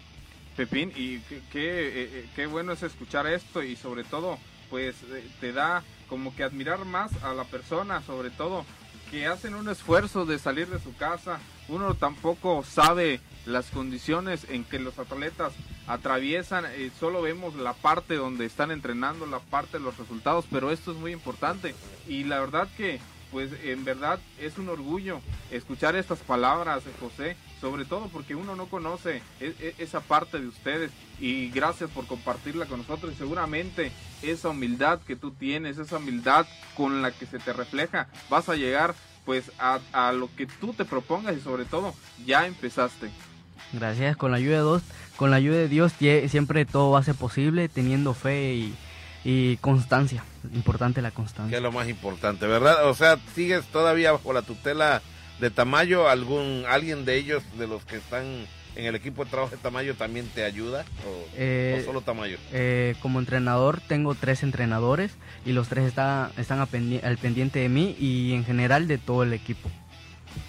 Pepín, 0.56 0.92
y 0.94 1.18
qué, 1.20 1.88
eh, 1.88 1.92
eh, 2.12 2.28
qué 2.34 2.46
bueno 2.46 2.72
es 2.72 2.82
escuchar 2.82 3.26
esto 3.26 3.62
y 3.62 3.76
sobre 3.76 4.04
todo, 4.04 4.38
pues 4.70 4.96
eh, 5.10 5.26
te 5.40 5.52
da 5.52 5.82
como 6.08 6.34
que 6.34 6.44
admirar 6.44 6.84
más 6.84 7.10
a 7.22 7.32
la 7.32 7.44
persona, 7.44 8.02
sobre 8.02 8.30
todo 8.30 8.64
que 9.10 9.26
hacen 9.26 9.54
un 9.54 9.68
esfuerzo 9.68 10.24
de 10.24 10.38
salir 10.38 10.68
de 10.68 10.80
su 10.80 10.94
casa. 10.96 11.38
Uno 11.68 11.94
tampoco 11.94 12.64
sabe 12.64 13.20
las 13.44 13.66
condiciones 13.70 14.46
en 14.48 14.64
que 14.64 14.78
los 14.78 14.98
atletas 14.98 15.52
atraviesan, 15.86 16.64
solo 16.98 17.20
vemos 17.22 17.54
la 17.54 17.74
parte 17.74 18.14
donde 18.14 18.46
están 18.46 18.70
entrenando, 18.70 19.26
la 19.26 19.40
parte 19.40 19.78
de 19.78 19.84
los 19.84 19.98
resultados, 19.98 20.46
pero 20.50 20.70
esto 20.70 20.92
es 20.92 20.98
muy 20.98 21.12
importante 21.12 21.74
y 22.08 22.24
la 22.24 22.40
verdad 22.40 22.68
que 22.76 23.00
pues 23.32 23.50
en 23.64 23.84
verdad 23.84 24.20
es 24.38 24.58
un 24.58 24.68
orgullo 24.68 25.20
escuchar 25.50 25.96
estas 25.96 26.20
palabras, 26.20 26.84
José, 27.00 27.36
sobre 27.62 27.84
todo 27.84 28.08
porque 28.12 28.34
uno 28.34 28.56
no 28.56 28.66
conoce 28.66 29.22
e- 29.40 29.54
e- 29.60 29.74
esa 29.78 30.00
parte 30.00 30.38
de 30.40 30.48
ustedes 30.48 30.90
y 31.20 31.48
gracias 31.50 31.88
por 31.90 32.06
compartirla 32.08 32.66
con 32.66 32.80
nosotros 32.80 33.12
y 33.12 33.16
seguramente 33.16 33.92
esa 34.20 34.48
humildad 34.48 35.00
que 35.00 35.14
tú 35.14 35.30
tienes, 35.30 35.78
esa 35.78 35.98
humildad 35.98 36.44
con 36.76 37.00
la 37.02 37.12
que 37.12 37.24
se 37.24 37.38
te 37.38 37.52
refleja, 37.52 38.08
vas 38.28 38.48
a 38.48 38.56
llegar 38.56 38.94
pues 39.24 39.52
a, 39.60 39.78
a 39.92 40.12
lo 40.12 40.28
que 40.34 40.46
tú 40.46 40.74
te 40.74 40.84
propongas 40.84 41.36
y 41.36 41.40
sobre 41.40 41.64
todo 41.64 41.94
ya 42.26 42.46
empezaste. 42.48 43.08
Gracias, 43.72 44.16
con 44.16 44.32
la 44.32 44.38
ayuda 44.38 44.56
de 44.58 44.62
Dios, 44.64 44.82
con 45.16 45.30
la 45.30 45.36
ayuda 45.36 45.56
de 45.58 45.68
Dios 45.68 45.92
siempre 46.28 46.64
todo 46.66 46.90
va 46.90 46.98
a 46.98 47.04
ser 47.04 47.14
posible 47.14 47.68
teniendo 47.68 48.12
fe 48.12 48.54
y, 48.54 48.74
y 49.24 49.56
constancia. 49.58 50.24
Importante 50.52 51.00
la 51.00 51.10
que 51.10 51.16
constancia. 51.16 51.56
es 51.56 51.62
lo 51.62 51.70
más 51.70 51.88
importante, 51.88 52.48
¿verdad? 52.48 52.88
O 52.88 52.94
sea, 52.94 53.18
sigues 53.36 53.64
todavía 53.66 54.10
bajo 54.10 54.32
la 54.32 54.42
tutela 54.42 55.00
de 55.42 55.50
Tamayo, 55.50 56.08
algún 56.08 56.64
alguien 56.68 57.04
de 57.04 57.16
ellos 57.16 57.42
de 57.58 57.66
los 57.66 57.84
que 57.84 57.96
están 57.96 58.46
en 58.76 58.84
el 58.86 58.94
equipo 58.94 59.24
de 59.24 59.30
trabajo 59.32 59.50
de 59.50 59.60
Tamayo 59.60 59.96
también 59.96 60.26
te 60.28 60.44
ayuda 60.44 60.84
o, 61.04 61.26
Eh, 61.36 61.80
o 61.82 61.84
solo 61.84 62.00
Tamayo? 62.00 62.38
Eh, 62.52 62.94
como 63.02 63.18
entrenador 63.18 63.80
tengo 63.88 64.14
tres 64.14 64.44
entrenadores 64.44 65.12
y 65.44 65.50
los 65.52 65.66
tres 65.68 65.84
está- 65.84 66.30
están 66.38 66.60
al 66.60 66.68
pendiente 67.18 67.58
de 67.58 67.68
mí 67.68 67.96
y 67.98 68.34
en 68.34 68.44
general 68.44 68.86
de 68.86 68.98
todo 68.98 69.24
el 69.24 69.32
equipo. 69.32 69.68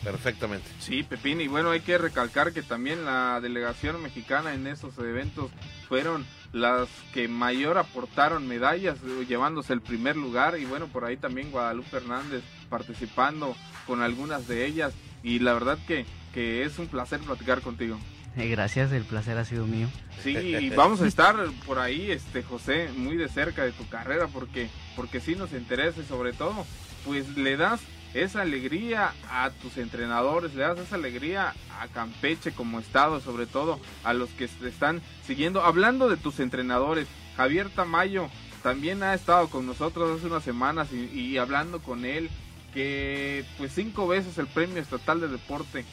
Perfectamente. 0.03 0.67
Sí, 0.79 1.03
Pepín, 1.03 1.41
y 1.41 1.47
bueno, 1.47 1.71
hay 1.71 1.81
que 1.81 1.97
recalcar 1.97 2.53
que 2.53 2.61
también 2.61 3.03
la 3.03 3.39
delegación 3.41 4.01
mexicana 4.01 4.53
en 4.53 4.67
esos 4.67 4.97
eventos 4.99 5.49
fueron 5.89 6.25
las 6.53 6.87
que 7.13 7.27
mayor 7.27 7.77
aportaron 7.77 8.47
medallas, 8.47 8.99
llevándose 9.27 9.73
el 9.73 9.81
primer 9.81 10.15
lugar, 10.15 10.57
y 10.59 10.65
bueno, 10.65 10.87
por 10.87 11.03
ahí 11.03 11.17
también 11.17 11.51
Guadalupe 11.51 11.97
Hernández 11.97 12.43
participando 12.73 13.55
con 13.85 14.01
algunas 14.01 14.47
de 14.47 14.65
ellas, 14.65 14.95
y 15.21 15.37
la 15.37 15.53
verdad 15.53 15.77
que, 15.85 16.07
que 16.33 16.63
es 16.63 16.79
un 16.79 16.87
placer 16.87 17.19
platicar 17.19 17.61
contigo. 17.61 17.99
Eh, 18.35 18.47
gracias, 18.47 18.91
el 18.91 19.03
placer 19.03 19.37
ha 19.37 19.45
sido 19.45 19.67
mío. 19.67 19.87
Sí, 20.23 20.35
y 20.35 20.71
vamos 20.71 20.99
a 21.01 21.07
estar 21.07 21.35
por 21.67 21.77
ahí, 21.77 22.09
este 22.09 22.41
José, 22.41 22.89
muy 22.97 23.15
de 23.15 23.29
cerca 23.29 23.63
de 23.63 23.73
tu 23.73 23.87
carrera, 23.89 24.25
porque, 24.25 24.69
porque 24.95 25.19
sí 25.19 25.35
nos 25.35 25.53
interesa 25.53 26.01
y 26.01 26.05
sobre 26.05 26.33
todo, 26.33 26.65
pues 27.05 27.37
le 27.37 27.57
das 27.57 27.79
esa 28.15 28.41
alegría 28.41 29.13
a 29.29 29.51
tus 29.51 29.77
entrenadores, 29.77 30.55
le 30.55 30.63
das 30.63 30.79
esa 30.79 30.95
alegría 30.95 31.53
a 31.79 31.87
Campeche 31.89 32.53
como 32.53 32.79
estado, 32.79 33.19
sobre 33.19 33.45
todo 33.45 33.79
a 34.03 34.13
los 34.13 34.31
que 34.31 34.47
te 34.47 34.67
están 34.67 34.99
siguiendo. 35.27 35.61
Hablando 35.61 36.09
de 36.09 36.17
tus 36.17 36.39
entrenadores, 36.39 37.07
Javier 37.37 37.69
Tamayo 37.69 38.29
también 38.63 39.03
ha 39.03 39.13
estado 39.13 39.47
con 39.49 39.67
nosotros 39.67 40.17
hace 40.17 40.25
unas 40.25 40.43
semanas 40.43 40.87
y, 40.91 41.19
y 41.19 41.37
hablando 41.37 41.83
con 41.83 42.03
él, 42.03 42.31
que 42.73 43.45
pues 43.57 43.71
cinco 43.73 44.07
veces 44.07 44.37
el 44.37 44.47
premio 44.47 44.81
estatal 44.81 45.19
de 45.21 45.27
deporte. 45.27 45.85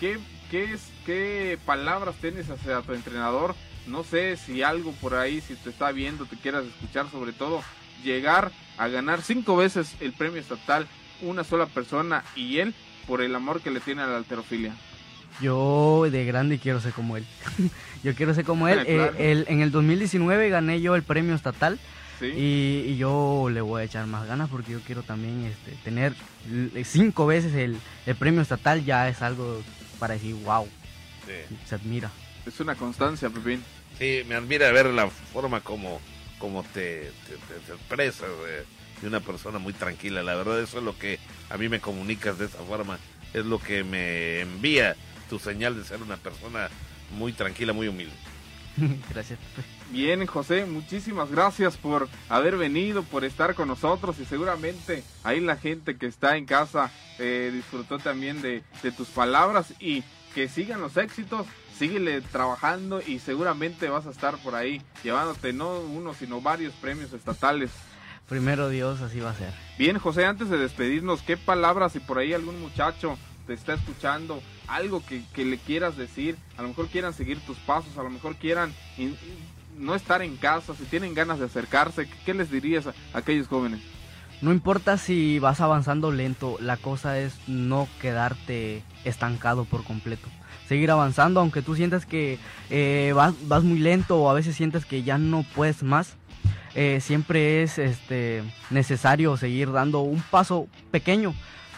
¿Qué, 0.00 0.18
qué, 0.50 0.72
es, 0.72 0.88
¿Qué 1.06 1.58
palabras 1.64 2.16
tienes 2.20 2.50
hacia 2.50 2.80
tu 2.82 2.92
entrenador? 2.92 3.54
No 3.86 4.02
sé 4.02 4.36
si 4.36 4.62
algo 4.62 4.92
por 4.92 5.14
ahí, 5.14 5.40
si 5.40 5.54
te 5.54 5.70
está 5.70 5.92
viendo, 5.92 6.24
te 6.26 6.36
quieras 6.36 6.64
escuchar, 6.64 7.10
sobre 7.10 7.32
todo 7.32 7.62
llegar 8.02 8.50
a 8.76 8.88
ganar 8.88 9.22
cinco 9.22 9.56
veces 9.56 9.94
el 10.00 10.12
premio 10.12 10.40
estatal 10.40 10.86
una 11.22 11.44
sola 11.44 11.66
persona 11.66 12.24
y 12.34 12.58
él 12.58 12.74
por 13.06 13.22
el 13.22 13.34
amor 13.34 13.60
que 13.60 13.70
le 13.70 13.80
tiene 13.80 14.02
a 14.02 14.06
la 14.06 14.16
alterofilia. 14.16 14.74
Yo 15.40 16.06
de 16.10 16.24
grande 16.24 16.58
quiero 16.58 16.80
ser 16.80 16.92
como 16.92 17.16
él. 17.16 17.24
yo 18.04 18.14
quiero 18.14 18.34
ser 18.34 18.44
como 18.44 18.68
él. 18.68 18.80
Eh, 18.86 18.96
Claro. 18.96 19.14
el- 19.18 19.44
en 19.48 19.60
el 19.60 19.70
2019 19.70 20.48
gané 20.48 20.80
yo 20.80 20.94
el 20.96 21.02
premio 21.02 21.34
estatal 21.34 21.78
¿sí? 22.18 22.26
y, 22.26 22.84
y 22.92 22.96
yo 22.96 23.48
le 23.50 23.60
voy 23.60 23.82
a 23.82 23.84
echar 23.84 24.06
más 24.06 24.26
ganas 24.26 24.48
porque 24.50 24.72
yo 24.72 24.80
quiero 24.80 25.02
también 25.02 25.44
este, 25.44 25.72
tener 25.84 26.14
cinco 26.84 27.26
veces 27.26 27.54
el, 27.54 27.76
el 28.06 28.16
premio 28.16 28.40
estatal. 28.42 28.84
Ya 28.84 29.08
es 29.08 29.22
algo 29.22 29.62
para 29.98 30.14
decir, 30.14 30.34
wow, 30.44 30.66
Sí. 31.26 31.56
se 31.66 31.74
admira. 31.74 32.10
Es 32.46 32.60
una 32.60 32.74
constancia, 32.74 33.30
Pepín. 33.30 33.62
Sí, 33.98 34.22
me 34.28 34.34
admira 34.34 34.70
ver 34.72 34.86
la 34.86 35.08
forma 35.08 35.60
como, 35.60 36.00
como 36.38 36.62
te, 36.62 37.10
te, 37.26 37.32
te- 37.36 37.60
te 37.66 37.72
expresas 37.72 38.28
de, 38.28 38.64
de 39.00 39.08
una 39.08 39.20
persona 39.20 39.58
muy 39.58 39.72
tranquila. 39.72 40.22
La 40.22 40.34
verdad, 40.34 40.60
eso 40.60 40.78
es 40.78 40.84
lo 40.84 40.98
que 40.98 41.18
a 41.48 41.56
mí 41.56 41.68
me 41.68 41.80
comunicas 41.80 42.38
de 42.38 42.46
esa 42.46 42.58
forma. 42.58 42.98
Es 43.32 43.44
lo 43.46 43.58
que 43.58 43.82
me 43.84 44.40
envía 44.40 44.94
tu 45.30 45.38
señal 45.38 45.76
de 45.76 45.84
ser 45.84 46.02
una 46.02 46.16
persona 46.18 46.68
muy 47.16 47.32
tranquila, 47.32 47.72
muy 47.72 47.88
humilde. 47.88 48.12
Gracias. 49.10 49.38
Bien, 49.94 50.26
José, 50.26 50.66
muchísimas 50.66 51.30
gracias 51.30 51.76
por 51.76 52.08
haber 52.28 52.56
venido, 52.56 53.04
por 53.04 53.24
estar 53.24 53.54
con 53.54 53.68
nosotros 53.68 54.18
y 54.18 54.24
seguramente 54.24 55.04
ahí 55.22 55.38
la 55.38 55.56
gente 55.56 55.96
que 55.96 56.06
está 56.06 56.36
en 56.36 56.46
casa 56.46 56.90
eh, 57.20 57.52
disfrutó 57.54 58.00
también 58.00 58.42
de, 58.42 58.64
de 58.82 58.90
tus 58.90 59.06
palabras 59.06 59.72
y 59.78 60.02
que 60.34 60.48
sigan 60.48 60.80
los 60.80 60.96
éxitos, 60.96 61.46
síguele 61.78 62.22
trabajando 62.22 63.00
y 63.06 63.20
seguramente 63.20 63.88
vas 63.88 64.04
a 64.06 64.10
estar 64.10 64.36
por 64.38 64.56
ahí 64.56 64.82
llevándote 65.04 65.52
no 65.52 65.78
uno 65.78 66.12
sino 66.12 66.40
varios 66.40 66.74
premios 66.74 67.12
estatales. 67.12 67.70
Primero 68.28 68.68
Dios, 68.70 69.00
así 69.00 69.20
va 69.20 69.30
a 69.30 69.34
ser. 69.36 69.54
Bien, 69.78 69.96
José, 70.00 70.24
antes 70.26 70.50
de 70.50 70.58
despedirnos, 70.58 71.22
¿qué 71.22 71.36
palabras 71.36 71.92
si 71.92 72.00
por 72.00 72.18
ahí 72.18 72.32
algún 72.32 72.60
muchacho 72.60 73.16
te 73.46 73.52
está 73.52 73.74
escuchando, 73.74 74.42
algo 74.66 75.06
que, 75.06 75.22
que 75.34 75.44
le 75.44 75.58
quieras 75.58 75.96
decir? 75.96 76.36
A 76.56 76.62
lo 76.62 76.68
mejor 76.68 76.88
quieran 76.88 77.14
seguir 77.14 77.38
tus 77.46 77.58
pasos, 77.58 77.96
a 77.96 78.02
lo 78.02 78.10
mejor 78.10 78.34
quieran 78.36 78.74
in- 78.98 79.16
no 79.76 79.94
estar 79.94 80.22
en 80.22 80.36
casa, 80.36 80.74
si 80.74 80.84
tienen 80.84 81.14
ganas 81.14 81.38
de 81.38 81.46
acercarse, 81.46 82.08
¿qué, 82.24 82.34
les 82.34 82.50
dirías 82.50 82.86
a, 82.86 82.94
aquellos 83.12 83.48
jóvenes? 83.48 83.80
No 84.40 84.52
importa 84.52 84.98
si 84.98 85.38
vas 85.38 85.60
avanzando 85.60 86.12
lento, 86.12 86.56
la 86.60 86.76
cosa 86.76 87.18
es 87.18 87.36
no 87.46 87.88
quedarte 88.00 88.82
estancado 89.04 89.64
por 89.64 89.84
completo. 89.84 90.28
Seguir 90.68 90.90
avanzando, 90.90 91.40
aunque 91.40 91.62
tú 91.62 91.76
sientas 91.76 92.06
que 92.06 92.38
eh, 92.70 93.12
vas, 93.14 93.34
vas 93.48 93.62
muy 93.62 93.78
lento 93.78 94.18
o 94.18 94.30
a 94.30 94.34
veces 94.34 94.56
sientas 94.56 94.84
que 94.84 95.02
ya 95.02 95.18
no 95.18 95.44
puedes 95.54 95.82
más. 95.82 96.16
eh, 96.74 97.00
siempre 97.00 97.62
es 97.62 97.78
este, 97.78 98.42
necesario 98.70 99.36
seguir 99.36 99.70
dando 99.70 100.00
un 100.00 100.20
paso 100.22 100.66
pequeño, 100.90 101.32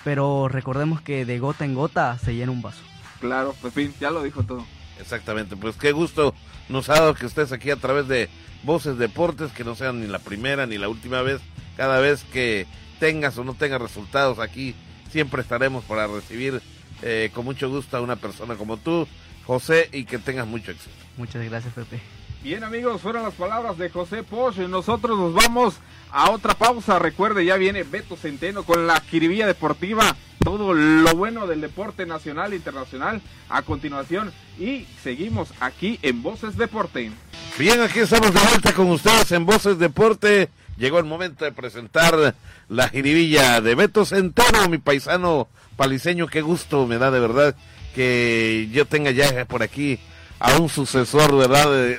pero 0.04 0.48
recordemos 0.48 1.02
que 1.02 1.26
de 1.26 1.38
gota 1.38 1.64
en 1.64 1.74
gota 1.74 2.18
se 2.18 2.34
llena 2.34 2.52
un 2.52 2.62
vaso. 2.62 2.82
Claro, 3.20 3.54
Pepín, 3.62 3.92
ya 4.00 4.10
lo 4.10 4.22
dijo 4.22 4.42
todo. 4.42 4.64
Exactamente, 4.98 5.56
pues 5.56 5.76
qué 5.76 5.92
gusto 5.92 6.34
nos 6.68 6.88
ha 6.88 6.94
dado 6.94 7.14
que 7.14 7.26
estés 7.26 7.52
aquí 7.52 7.70
a 7.70 7.76
través 7.76 8.08
de 8.08 8.28
Voces 8.62 8.98
Deportes, 8.98 9.52
que 9.52 9.64
no 9.64 9.74
sean 9.74 10.00
ni 10.00 10.06
la 10.06 10.18
primera 10.18 10.66
ni 10.66 10.78
la 10.78 10.88
última 10.88 11.22
vez. 11.22 11.40
Cada 11.76 12.00
vez 12.00 12.24
que 12.24 12.66
tengas 12.98 13.36
o 13.38 13.44
no 13.44 13.54
tengas 13.54 13.80
resultados 13.80 14.38
aquí, 14.38 14.74
siempre 15.10 15.42
estaremos 15.42 15.84
para 15.84 16.06
recibir 16.06 16.60
eh, 17.02 17.30
con 17.34 17.44
mucho 17.44 17.68
gusto 17.68 17.96
a 17.96 18.00
una 18.00 18.16
persona 18.16 18.56
como 18.56 18.76
tú, 18.78 19.06
José, 19.46 19.88
y 19.92 20.04
que 20.04 20.18
tengas 20.18 20.46
mucho 20.46 20.72
éxito. 20.72 20.94
Muchas 21.16 21.44
gracias, 21.44 21.74
Pepe. 21.74 22.00
Bien 22.42 22.62
amigos, 22.62 23.00
fueron 23.00 23.24
las 23.24 23.34
palabras 23.34 23.76
de 23.76 23.90
José 23.90 24.22
Pocho 24.22 24.62
y 24.62 24.68
nosotros 24.68 25.18
nos 25.18 25.34
vamos 25.34 25.80
a 26.12 26.30
otra 26.30 26.54
pausa. 26.54 26.98
Recuerde, 26.98 27.44
ya 27.44 27.56
viene 27.56 27.82
Beto 27.82 28.16
Centeno 28.16 28.62
con 28.62 28.86
la 28.86 29.00
Jiribilla 29.00 29.46
Deportiva, 29.46 30.16
todo 30.46 30.74
lo 30.74 31.12
bueno 31.16 31.48
del 31.48 31.60
deporte 31.60 32.06
nacional 32.06 32.52
e 32.52 32.56
internacional 32.56 33.20
a 33.48 33.62
continuación 33.62 34.32
y 34.60 34.86
seguimos 35.02 35.52
aquí 35.58 35.98
en 36.02 36.22
Voces 36.22 36.56
Deporte. 36.56 37.10
Bien, 37.58 37.80
aquí 37.80 37.98
estamos 37.98 38.32
de 38.32 38.38
vuelta 38.38 38.72
con 38.72 38.88
ustedes 38.92 39.32
en 39.32 39.44
Voces 39.44 39.76
Deporte. 39.76 40.48
Llegó 40.76 41.00
el 41.00 41.04
momento 41.04 41.44
de 41.44 41.50
presentar 41.50 42.36
la 42.68 42.88
jiribilla 42.88 43.60
de 43.60 43.74
Beto 43.74 44.04
Centeno, 44.04 44.68
mi 44.68 44.78
paisano 44.78 45.48
paliseño. 45.74 46.28
Qué 46.28 46.42
gusto 46.42 46.86
me 46.86 46.98
da 46.98 47.10
de 47.10 47.18
verdad 47.18 47.56
que 47.92 48.68
yo 48.70 48.86
tenga 48.86 49.10
ya 49.10 49.46
por 49.46 49.64
aquí 49.64 49.98
a 50.38 50.58
un 50.58 50.68
sucesor, 50.68 51.36
¿verdad? 51.36 51.98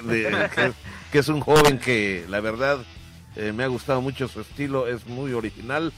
Que 1.12 1.20
es 1.20 1.28
un 1.28 1.42
joven 1.42 1.80
que 1.80 2.24
la 2.30 2.40
verdad 2.40 2.78
eh, 3.36 3.52
me 3.52 3.66
ha 3.66 3.68
gustado 3.68 4.00
mucho 4.00 4.30
su 4.30 4.40
estilo, 4.40 4.88
es 4.88 5.06
muy 5.06 5.34
original. 5.34 5.92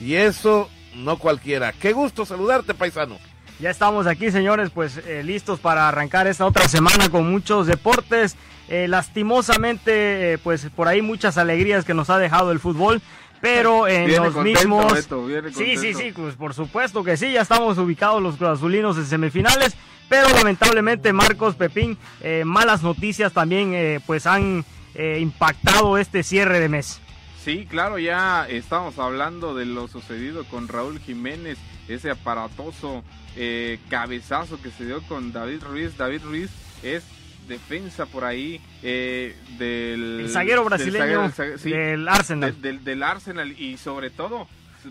Y 0.00 0.14
eso 0.14 0.68
no 0.96 1.16
cualquiera. 1.18 1.72
Qué 1.72 1.92
gusto 1.92 2.24
saludarte, 2.24 2.74
paisano. 2.74 3.18
Ya 3.60 3.70
estamos 3.70 4.06
aquí, 4.06 4.30
señores, 4.30 4.70
pues 4.70 4.98
eh, 4.98 5.22
listos 5.22 5.60
para 5.60 5.88
arrancar 5.88 6.26
esta 6.26 6.46
otra 6.46 6.66
semana 6.68 7.08
con 7.10 7.30
muchos 7.30 7.66
deportes. 7.66 8.36
Eh, 8.68 8.88
lastimosamente, 8.88 10.32
eh, 10.32 10.38
pues 10.38 10.66
por 10.74 10.88
ahí 10.88 11.02
muchas 11.02 11.36
alegrías 11.36 11.84
que 11.84 11.94
nos 11.94 12.10
ha 12.10 12.18
dejado 12.18 12.52
el 12.52 12.60
fútbol, 12.60 13.02
pero 13.40 13.86
en 13.88 14.06
Viene 14.06 14.24
los 14.24 14.34
contento, 14.34 14.60
mismos... 14.60 14.92
Beto, 14.92 15.26
Sí, 15.52 15.76
sí, 15.76 15.94
sí, 15.94 16.12
pues 16.14 16.36
por 16.36 16.54
supuesto 16.54 17.04
que 17.04 17.16
sí, 17.16 17.32
ya 17.32 17.42
estamos 17.42 17.76
ubicados 17.76 18.22
los 18.22 18.40
azulinos 18.40 18.96
en 18.96 19.04
semifinales, 19.04 19.74
pero 20.08 20.28
lamentablemente 20.28 21.12
Marcos 21.12 21.56
Pepín, 21.56 21.98
eh, 22.20 22.44
malas 22.46 22.82
noticias 22.82 23.32
también 23.32 23.72
eh, 23.74 24.00
pues 24.06 24.26
han 24.26 24.64
impactado 24.94 25.96
este 25.96 26.22
cierre 26.22 26.60
de 26.60 26.68
mes. 26.68 27.00
Sí, 27.44 27.66
claro, 27.68 27.98
ya 27.98 28.46
estamos 28.48 28.98
hablando 28.98 29.54
de 29.54 29.66
lo 29.66 29.88
sucedido 29.88 30.44
con 30.44 30.68
Raúl 30.68 31.00
Jiménez, 31.00 31.58
ese 31.88 32.10
aparatoso 32.10 33.02
eh, 33.36 33.80
cabezazo 33.88 34.60
que 34.62 34.70
se 34.70 34.86
dio 34.86 35.02
con 35.02 35.32
David 35.32 35.62
Ruiz. 35.64 35.96
David 35.96 36.22
Ruiz 36.24 36.50
es 36.84 37.02
defensa 37.48 38.06
por 38.06 38.24
ahí 38.24 38.60
eh, 38.84 39.34
del 39.58 40.20
El 40.20 40.30
zaguero 40.30 40.64
brasileño 40.64 41.28
del 41.36 41.58
sí, 41.58 41.70
del 41.70 42.06
Arsenal. 42.08 42.54
de- 42.54 42.60
del, 42.72 42.84
del 42.84 43.02
Arsenal 43.02 43.50
y 43.60 43.76
sobre 43.76 44.10
todo 44.10 44.46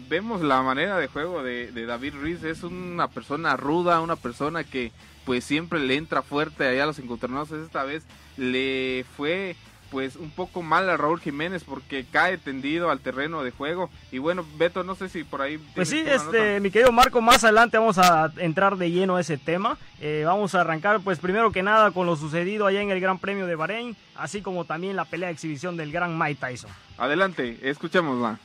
vemos 0.10 0.41
la 0.41 0.62
manera 0.62 0.97
de 0.97 1.08
juego 1.08 1.43
de, 1.43 1.72
de 1.72 1.86
David 1.86 2.16
Ruiz 2.16 2.43
es 2.43 2.64
una 2.64 3.08
persona 3.08 3.56
ruda 3.58 4.02
una 4.02 4.16
persona 4.18 4.64
que 4.66 4.91
pues 5.26 5.43
siempre 5.45 5.80
le 5.80 5.95
entra 5.95 6.22
fuerte 6.22 6.66
allá 6.68 6.84
a 6.84 6.88
los 6.88 6.99
encontronados 6.99 7.52
esta 7.52 7.84
vez 7.86 8.04
le 8.38 9.06
fue 9.16 9.56
pues 9.92 10.16
un 10.16 10.32
poco 10.32 10.62
mal 10.62 10.89
a 10.89 10.96
Raúl 10.96 11.20
Jiménez 11.20 11.64
porque 11.66 12.06
cae 12.10 12.38
tendido 12.38 12.89
al 12.89 13.02
terreno 13.02 13.44
de 13.44 13.52
juego 13.52 13.89
y 14.12 14.18
bueno 14.18 14.46
Beto 14.58 14.84
no 14.84 14.96
sé 14.96 15.10
si 15.10 15.26
por 15.26 15.42
ahí 15.42 15.60
Pues 15.76 15.89
sí, 15.89 16.02
este, 16.08 16.60
mi 16.62 16.72
querido 16.72 16.92
Marco, 16.94 17.22
más 17.22 17.44
adelante 17.44 17.78
vamos 17.78 17.98
a 17.98 18.32
entrar 18.38 18.78
de 18.78 18.89
lleno 18.89 19.18
a 19.18 19.22
ese 19.22 19.38
tema. 19.38 19.78
Eh, 20.00 20.24
vamos 20.26 20.56
a 20.56 20.62
arrancar, 20.62 21.02
pues 21.02 21.20
primero 21.20 21.52
que 21.52 21.62
nada, 21.62 21.92
con 21.92 22.08
lo 22.08 22.16
sucedido 22.16 22.66
allá 22.66 22.82
en 22.82 22.89
el 22.89 23.00
Gran 23.00 23.20
Premio 23.20 23.46
de 23.46 23.56
Bahrein, 23.56 23.96
así 24.16 24.42
como 24.42 24.66
también 24.66 24.96
la 24.96 25.06
pelea 25.06 25.28
de 25.28 25.34
exhibición 25.34 25.78
del 25.78 25.92
gran 25.92 26.18
Mike 26.18 26.39
Tyson. 26.39 26.72
adelante 26.98 27.60
escuchémosla 27.62 28.39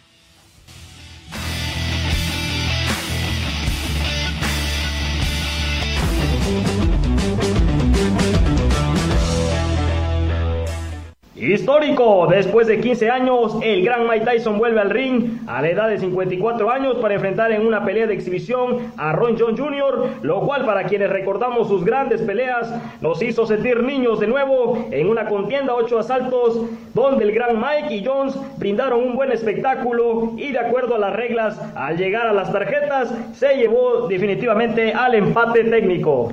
Histórico, 11.39 12.27
después 12.31 12.67
de 12.67 12.81
15 12.81 13.11
años, 13.11 13.59
el 13.63 13.85
gran 13.85 14.09
Mike 14.09 14.25
Tyson 14.25 14.59
vuelve 14.59 14.81
al 14.81 14.89
ring 14.89 15.39
a 15.47 15.61
la 15.61 15.69
edad 15.69 15.89
de 15.91 15.99
54 15.99 16.71
años 16.71 16.97
para 16.97 17.13
enfrentar 17.13 17.53
en 17.53 17.67
una 17.67 17.85
pelea 17.85 18.07
de 18.07 18.15
exhibición 18.15 18.91
a 18.97 19.13
Ron 19.13 19.37
John 19.39 19.55
Jr., 19.55 20.13
lo 20.23 20.41
cual 20.41 20.65
para 20.65 20.85
quienes 20.85 21.11
recordamos 21.11 21.69
sus 21.69 21.85
grandes 21.85 22.23
peleas 22.23 22.73
nos 23.03 23.21
hizo 23.21 23.47
sentir 23.47 23.83
niños 23.83 24.19
de 24.19 24.29
nuevo 24.29 24.89
en 24.91 25.11
una 25.11 25.27
contienda 25.27 25.75
8 25.75 25.99
asaltos 25.99 26.63
donde 26.95 27.25
el 27.25 27.33
gran 27.33 27.61
Mike 27.61 27.95
y 27.95 28.03
Jones 28.03 28.35
brindaron 28.57 29.03
un 29.03 29.15
buen 29.15 29.31
espectáculo 29.31 30.33
y 30.39 30.53
de 30.53 30.59
acuerdo 30.59 30.95
a 30.95 30.99
las 30.99 31.15
reglas, 31.15 31.61
al 31.75 31.99
llegar 31.99 32.27
a 32.27 32.33
las 32.33 32.51
tarjetas, 32.51 33.13
se 33.35 33.57
llevó 33.57 34.09
definitivamente 34.09 34.95
al 34.95 35.15
empate 35.15 35.65
técnico. 35.65 36.33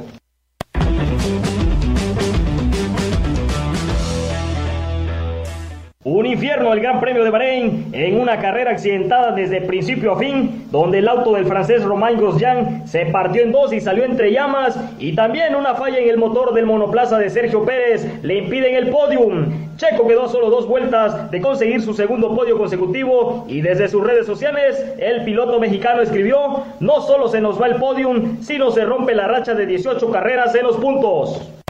Un 6.05 6.25
infierno 6.25 6.73
el 6.73 6.81
Gran 6.81 6.99
Premio 6.99 7.23
de 7.23 7.29
Bahrein 7.29 7.91
en 7.93 8.19
una 8.19 8.37
carrera 8.37 8.71
accidentada 8.71 9.31
desde 9.31 9.61
principio 9.61 10.11
a 10.11 10.19
fin, 10.19 10.67
donde 10.69 10.99
el 10.99 11.07
auto 11.07 11.35
del 11.35 11.45
francés 11.45 11.81
Romain 11.81 12.17
Grosjean 12.17 12.85
se 12.85 13.05
partió 13.05 13.41
en 13.41 13.53
dos 13.53 13.71
y 13.71 13.79
salió 13.79 14.03
entre 14.03 14.33
llamas, 14.33 14.77
y 14.99 15.15
también 15.15 15.55
una 15.55 15.75
falla 15.75 15.99
en 15.99 16.09
el 16.09 16.17
motor 16.17 16.53
del 16.53 16.65
monoplaza 16.65 17.17
de 17.19 17.29
Sergio 17.29 17.63
Pérez 17.63 18.05
le 18.21 18.39
impiden 18.39 18.75
el 18.75 18.89
podium. 18.89 19.75
Checo 19.77 20.05
quedó 20.05 20.25
a 20.25 20.27
solo 20.27 20.49
dos 20.49 20.67
vueltas 20.67 21.31
de 21.31 21.39
conseguir 21.39 21.81
su 21.81 21.93
segundo 21.93 22.35
podio 22.35 22.57
consecutivo 22.57 23.45
y 23.47 23.61
desde 23.61 23.87
sus 23.87 24.03
redes 24.03 24.25
sociales 24.25 24.85
el 24.99 25.23
piloto 25.23 25.57
mexicano 25.57 26.01
escribió, 26.01 26.65
no 26.81 26.99
solo 26.99 27.29
se 27.29 27.39
nos 27.39 27.61
va 27.61 27.67
el 27.67 27.75
podium, 27.75 28.41
sino 28.41 28.71
se 28.71 28.83
rompe 28.83 29.15
la 29.15 29.29
racha 29.29 29.53
de 29.53 29.65
18 29.65 30.11
carreras 30.11 30.53
en 30.53 30.63
los 30.63 30.75
puntos. 30.75 31.62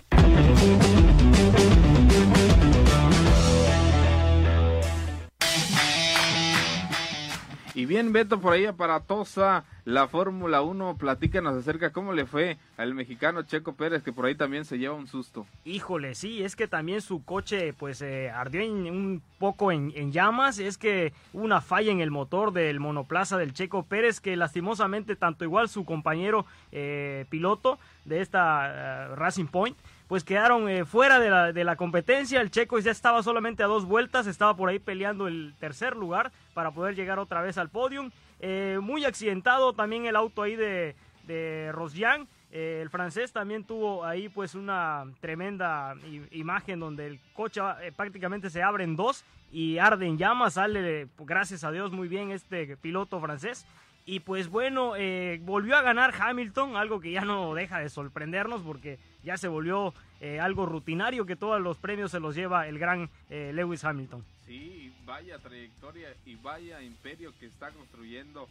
Y 7.75 7.87
bien, 7.87 8.13
Beto, 8.13 8.39
por 8.39 8.53
ahí 8.53 8.67
aparatosa 8.67 9.63
la 9.83 10.07
Fórmula 10.07 10.61
1, 10.61 10.95
platícanos 10.97 11.55
acerca 11.55 11.91
cómo 11.91 12.13
le 12.13 12.27
fue 12.27 12.57
al 12.77 12.93
mexicano 12.93 13.41
Checo 13.41 13.73
Pérez, 13.73 14.03
que 14.03 14.13
por 14.13 14.25
ahí 14.25 14.35
también 14.35 14.63
se 14.63 14.77
lleva 14.77 14.93
un 14.93 15.07
susto. 15.07 15.47
Híjole, 15.65 16.13
sí, 16.13 16.43
es 16.43 16.55
que 16.55 16.67
también 16.67 17.01
su 17.01 17.25
coche 17.25 17.73
pues 17.73 18.03
eh, 18.03 18.29
ardió 18.29 18.63
un 18.63 19.23
poco 19.39 19.71
en, 19.71 20.11
llamas, 20.11 20.59
es 20.59 20.77
que 20.77 21.13
hubo 21.33 21.43
una 21.43 21.61
falla 21.61 21.91
en 21.91 21.99
el 21.99 22.11
motor 22.11 22.53
del 22.53 22.79
monoplaza 22.79 23.37
del 23.37 23.53
Checo 23.53 23.81
Pérez, 23.83 24.19
que 24.19 24.37
lastimosamente 24.37 25.15
tanto 25.15 25.43
igual 25.43 25.67
su 25.67 25.83
compañero 25.83 26.45
eh, 26.71 27.25
piloto 27.29 27.79
de 28.05 28.21
esta 28.21 29.07
eh, 29.09 29.15
Racing 29.15 29.47
Point, 29.47 29.75
pues 30.07 30.23
quedaron 30.23 30.69
eh, 30.69 30.85
fuera 30.85 31.19
de 31.19 31.29
la, 31.29 31.53
de 31.53 31.63
la, 31.63 31.75
competencia. 31.75 32.41
El 32.41 32.51
checo 32.51 32.79
ya 32.79 32.91
estaba 32.91 33.23
solamente 33.23 33.63
a 33.63 33.67
dos 33.67 33.85
vueltas, 33.85 34.27
estaba 34.27 34.55
por 34.55 34.69
ahí 34.69 34.79
peleando 34.79 35.27
el 35.27 35.53
tercer 35.59 35.95
lugar 35.95 36.31
para 36.53 36.71
poder 36.71 36.95
llegar 36.95 37.19
otra 37.19 37.41
vez 37.41 37.57
al 37.57 37.69
podium. 37.69 38.11
Eh, 38.39 38.79
muy 38.81 39.05
accidentado 39.05 39.73
también 39.73 40.05
el 40.05 40.15
auto 40.15 40.41
ahí 40.41 40.55
de, 40.55 40.95
de 41.25 41.71
Rosjan. 41.71 42.27
Eh, 42.51 42.79
el 42.81 42.89
francés 42.89 43.31
también 43.31 43.63
tuvo 43.63 44.05
ahí 44.05 44.29
pues 44.29 44.53
una 44.53 45.05
tremenda 45.21 45.95
imagen 46.31 46.79
donde 46.79 47.07
el 47.07 47.19
coche 47.33 47.61
prácticamente 47.95 48.49
se 48.49 48.61
abre 48.61 48.83
en 48.83 48.95
dos 48.95 49.23
y 49.51 49.77
arde 49.77 50.05
en 50.05 50.17
llamas. 50.17 50.55
Sale, 50.55 51.07
gracias 51.17 51.63
a 51.63 51.71
Dios, 51.71 51.91
muy 51.91 52.07
bien 52.07 52.31
este 52.31 52.77
piloto 52.77 53.19
francés. 53.19 53.65
Y 54.05 54.19
pues 54.19 54.49
bueno, 54.49 54.93
volvió 55.39 55.77
a 55.77 55.81
ganar 55.81 56.13
Hamilton, 56.19 56.75
algo 56.75 56.99
que 56.99 57.11
ya 57.11 57.21
no 57.21 57.55
deja 57.55 57.79
de 57.79 57.89
sorprendernos 57.89 58.61
porque 58.61 58.99
ya 59.23 59.37
se 59.37 59.47
volvió 59.47 59.93
eh, 60.19 60.39
algo 60.39 60.65
rutinario 60.65 61.25
que 61.25 61.35
todos 61.35 61.59
los 61.61 61.77
premios 61.77 62.11
se 62.11 62.19
los 62.19 62.35
lleva 62.35 62.67
el 62.67 62.79
gran 62.79 63.09
eh, 63.29 63.51
Lewis 63.53 63.83
Hamilton. 63.83 64.23
Sí, 64.45 64.93
vaya 65.05 65.37
trayectoria 65.39 66.13
y 66.25 66.35
vaya 66.35 66.81
imperio 66.81 67.33
que 67.39 67.45
está 67.45 67.71
construyendo 67.71 68.47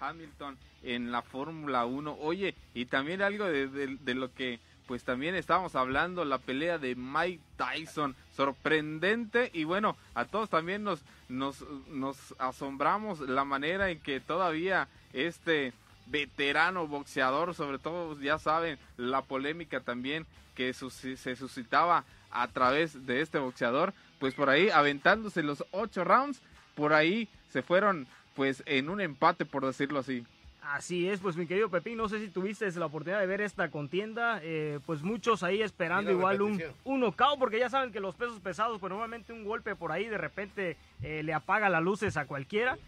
Hamilton 0.00 0.56
en 0.82 1.12
la 1.12 1.22
Fórmula 1.22 1.84
1. 1.84 2.16
Oye, 2.20 2.54
y 2.74 2.86
también 2.86 3.22
algo 3.22 3.44
de, 3.44 4.14
lo 4.14 4.32
que 4.34 4.58
pues 4.86 5.04
también 5.04 5.34
estábamos 5.34 5.76
hablando, 5.76 6.24
la 6.24 6.38
pelea 6.38 6.78
de 6.78 6.96
Mike 6.96 7.42
Tyson, 7.56 8.16
sorprendente 8.34 9.50
y 9.54 9.64
bueno, 9.64 9.96
a 10.14 10.24
todos 10.24 10.50
también 10.50 10.82
nos, 10.82 11.02
nos, 11.28 11.64
nos 11.88 12.34
asombramos 12.38 13.20
la 13.20 13.44
manera 13.44 13.90
en 13.90 14.00
que 14.00 14.20
todavía 14.20 14.88
este 15.12 15.72
veterano 16.12 16.86
boxeador, 16.86 17.54
sobre 17.54 17.78
todo 17.78 18.20
ya 18.20 18.38
saben 18.38 18.78
la 18.96 19.22
polémica 19.22 19.80
también 19.80 20.26
que 20.54 20.72
se 20.74 21.34
suscitaba 21.34 22.04
a 22.30 22.46
través 22.48 23.06
de 23.06 23.22
este 23.22 23.38
boxeador, 23.38 23.94
pues 24.20 24.34
por 24.34 24.50
ahí 24.50 24.70
aventándose 24.70 25.42
los 25.42 25.64
ocho 25.72 26.04
rounds, 26.04 26.40
por 26.74 26.92
ahí 26.92 27.28
se 27.50 27.62
fueron 27.62 28.06
pues 28.36 28.62
en 28.66 28.88
un 28.88 29.00
empate 29.00 29.44
por 29.44 29.66
decirlo 29.66 29.98
así. 29.98 30.24
Así 30.62 31.08
es, 31.08 31.18
pues 31.18 31.36
mi 31.36 31.46
querido 31.46 31.70
Pepín, 31.70 31.96
no 31.96 32.08
sé 32.08 32.20
si 32.20 32.28
tuviste 32.28 32.70
la 32.70 32.86
oportunidad 32.86 33.18
de 33.18 33.26
ver 33.26 33.40
esta 33.40 33.68
contienda, 33.70 34.38
eh, 34.44 34.78
pues 34.86 35.02
muchos 35.02 35.42
ahí 35.42 35.60
esperando 35.60 36.12
igual 36.12 36.40
un, 36.40 36.62
un 36.84 37.00
knockout, 37.00 37.38
porque 37.38 37.58
ya 37.58 37.68
saben 37.68 37.90
que 37.90 37.98
los 37.98 38.14
pesos 38.14 38.38
pesados, 38.38 38.78
pues 38.78 38.88
normalmente 38.88 39.32
un 39.32 39.44
golpe 39.44 39.74
por 39.74 39.90
ahí 39.90 40.06
de 40.06 40.18
repente 40.18 40.76
eh, 41.02 41.24
le 41.24 41.34
apaga 41.34 41.68
las 41.68 41.82
luces 41.82 42.16
a 42.16 42.26
cualquiera, 42.26 42.78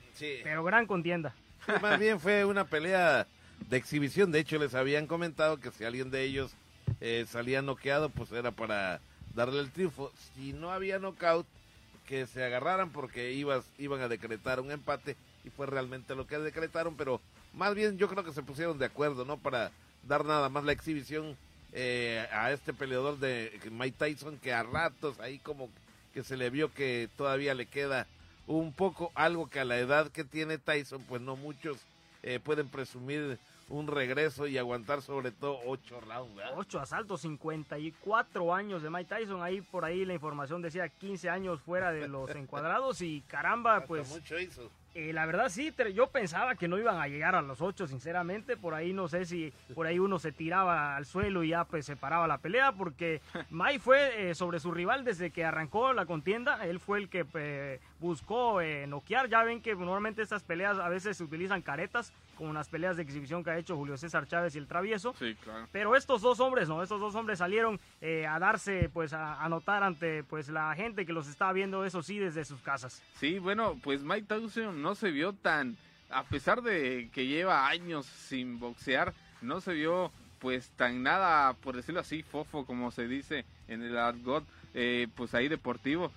pero 0.45 0.63
gran 0.63 0.87
contienda. 0.87 1.35
más 1.83 1.99
bien 1.99 2.21
fue 2.21 2.45
una 2.45 2.65
pelea 2.65 3.27
de 3.69 3.77
exhibición, 3.77 4.33
de 4.33 4.41
hecho 4.41 4.59
les 4.59 4.75
habían 4.75 5.07
comentado 5.07 5.59
que 5.59 5.71
si 5.71 5.85
alguien 5.85 6.11
de 6.11 6.23
ellos 6.23 6.53
eh, 7.01 7.27
salía 7.29 7.63
noqueado, 7.63 8.11
pues 8.11 8.33
era 8.33 8.51
para 8.51 9.01
darle 9.35 9.61
el 9.61 9.71
triunfo, 9.71 10.13
si 10.35 10.53
no 10.53 10.71
había 10.71 10.99
knockout, 10.99 11.47
que 12.07 12.27
se 12.27 12.45
agarraran 12.45 12.91
porque 12.91 13.33
ibas, 13.33 13.65
iban 13.79 14.01
a 14.03 14.09
decretar 14.09 14.61
un 14.61 14.71
empate 14.71 15.17
y 15.45 15.51
fue 15.51 15.67
realmente 15.67 16.15
lo 16.15 16.27
que 16.27 16.39
decretaron, 16.39 16.97
pero 16.97 17.21
más 17.55 17.75
bien 17.75 17.97
yo 17.97 18.09
creo 18.09 18.25
que 18.25 18.33
se 18.33 18.43
pusieron 18.43 18.79
de 18.79 18.87
acuerdo, 18.87 19.25
¿no? 19.25 19.39
Para 19.39 19.71
dar 20.07 20.25
nada 20.25 20.49
más 20.51 20.65
la 20.65 20.73
exhibición 20.73 21.37
eh, 21.73 22.27
a 22.31 22.53
este 22.53 22.73
peleador 22.73 23.19
de 23.19 23.59
Mike 23.71 23.97
Tyson 23.99 24.39
que 24.39 24.53
a 24.53 24.63
ratos 24.63 25.19
ahí 25.21 25.39
como 25.39 25.71
que 26.13 26.23
se 26.23 26.37
le 26.37 26.51
vio 26.51 26.73
que 26.73 27.09
todavía 27.17 27.55
le 27.55 27.67
queda 27.67 28.07
un 28.47 28.73
poco 28.73 29.11
algo 29.15 29.49
que 29.49 29.61
a 29.61 29.65
la 29.65 29.79
edad 29.79 30.11
que 30.11 30.25
tiene 30.25 30.59
Tyson 30.59 31.03
pues 31.09 31.23
no 31.23 31.37
muchos 31.37 31.79
eh, 32.23 32.41
pueden 32.43 32.69
presumir 32.69 33.39
un 33.69 33.87
regreso 33.87 34.47
y 34.47 34.59
aguantar 34.59 35.03
sobre 35.03 35.31
todo 35.31 35.59
ocho 35.67 36.01
rounds. 36.01 36.41
Ocho 36.55 36.81
asaltos, 36.81 37.23
54 37.23 38.55
años 38.55 38.83
de 38.83 38.91
Mike 38.91 39.15
Tyson. 39.15 39.43
Ahí 39.43 39.61
por 39.61 39.85
ahí 39.85 40.05
la 40.05 40.15
información 40.15 40.61
decía 40.61 40.89
15 40.89 41.31
años 41.31 41.61
fuera 41.61 41.91
de 41.93 42.09
los 42.09 42.31
encuadrados 42.37 43.01
y 43.01 43.23
caramba, 43.23 43.85
pues... 43.87 44.09
Mucho 44.09 44.39
hizo. 44.39 44.71
Eh, 44.95 45.13
la 45.13 45.27
verdad 45.27 45.49
sí, 45.49 45.75
yo 45.93 46.07
pensaba 46.07 46.55
que 46.55 46.69
no 46.69 46.79
iban 46.79 47.01
a 47.01 47.09
llegar 47.09 47.35
a 47.35 47.43
los 47.43 47.61
ocho, 47.61 47.89
sinceramente. 47.89 48.57
Por 48.57 48.75
ahí 48.75 48.93
no 48.93 49.09
sé 49.09 49.25
si 49.25 49.53
por 49.75 49.89
ahí 49.89 49.99
uno 49.99 50.21
se 50.21 50.31
tiraba 50.31 50.95
al 50.95 51.05
suelo 51.05 51.43
y 51.43 51.49
ya 51.49 51.65
pues 51.65 51.85
se 51.85 51.97
paraba 51.97 52.29
la 52.29 52.39
pelea, 52.39 52.73
porque 52.73 53.21
Mike 53.51 53.81
fue 53.81 54.31
eh, 54.31 54.35
sobre 54.37 54.61
su 54.61 54.71
rival 54.71 55.05
desde 55.05 55.31
que 55.31 55.45
arrancó 55.45 55.93
la 55.93 56.07
contienda. 56.07 56.65
Él 56.65 56.79
fue 56.79 56.99
el 56.99 57.09
que 57.09 57.27
eh, 57.35 57.81
buscó 57.99 58.61
noquear. 58.87 59.29
Ya 59.29 59.43
ven 59.43 59.61
que 59.61 59.75
normalmente 59.75 60.23
estas 60.23 60.45
peleas 60.45 60.79
a 60.79 60.89
veces 60.89 61.17
se 61.17 61.25
utilizan 61.25 61.61
caretas, 61.63 62.13
como 62.35 62.53
las 62.53 62.69
peleas 62.69 62.97
de 62.97 63.03
exhibición 63.03 63.43
que 63.43 63.51
ha 63.51 63.59
hecho 63.59 63.77
Julio 63.77 63.97
César 63.97 64.27
Chávez 64.27 64.55
y 64.55 64.59
el 64.59 64.67
Travieso. 64.67 65.15
Sí, 65.19 65.35
claro. 65.43 65.69
Pero 65.73 65.97
estos 65.97 66.23
dos 66.23 66.41
hombres, 66.41 66.69
no, 66.69 66.83
estos 66.83 67.01
dos 67.01 67.15
hombres 67.15 67.39
salieron 67.39 67.81
a 68.29 68.39
darse, 68.39 68.91
pues 68.93 69.13
a, 69.13 69.49
notar 69.49 69.83
ante 69.83 70.25
pues 70.25 70.49
la 70.49 70.75
gente 70.75 71.07
que 71.07 71.13
los 71.13 71.29
estaba 71.29 71.53
viendo, 71.53 71.85
eso 71.85 72.03
sí, 72.03 72.19
desde 72.19 72.45
sus 72.45 72.61
casas. 72.61 73.03
Sí, 73.19 73.39
bueno, 73.39 73.79
pues 73.83 74.03
Mike 74.03 74.27
Tyson 74.29 74.83
no 74.83 74.95
se 74.95 75.11
vio 75.11 75.33
tan, 75.33 75.77
a 76.11 76.25
pesar 76.25 76.63
de 76.63 77.11
que 77.13 77.27
lleva 77.27 77.69
años 77.69 78.07
sin 78.07 78.59
boxear, 78.59 79.15
no 79.41 79.61
se 79.61 79.75
vio 79.75 80.11
pues 80.45 80.69
tan 80.77 81.03
nada, 81.03 81.55
por 81.55 81.75
decirlo 81.75 82.01
así, 82.01 82.23
fofo 82.23 82.67
como 82.67 82.91
se 82.91 83.09
dice 83.09 83.47
en 83.67 83.83
el 83.83 83.97
argot, 83.97 84.45
eh, 84.75 85.09
pues 85.15 85.35
ahí 85.35 85.49
deportivo. 85.49 86.13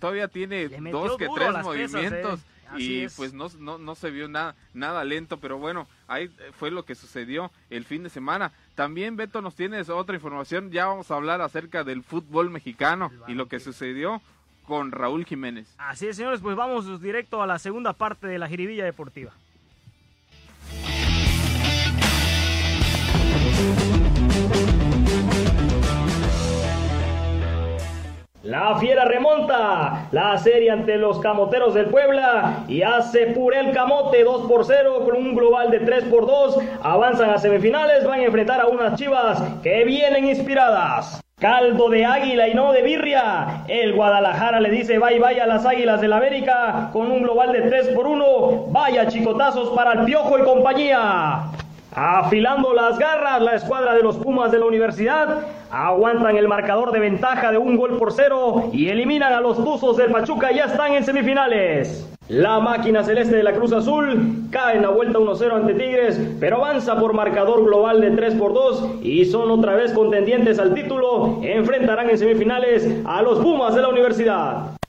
todavía 0.00 0.26
tiene 0.26 0.68
dos 0.68 1.16
que 1.16 1.28
tres 1.32 1.52
movimientos. 1.62 2.40
Eh. 2.40 2.59
Y 2.76 3.08
pues 3.08 3.32
no, 3.32 3.48
no, 3.58 3.78
no, 3.78 3.94
se 3.94 4.10
vio 4.10 4.28
nada, 4.28 4.54
nada 4.74 5.04
lento, 5.04 5.38
pero 5.38 5.58
bueno, 5.58 5.86
ahí 6.08 6.30
fue 6.58 6.70
lo 6.70 6.84
que 6.84 6.94
sucedió 6.94 7.50
el 7.70 7.84
fin 7.84 8.02
de 8.02 8.10
semana. 8.10 8.52
También, 8.74 9.16
Beto, 9.16 9.42
nos 9.42 9.54
tienes 9.54 9.88
otra 9.88 10.14
información, 10.14 10.70
ya 10.70 10.86
vamos 10.86 11.10
a 11.10 11.16
hablar 11.16 11.40
acerca 11.40 11.84
del 11.84 12.02
fútbol 12.02 12.50
mexicano 12.50 13.10
y 13.26 13.34
lo 13.34 13.46
que 13.46 13.60
sucedió 13.60 14.22
con 14.64 14.92
Raúl 14.92 15.24
Jiménez. 15.24 15.74
Así 15.78 16.06
es, 16.06 16.16
señores, 16.16 16.40
pues 16.40 16.56
vamos 16.56 17.00
directo 17.00 17.42
a 17.42 17.46
la 17.46 17.58
segunda 17.58 17.92
parte 17.92 18.26
de 18.26 18.38
la 18.38 18.48
jiribilla 18.48 18.84
deportiva. 18.84 19.32
La 28.42 28.74
Fiera 28.76 29.04
remonta 29.04 30.08
la 30.12 30.38
serie 30.38 30.70
ante 30.70 30.96
los 30.96 31.18
Camoteros 31.20 31.74
del 31.74 31.86
Puebla 31.86 32.64
y 32.68 32.80
hace 32.80 33.26
pure 33.26 33.60
el 33.60 33.72
camote 33.72 34.24
2 34.24 34.48
por 34.48 34.64
0 34.64 35.02
con 35.04 35.14
un 35.14 35.34
global 35.34 35.70
de 35.70 35.80
3 35.80 36.04
por 36.04 36.26
2. 36.26 36.56
Avanzan 36.82 37.28
a 37.28 37.38
semifinales, 37.38 38.06
van 38.06 38.20
a 38.20 38.24
enfrentar 38.24 38.62
a 38.62 38.68
unas 38.68 38.98
chivas 38.98 39.42
que 39.62 39.84
vienen 39.84 40.24
inspiradas. 40.24 41.20
Caldo 41.38 41.90
de 41.90 42.06
águila 42.06 42.48
y 42.48 42.54
no 42.54 42.72
de 42.72 42.80
birria. 42.80 43.64
El 43.68 43.92
Guadalajara 43.92 44.58
le 44.58 44.70
dice 44.70 44.98
bye 44.98 45.18
bye 45.18 45.38
a 45.38 45.46
las 45.46 45.66
águilas 45.66 46.00
del 46.00 46.14
América 46.14 46.88
con 46.94 47.12
un 47.12 47.22
global 47.22 47.52
de 47.52 47.60
3 47.60 47.88
por 47.88 48.06
1. 48.06 48.68
Vaya 48.68 49.06
chicotazos 49.06 49.68
para 49.76 50.00
el 50.00 50.06
Piojo 50.06 50.38
y 50.38 50.42
compañía. 50.44 51.42
Afilando 51.92 52.72
las 52.72 52.98
garras, 52.98 53.42
la 53.42 53.56
escuadra 53.56 53.94
de 53.94 54.02
los 54.02 54.16
Pumas 54.16 54.52
de 54.52 54.60
la 54.60 54.66
universidad 54.66 55.40
aguantan 55.72 56.36
el 56.36 56.46
marcador 56.46 56.92
de 56.92 57.00
ventaja 57.00 57.50
de 57.50 57.58
un 57.58 57.76
gol 57.76 57.98
por 57.98 58.12
cero 58.12 58.70
y 58.72 58.88
eliminan 58.88 59.32
a 59.32 59.40
los 59.40 59.56
Tuzos 59.56 59.96
del 59.96 60.12
Pachuca. 60.12 60.52
Ya 60.52 60.66
están 60.66 60.92
en 60.92 61.04
semifinales. 61.04 62.08
La 62.28 62.60
máquina 62.60 63.02
celeste 63.02 63.34
de 63.34 63.42
la 63.42 63.54
Cruz 63.54 63.72
Azul 63.72 64.46
cae 64.52 64.76
en 64.76 64.82
la 64.82 64.90
vuelta 64.90 65.18
1-0 65.18 65.52
ante 65.52 65.74
Tigres, 65.74 66.20
pero 66.38 66.58
avanza 66.58 66.96
por 66.96 67.12
marcador 67.12 67.64
global 67.64 68.00
de 68.00 68.12
3 68.12 68.34
por 68.34 68.54
2 68.54 69.02
y 69.02 69.24
son 69.24 69.50
otra 69.50 69.74
vez 69.74 69.92
contendientes 69.92 70.60
al 70.60 70.74
título. 70.74 71.40
Enfrentarán 71.42 72.08
en 72.08 72.18
semifinales 72.18 72.88
a 73.04 73.20
los 73.22 73.40
Pumas 73.40 73.74
de 73.74 73.82
la 73.82 73.88
Universidad. 73.88 74.79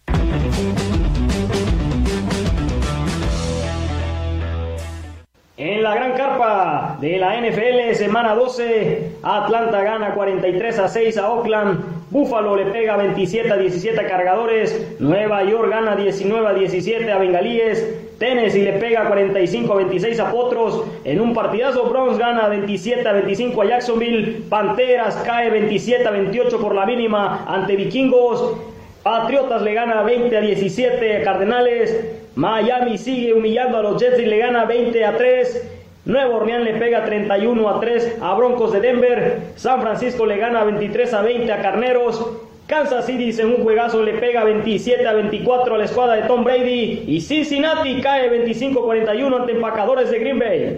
En 5.64 5.84
la 5.84 5.93
gran 5.93 6.14
carpa 6.14 6.97
de 6.99 7.20
la 7.20 7.39
NFL, 7.39 7.93
semana 7.93 8.34
12, 8.34 9.18
Atlanta 9.22 9.84
gana 9.84 10.16
43 10.16 10.80
a 10.80 10.88
6 10.88 11.18
a 11.20 11.30
Oakland, 11.30 12.09
Buffalo 12.09 12.55
le 12.55 12.66
pega 12.66 12.97
27 12.97 13.53
a 13.53 13.57
17 13.57 14.01
a 14.01 14.07
Cargadores, 14.07 14.97
Nueva 14.97 15.43
York 15.43 15.70
gana 15.70 15.95
19 15.95 16.47
a 16.47 16.53
17 16.55 17.12
a 17.12 17.20
Bengalíes, 17.20 18.18
Tennessee 18.18 18.64
le 18.64 18.74
pega 18.74 19.05
45 19.05 19.72
a 19.72 19.76
26 19.76 20.20
a 20.20 20.32
Potros, 20.32 20.84
en 21.03 21.22
un 21.22 21.36
partidazo 21.36 21.84
Bronx 21.84 22.18
gana 22.18 22.47
27 22.47 23.07
a 23.07 23.14
25 23.14 23.62
a 23.62 23.66
Jacksonville, 23.66 24.41
Panteras 24.49 25.14
cae 25.28 25.51
27 25.51 26.07
a 26.07 26.09
28 26.09 26.59
por 26.59 26.74
la 26.74 26.88
mínima 26.88 27.45
ante 27.47 27.76
Vikingos, 27.76 28.57
Patriotas 29.03 29.62
le 29.62 29.76
gana 29.76 30.01
20 30.01 30.36
a 30.36 30.41
17 30.41 31.18
a 31.18 31.24
Cardenales, 31.24 32.21
Miami 32.36 32.98
sigue 32.98 33.34
humillando 33.34 33.78
a 33.78 33.84
los 33.84 34.02
Jets 34.02 34.20
y 34.20 34.26
le 34.26 34.38
gana 34.38 34.66
20 34.66 35.06
a 35.06 35.18
3. 35.18 35.72
Nuevo 36.06 36.38
Orleans 36.38 36.64
le 36.64 36.74
pega 36.76 37.06
31 37.06 37.70
a 37.70 37.80
3 37.80 38.18
a 38.22 38.34
Broncos 38.36 38.72
de 38.72 38.80
Denver. 38.80 39.40
San 39.56 39.82
Francisco 39.82 40.26
le 40.26 40.38
gana 40.38 40.64
23 40.64 41.14
a 41.14 41.22
20 41.22 41.52
a 41.52 41.62
Carneros. 41.62 42.26
Kansas 42.68 43.06
City 43.06 43.40
en 43.42 43.48
un 43.48 43.64
juegazo 43.64 44.02
le 44.02 44.14
pega 44.14 44.46
27 44.46 45.06
a 45.06 45.14
24 45.14 45.76
a 45.76 45.78
la 45.78 45.84
escuadra 45.84 46.16
de 46.16 46.24
Tom 46.24 46.46
Brady. 46.46 47.04
Y 47.06 47.20
Cincinnati 47.20 48.00
cae 48.00 48.30
25 48.30 48.80
a 48.80 48.84
41 48.84 49.38
ante 49.38 49.52
empacadores 49.52 50.10
de 50.10 50.20
Green 50.20 50.40
Bay. 50.40 50.78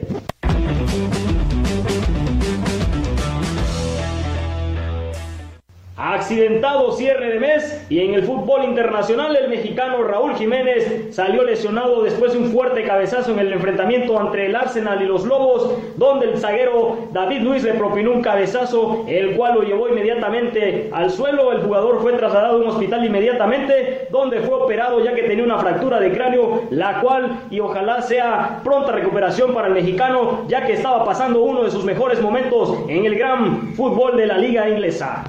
Accidentado 5.96 6.92
cierre 6.94 7.30
de 7.34 7.40
mes 7.40 7.86
y 7.88 8.00
en 8.00 8.16
el 8.16 8.24
fútbol 8.24 8.64
internacional 8.64 9.36
el 9.36 9.48
mexicano 9.48 10.02
Raúl 10.04 10.34
Jiménez 10.34 11.14
salió 11.14 11.44
lesionado 11.44 12.02
después 12.02 12.34
de 12.34 12.40
un 12.40 12.52
fuerte 12.52 12.84
cabezazo 12.84 13.32
en 13.32 13.38
el 13.38 13.54
enfrentamiento 13.54 14.20
entre 14.20 14.48
el 14.48 14.56
Arsenal 14.56 15.04
y 15.04 15.06
los 15.06 15.24
Lobos, 15.24 15.72
donde 15.96 16.32
el 16.32 16.40
zaguero 16.40 16.98
David 17.12 17.42
Luis 17.42 17.64
le 17.64 17.76
propinó 17.76 18.12
un 18.12 18.24
cabezazo, 18.24 19.06
el 19.08 19.36
cual 19.36 19.54
lo 19.54 19.62
llevó 19.62 19.88
inmediatamente 19.88 20.90
al 20.92 21.12
suelo. 21.12 21.52
El 21.52 21.62
jugador 21.62 22.02
fue 22.02 22.14
trasladado 22.14 22.56
a 22.56 22.62
un 22.62 22.70
hospital 22.70 23.06
inmediatamente, 23.06 24.08
donde 24.10 24.40
fue 24.40 24.56
operado 24.56 25.04
ya 25.04 25.14
que 25.14 25.22
tenía 25.22 25.44
una 25.44 25.60
fractura 25.60 26.00
de 26.00 26.12
cráneo, 26.12 26.64
la 26.72 27.02
cual 27.02 27.44
y 27.52 27.60
ojalá 27.60 28.02
sea 28.02 28.62
pronta 28.64 28.94
recuperación 28.94 29.54
para 29.54 29.68
el 29.68 29.76
mexicano, 29.76 30.46
ya 30.48 30.66
que 30.66 30.74
estaba 30.74 31.06
pasando 31.06 31.44
uno 31.44 31.62
de 31.62 31.70
sus 31.70 31.84
mejores 31.84 32.20
momentos 32.20 32.80
en 32.88 33.06
el 33.06 33.14
gran 33.14 33.74
fútbol 33.76 34.18
de 34.18 34.26
la 34.26 34.40
liga 34.40 34.68
inglesa. 34.68 35.24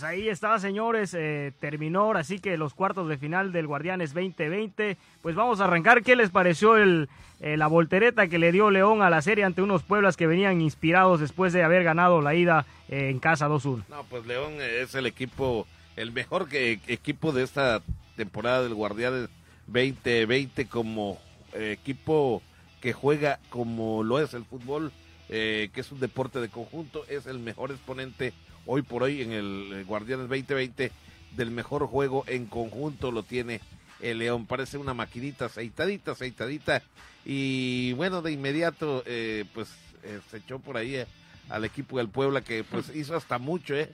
Pues 0.00 0.12
ahí 0.12 0.30
está, 0.30 0.58
señores, 0.58 1.12
eh, 1.12 1.52
terminó 1.60 2.12
así 2.12 2.38
que 2.38 2.56
los 2.56 2.72
cuartos 2.72 3.06
de 3.06 3.18
final 3.18 3.52
del 3.52 3.66
Guardianes 3.66 4.14
2020. 4.14 4.96
Pues 5.20 5.34
vamos 5.34 5.60
a 5.60 5.64
arrancar. 5.64 6.02
¿Qué 6.02 6.16
les 6.16 6.30
pareció 6.30 6.78
el, 6.78 7.10
eh, 7.40 7.58
la 7.58 7.66
voltereta 7.66 8.26
que 8.26 8.38
le 8.38 8.50
dio 8.50 8.70
León 8.70 9.02
a 9.02 9.10
la 9.10 9.20
serie 9.20 9.44
ante 9.44 9.60
unos 9.60 9.82
Pueblas 9.82 10.16
que 10.16 10.26
venían 10.26 10.62
inspirados 10.62 11.20
después 11.20 11.52
de 11.52 11.64
haber 11.64 11.84
ganado 11.84 12.22
la 12.22 12.34
ida 12.34 12.64
eh, 12.88 13.10
en 13.10 13.18
casa 13.18 13.46
2-1? 13.46 13.84
No, 13.90 14.04
pues 14.04 14.24
León 14.24 14.54
es 14.62 14.94
el 14.94 15.04
equipo, 15.04 15.66
el 15.96 16.12
mejor 16.12 16.48
equipo 16.50 17.32
de 17.32 17.42
esta 17.42 17.82
temporada 18.16 18.62
del 18.62 18.72
Guardianes 18.72 19.28
2020 19.66 20.66
como 20.68 21.18
equipo 21.52 22.40
que 22.80 22.94
juega 22.94 23.38
como 23.50 24.02
lo 24.02 24.18
es 24.18 24.32
el 24.32 24.46
fútbol, 24.46 24.92
que 25.28 25.70
es 25.74 25.92
un 25.92 26.00
deporte 26.00 26.40
de 26.40 26.48
conjunto, 26.48 27.04
es 27.06 27.26
el 27.26 27.38
mejor 27.38 27.70
exponente 27.70 28.32
hoy 28.66 28.82
por 28.82 29.02
hoy 29.02 29.22
en 29.22 29.32
el 29.32 29.84
Guardianes 29.86 30.28
2020 30.28 30.92
del 31.36 31.50
mejor 31.50 31.86
juego 31.86 32.24
en 32.26 32.46
conjunto 32.46 33.10
lo 33.10 33.22
tiene 33.22 33.60
el 34.00 34.18
León. 34.18 34.46
Parece 34.46 34.78
una 34.78 34.94
maquinita 34.94 35.46
aceitadita, 35.46 36.12
aceitadita. 36.12 36.82
Y 37.24 37.92
bueno, 37.94 38.22
de 38.22 38.32
inmediato, 38.32 39.02
eh, 39.06 39.44
pues 39.54 39.68
eh, 40.02 40.20
se 40.30 40.38
echó 40.38 40.58
por 40.58 40.76
ahí 40.76 40.96
eh, 40.96 41.06
al 41.48 41.64
equipo 41.64 41.98
del 41.98 42.08
Puebla 42.08 42.40
que 42.40 42.64
pues 42.64 42.88
hizo 42.94 43.16
hasta 43.16 43.38
mucho, 43.38 43.74
¿eh? 43.74 43.90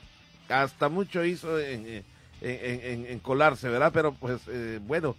Hasta 0.48 0.88
mucho 0.88 1.24
hizo 1.24 1.58
en, 1.58 2.04
en, 2.40 3.18
colarse, 3.18 3.68
¿verdad? 3.68 3.90
Pero 3.92 4.14
pues 4.14 4.40
bueno, 4.86 5.16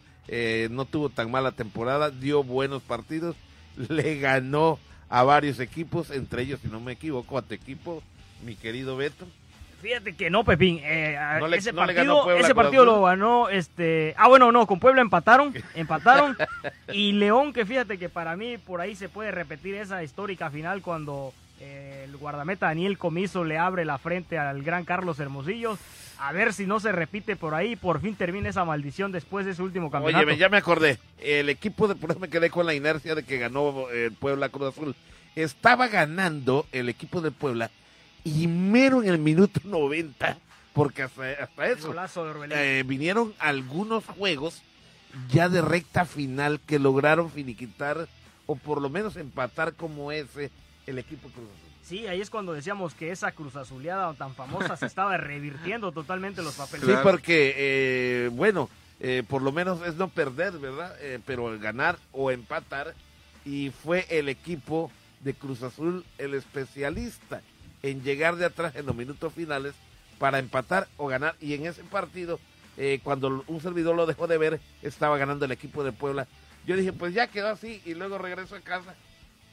no 0.70 0.86
tuvo 0.86 1.10
tan 1.10 1.30
mala 1.30 1.52
temporada, 1.52 2.12
dio 2.12 2.46
buenos 2.46 2.82
partidos, 2.82 3.36
le 3.90 4.20
ganó 4.20 4.80
a 5.10 5.24
varios 5.24 5.60
equipos, 5.60 6.12
entre 6.12 6.44
ellos, 6.44 6.62
si 6.62 6.70
no 6.70 6.80
me 6.80 6.94
equivoco, 6.94 7.38
a 7.38 7.42
tu 7.42 7.54
equipo, 7.54 8.02
mi 8.44 8.56
querido 8.56 8.98
Beto. 8.98 9.28
Fíjate 9.82 10.16
que 10.16 10.30
no, 10.30 10.44
Pepín. 10.44 10.80
Eh, 10.84 11.18
ese 11.56 11.72
partido, 11.72 12.32
ese 12.32 12.56
partido 12.56 12.84
lo 12.84 13.04
ganó. 13.04 13.48
este 13.50 14.16
Ah, 14.18 14.28
bueno, 14.28 14.52
no, 14.52 14.66
con 14.66 14.80
Puebla 14.80 15.02
empataron. 15.02 15.54
Empataron. 15.76 16.36
y 16.92 17.12
León, 17.12 17.54
que 17.54 17.66
fíjate 17.66 17.98
que 17.98 18.10
para 18.10 18.36
mí 18.36 18.58
por 18.58 18.82
ahí 18.82 18.96
se 18.96 19.08
puede 19.08 19.32
repetir 19.32 19.76
esa 19.76 20.04
histórica 20.04 20.50
final 20.50 20.82
cuando 20.82 21.32
eh, 21.60 22.06
el 22.06 22.18
guardameta 22.18 22.68
Daniel 22.68 22.98
Comiso 22.98 23.44
le 23.44 23.58
abre 23.60 23.86
la 23.86 24.00
frente 24.00 24.40
al 24.40 24.64
gran 24.64 24.84
Carlos 24.84 25.20
Hermosillo. 25.20 25.78
A 26.20 26.32
ver 26.32 26.54
si 26.54 26.66
no 26.66 26.80
se 26.80 26.92
repite 26.92 27.36
por 27.36 27.54
ahí. 27.54 27.76
Por 27.76 28.02
fin 28.02 28.16
termina 28.16 28.50
esa 28.50 28.66
maldición 28.66 29.12
después 29.12 29.46
de 29.46 29.52
ese 29.52 29.62
último 29.62 29.92
campeonato. 29.92 30.26
Oye, 30.26 30.38
ya 30.38 30.50
me 30.50 30.58
acordé. 30.58 30.98
El 31.20 31.50
equipo 31.50 31.88
de. 31.88 31.94
Eso 31.94 32.20
me 32.20 32.30
quedé 32.30 32.50
con 32.50 32.66
la 32.66 32.74
inercia 32.74 33.14
de 33.14 33.22
que 33.22 33.38
ganó 33.38 33.92
el 33.92 34.12
Puebla 34.14 34.50
Cruz 34.50 34.70
Azul. 34.70 34.96
Estaba 35.36 35.88
ganando 35.88 36.66
el 36.72 36.90
equipo 36.90 37.22
de 37.22 37.30
Puebla 37.30 37.70
y 38.28 38.48
mero 38.48 39.02
en 39.02 39.10
el 39.10 39.20
minuto 39.20 39.62
90, 39.64 40.38
porque 40.74 41.04
hasta, 41.04 41.32
eso 41.68 41.94
eh, 42.52 42.84
vinieron 42.86 43.34
algunos 43.40 44.06
juegos 44.06 44.62
ya 45.32 45.50
de 45.50 45.62
recta 45.62 46.06
final 46.06 46.60
que 46.60 46.78
lograron 46.78 47.32
finiquitar 47.32 48.08
o 48.46 48.56
por 48.56 48.82
lo 48.82 48.90
menos 48.90 49.16
empatar 49.16 49.74
como 49.74 50.12
ese 50.12 50.52
el 50.86 51.00
equipo 51.00 51.30
Cruz 51.30 51.48
Azul. 51.48 51.72
Sí, 51.84 52.08
ahí 52.08 52.20
es 52.22 52.30
cuando 52.30 52.54
decíamos 52.54 52.94
que 52.94 53.12
esa 53.12 53.32
Cruz 53.32 53.56
Azuleada 53.56 54.14
tan 54.14 54.36
famosa 54.36 54.76
se 54.76 54.86
estaba 54.88 55.18
revirtiendo 55.18 55.92
totalmente 55.92 56.42
los 56.42 56.56
papeles. 56.56 56.86
Sí, 56.86 56.94
porque, 57.02 57.54
eh, 57.58 58.30
bueno, 58.34 58.70
eh, 59.00 59.24
por 59.28 59.42
lo 59.42 59.52
menos 59.52 59.82
es 59.88 59.96
no 59.96 60.10
perder, 60.10 60.58
¿verdad? 60.60 60.96
pero 61.26 61.58
ganar 61.60 61.98
o 62.12 62.30
empatar. 62.30 62.94
Y 63.46 63.72
fue 63.72 64.06
el 64.10 64.28
equipo 64.28 64.92
de 65.22 65.34
Cruz 65.34 65.64
Azul 65.64 66.06
el 66.18 66.34
especialista 66.34 67.42
en 67.84 68.04
llegar 68.04 68.36
de 68.36 68.46
atrás 68.46 68.76
en 68.76 68.86
los 68.86 68.96
minutos 68.96 69.34
finales 69.34 69.74
para 70.20 70.40
empatar 70.40 70.88
o 70.98 71.08
ganar. 71.08 71.36
Y 71.40 71.54
en 71.54 71.66
ese 71.66 71.84
partido, 71.84 72.40
eh, 72.78 73.00
cuando 73.04 73.44
un 73.48 73.62
servidor 73.62 73.96
lo 73.96 74.06
dejó 74.06 74.28
de 74.28 74.38
ver, 74.38 74.60
estaba 74.82 75.18
ganando 75.18 75.46
el 75.46 75.52
equipo 75.52 75.84
de 75.84 75.92
Puebla. 75.92 76.28
Yo 76.66 76.76
dije, 76.76 76.94
pues 76.94 77.14
ya 77.14 77.28
quedó 77.28 77.50
así 77.50 77.82
y 77.86 77.94
luego 77.94 78.18
regreso 78.18 78.56
a 78.56 78.62
casa 78.62 78.96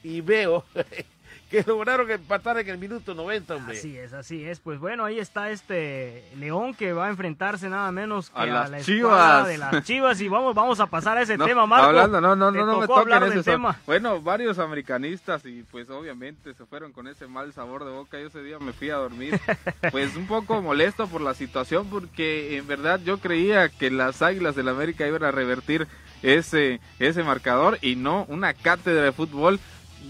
y 0.03 0.21
veo 0.21 0.65
que 1.49 1.63
lograron 1.63 2.09
empatar 2.09 2.57
en 2.57 2.69
el 2.69 2.77
minuto 2.77 3.13
90, 3.13 3.55
hombre. 3.55 3.77
Así 3.77 3.97
es, 3.97 4.13
así 4.13 4.43
es. 4.43 4.59
Pues 4.59 4.79
bueno, 4.79 5.05
ahí 5.05 5.19
está 5.19 5.51
este 5.51 6.23
León 6.37 6.73
que 6.73 6.93
va 6.93 7.05
a 7.05 7.09
enfrentarse 7.09 7.69
nada 7.69 7.91
menos 7.91 8.29
que 8.29 8.39
a, 8.39 8.45
la 8.45 8.81
Chivas. 8.81 9.47
de 9.47 9.57
las 9.57 9.83
Chivas 9.83 10.19
y 10.21 10.27
vamos 10.27 10.55
vamos 10.55 10.79
a 10.79 10.87
pasar 10.87 11.17
a 11.17 11.21
ese 11.21 11.37
tema, 11.45 11.65
Marco. 11.65 11.87
Hablando, 11.87 12.19
no, 12.19 12.35
no, 12.35 12.51
no, 12.51 12.65
no 12.65 12.79
me 12.79 12.87
toquen 12.87 13.23
ese 13.23 13.43
tema. 13.43 13.77
Bueno, 13.85 14.21
varios 14.21 14.59
americanistas 14.59 15.45
y 15.45 15.63
pues 15.63 15.89
obviamente 15.89 16.53
se 16.53 16.65
fueron 16.65 16.91
con 16.91 17.07
ese 17.07 17.27
mal 17.27 17.53
sabor 17.53 17.85
de 17.85 17.91
boca. 17.91 18.19
Yo 18.19 18.27
ese 18.27 18.41
día 18.41 18.59
me 18.59 18.73
fui 18.73 18.89
a 18.89 18.95
dormir 18.95 19.39
pues 19.91 20.15
un 20.15 20.27
poco 20.27 20.61
molesto 20.61 21.07
por 21.07 21.21
la 21.21 21.33
situación 21.33 21.87
porque 21.89 22.57
en 22.57 22.67
verdad 22.67 22.99
yo 23.03 23.19
creía 23.19 23.69
que 23.69 23.91
las 23.91 24.21
Águilas 24.21 24.55
del 24.55 24.69
América 24.69 25.07
iban 25.07 25.23
a 25.23 25.31
revertir 25.31 25.87
ese 26.23 26.79
ese 26.97 27.23
marcador 27.23 27.77
y 27.81 27.95
no 27.95 28.25
una 28.29 28.53
cátedra 28.53 29.03
de 29.03 29.11
fútbol 29.11 29.59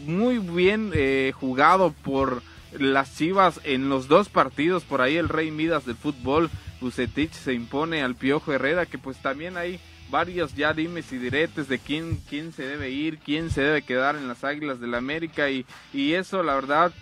muy 0.06 0.40
bien 0.40 0.92
eh, 0.94 1.34
jugado 1.36 1.94
por 2.04 2.42
las 2.78 3.16
Chivas 3.16 3.60
en 3.64 3.90
los 3.90 4.08
dos 4.08 4.30
partidos. 4.30 4.84
Por 4.84 5.02
ahí 5.02 5.18
el 5.18 5.30
Rey 5.30 5.52
Midas 5.52 5.86
del 5.86 5.96
fútbol, 5.96 6.50
Bucetich, 6.82 7.32
se 7.32 7.54
impone 7.54 8.04
al 8.04 8.16
Piojo 8.16 8.54
Herrera, 8.54 8.86
que 8.86 8.98
pues 8.98 9.18
también 9.18 9.58
ahí 9.58 9.80
varios 10.10 10.56
ya 10.56 10.74
dimes 10.74 11.12
y 11.12 11.18
diretes 11.18 11.68
de 11.68 11.80
quién, 11.80 12.22
quién 12.30 12.54
se 12.54 12.64
debe 12.64 12.92
ir, 12.92 13.18
quién 13.20 13.50
se 13.50 13.62
debe 13.62 13.82
quedar 13.82 14.16
en 14.16 14.28
las 14.28 14.44
Águilas 14.44 14.80
del 14.80 14.92
la 14.92 14.98
América 14.98 15.50
y, 15.50 15.66
y 15.94 16.14
eso 16.14 16.44
la 16.44 16.56
verdad 16.56 16.94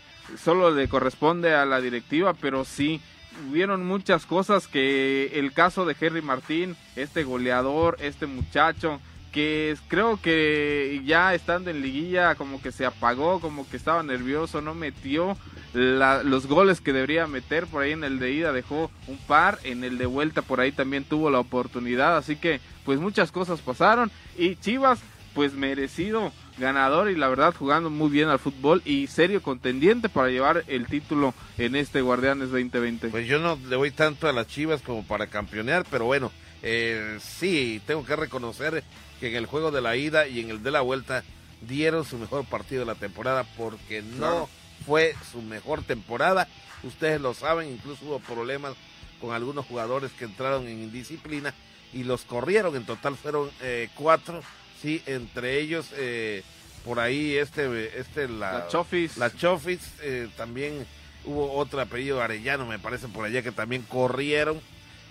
solo 0.41 0.71
le 0.71 0.87
corresponde 0.87 1.53
a 1.53 1.65
la 1.65 1.81
directiva, 1.81 2.33
pero 2.33 2.63
sí, 2.63 3.01
hubieron 3.49 3.85
muchas 3.85 4.25
cosas 4.25 4.67
que 4.67 5.31
el 5.33 5.53
caso 5.53 5.85
de 5.85 5.95
Henry 5.99 6.21
Martín, 6.21 6.75
este 6.95 7.23
goleador, 7.23 7.97
este 7.99 8.25
muchacho, 8.25 9.01
que 9.33 9.75
creo 9.87 10.21
que 10.21 11.01
ya 11.05 11.33
estando 11.33 11.71
en 11.71 11.81
liguilla 11.81 12.35
como 12.35 12.61
que 12.61 12.71
se 12.71 12.85
apagó, 12.85 13.41
como 13.41 13.67
que 13.67 13.75
estaba 13.75 14.03
nervioso, 14.03 14.61
no 14.61 14.75
metió 14.75 15.35
los 15.73 16.45
goles 16.45 16.81
que 16.81 16.93
debería 16.93 17.25
meter, 17.25 17.65
por 17.65 17.81
ahí 17.81 17.93
en 17.93 18.03
el 18.03 18.19
de 18.19 18.31
ida 18.31 18.53
dejó 18.53 18.91
un 19.07 19.17
par, 19.17 19.57
en 19.63 19.83
el 19.83 19.97
de 19.97 20.05
vuelta 20.05 20.43
por 20.43 20.59
ahí 20.59 20.71
también 20.71 21.03
tuvo 21.03 21.31
la 21.31 21.39
oportunidad, 21.39 22.15
así 22.15 22.35
que 22.35 22.61
pues 22.85 22.99
muchas 22.99 23.31
cosas 23.31 23.59
pasaron 23.59 24.11
y 24.37 24.55
Chivas 24.57 24.99
pues 25.33 25.53
merecido 25.53 26.31
ganador 26.59 27.09
y 27.09 27.15
la 27.15 27.27
verdad 27.27 27.55
jugando 27.57 27.89
muy 27.89 28.09
bien 28.09 28.29
al 28.29 28.37
fútbol 28.37 28.83
y 28.85 29.07
serio 29.07 29.41
contendiente 29.41 30.09
para 30.09 30.29
llevar 30.29 30.63
el 30.67 30.85
título 30.85 31.33
en 31.57 31.75
este 31.75 32.01
Guardianes 32.01 32.51
2020. 32.51 33.07
Pues 33.07 33.27
yo 33.27 33.39
no 33.39 33.57
le 33.67 33.75
voy 33.75 33.89
tanto 33.89 34.27
a 34.27 34.31
las 34.31 34.47
Chivas 34.47 34.83
como 34.83 35.03
para 35.03 35.25
campeonear, 35.25 35.85
pero 35.89 36.05
bueno, 36.05 36.31
eh, 36.63 37.19
sí, 37.21 37.81
tengo 37.85 38.05
que 38.05 38.15
reconocer 38.15 38.83
que 39.19 39.29
en 39.29 39.35
el 39.35 39.45
juego 39.45 39.71
de 39.71 39.81
la 39.81 39.95
ida 39.95 40.27
y 40.27 40.39
en 40.39 40.49
el 40.49 40.63
de 40.63 40.71
la 40.71 40.81
vuelta 40.81 41.23
dieron 41.61 42.05
su 42.05 42.17
mejor 42.17 42.45
partido 42.45 42.79
de 42.81 42.87
la 42.87 42.95
temporada 42.95 43.45
porque 43.57 44.01
no 44.01 44.49
fue 44.85 45.15
su 45.31 45.41
mejor 45.41 45.83
temporada. 45.83 46.47
Ustedes 46.83 47.21
lo 47.21 47.33
saben, 47.33 47.69
incluso 47.69 48.05
hubo 48.05 48.19
problemas 48.19 48.73
con 49.21 49.33
algunos 49.33 49.65
jugadores 49.65 50.11
que 50.11 50.25
entraron 50.25 50.67
en 50.67 50.83
indisciplina 50.83 51.53
y 51.93 52.03
los 52.03 52.23
corrieron. 52.23 52.75
En 52.75 52.85
total 52.85 53.15
fueron 53.15 53.49
eh, 53.61 53.89
cuatro 53.95 54.41
sí, 54.83 55.01
entre 55.05 55.59
ellos 55.59 55.87
eh, 55.95 56.43
por 56.83 56.99
ahí 56.99 57.37
este, 57.37 57.97
este 57.99 58.27
la, 58.27 58.67
Chofis, 58.67 59.17
la 59.17 59.33
Chofis 59.33 59.79
eh, 60.01 60.27
también 60.35 60.85
hubo 61.23 61.53
otro 61.53 61.79
apellido 61.79 62.21
Arellano, 62.21 62.65
me 62.65 62.77
parece 62.77 63.07
por 63.07 63.25
allá 63.25 63.41
que 63.41 63.53
también 63.53 63.83
corrieron 63.83 64.59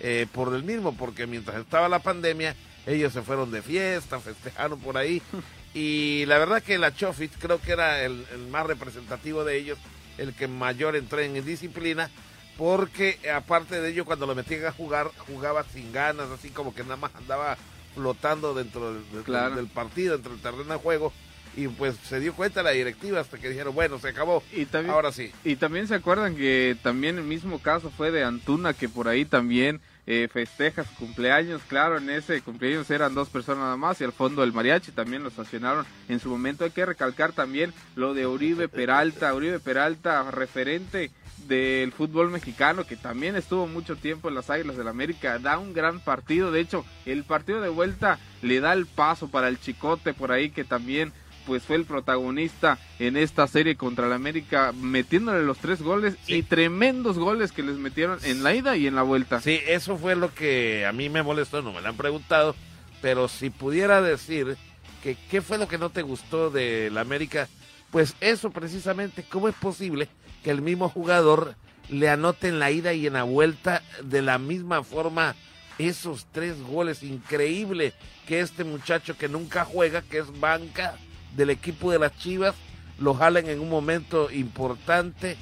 eh, 0.02 0.26
por 0.32 0.54
el 0.54 0.64
mismo, 0.64 0.96
porque 0.96 1.26
mientras 1.26 1.58
estaba 1.58 1.88
la 1.88 2.00
pandemia 2.00 2.54
ellos 2.86 3.12
se 3.12 3.22
fueron 3.22 3.50
de 3.50 3.62
fiesta, 3.62 4.18
festejaron 4.18 4.80
por 4.80 4.96
ahí 4.96 5.22
y 5.74 6.24
la 6.26 6.38
verdad 6.38 6.62
que 6.62 6.78
la 6.78 6.94
Chofis 6.94 7.30
creo 7.38 7.60
que 7.60 7.72
era 7.72 8.02
el, 8.02 8.26
más 8.50 8.66
representativo 8.66 9.44
de 9.44 9.56
ellos, 9.56 9.78
el 10.18 10.34
que 10.34 10.48
mayor 10.48 10.96
entró 10.96 11.20
en 11.20 11.44
disciplina 11.44 12.10
porque 12.58 13.18
aparte 13.34 13.80
de 13.80 13.90
ello 13.90 14.04
cuando 14.04 14.26
lo 14.26 14.34
metían 14.34 14.66
a 14.66 14.72
jugar 14.72 15.10
jugaba 15.26 15.64
sin 15.64 15.92
ganas, 15.92 16.30
así 16.30 16.50
como 16.50 16.74
que 16.74 16.82
nada 16.82 16.96
más 16.96 17.14
andaba 17.14 17.56
flotando 17.94 18.54
dentro 18.54 18.94
del, 18.94 19.68
partido, 19.68 20.14
dentro 20.14 20.32
del 20.32 20.40
terreno 20.40 20.64
de 20.64 20.78
juego. 20.78 21.12
Y 21.54 21.68
pues 21.68 21.96
se 22.08 22.18
dio 22.18 22.34
cuenta 22.34 22.62
la 22.62 22.70
directiva 22.70 23.20
hasta 23.20 23.36
que 23.38 23.50
dijeron, 23.50 23.74
bueno, 23.74 23.98
se 23.98 24.08
acabó. 24.08 24.42
Y 24.52 24.64
también, 24.64 24.94
ahora 24.94 25.12
sí. 25.12 25.30
Y 25.44 25.56
también 25.56 25.86
se 25.86 25.94
acuerdan 25.94 26.34
que 26.34 26.76
también 26.82 27.18
el 27.18 27.24
mismo 27.24 27.58
caso 27.58 27.90
fue 27.90 28.10
de 28.10 28.24
Antuna, 28.24 28.72
que 28.72 28.88
por 28.88 29.06
ahí 29.06 29.26
también 29.26 29.80
eh, 30.06 30.28
festeja 30.32 30.84
su 30.84 30.94
cumpleaños. 30.96 31.62
Claro, 31.68 31.98
en 31.98 32.10
ese 32.10 32.40
cumpleaños 32.42 32.90
eran 32.90 33.14
dos 33.14 33.28
personas 33.28 33.64
nada 33.64 33.76
más 33.76 34.00
y 34.00 34.04
al 34.04 34.12
fondo 34.12 34.42
el 34.42 34.52
mariachi 34.52 34.92
también 34.92 35.22
lo 35.22 35.28
estacionaron 35.28 35.86
en 36.08 36.20
su 36.20 36.28
momento. 36.28 36.64
Hay 36.64 36.70
que 36.70 36.86
recalcar 36.86 37.32
también 37.32 37.72
lo 37.94 38.14
de 38.14 38.26
Uribe 38.26 38.68
Peralta. 38.68 39.34
Uribe 39.34 39.60
Peralta, 39.60 40.30
referente 40.30 41.10
del 41.46 41.92
fútbol 41.92 42.30
mexicano, 42.30 42.86
que 42.86 42.96
también 42.96 43.36
estuvo 43.36 43.66
mucho 43.66 43.96
tiempo 43.96 44.28
en 44.28 44.34
las 44.34 44.50
Águilas 44.50 44.76
del 44.76 44.88
América, 44.88 45.38
da 45.38 45.58
un 45.58 45.72
gran 45.72 46.00
partido. 46.00 46.52
De 46.52 46.60
hecho, 46.60 46.84
el 47.04 47.24
partido 47.24 47.60
de 47.60 47.68
vuelta 47.68 48.18
le 48.42 48.60
da 48.60 48.72
el 48.72 48.86
paso 48.86 49.28
para 49.28 49.48
el 49.48 49.60
Chicote 49.60 50.14
por 50.14 50.32
ahí, 50.32 50.50
que 50.50 50.64
también 50.64 51.12
pues 51.46 51.62
fue 51.62 51.76
el 51.76 51.84
protagonista 51.84 52.78
en 52.98 53.16
esta 53.16 53.46
serie 53.46 53.76
contra 53.76 54.06
el 54.06 54.12
América, 54.12 54.72
metiéndole 54.72 55.42
los 55.42 55.58
tres 55.58 55.82
goles 55.82 56.16
y 56.26 56.42
tremendos 56.42 57.18
goles 57.18 57.52
que 57.52 57.62
les 57.62 57.76
metieron 57.76 58.18
en 58.24 58.42
la 58.42 58.54
ida 58.54 58.76
y 58.76 58.86
en 58.86 58.94
la 58.94 59.02
vuelta. 59.02 59.40
Sí, 59.40 59.60
eso 59.66 59.96
fue 59.96 60.16
lo 60.16 60.34
que 60.34 60.86
a 60.86 60.92
mí 60.92 61.08
me 61.08 61.22
molestó, 61.22 61.62
no 61.62 61.72
me 61.72 61.80
lo 61.80 61.88
han 61.88 61.96
preguntado, 61.96 62.54
pero 63.00 63.28
si 63.28 63.50
pudiera 63.50 64.00
decir 64.02 64.56
que 65.02 65.16
qué 65.30 65.42
fue 65.42 65.58
lo 65.58 65.68
que 65.68 65.78
no 65.78 65.90
te 65.90 66.02
gustó 66.02 66.50
de 66.50 66.90
la 66.90 67.00
América, 67.00 67.48
pues 67.90 68.14
eso 68.20 68.50
precisamente, 68.50 69.24
¿cómo 69.28 69.48
es 69.48 69.54
posible 69.54 70.08
que 70.42 70.50
el 70.50 70.62
mismo 70.62 70.88
jugador 70.88 71.56
le 71.88 72.08
anote 72.08 72.48
en 72.48 72.58
la 72.58 72.70
ida 72.70 72.92
y 72.94 73.06
en 73.06 73.14
la 73.14 73.24
vuelta 73.24 73.82
de 74.02 74.22
la 74.22 74.38
misma 74.38 74.82
forma 74.82 75.34
esos 75.78 76.26
tres 76.32 76.60
goles. 76.62 77.02
Increíble 77.02 77.92
que 78.26 78.40
este 78.40 78.64
muchacho 78.64 79.16
que 79.16 79.28
nunca 79.28 79.64
juega, 79.64 80.02
que 80.02 80.18
es 80.18 80.40
banca 80.40 80.96
del 81.36 81.50
equipo 81.50 81.90
de 81.90 81.98
las 81.98 82.16
Chivas, 82.18 82.54
lo 82.98 83.14
jalen 83.14 83.48
en 83.48 83.60
un 83.60 83.68
momento 83.68 84.30
importante 84.30 85.36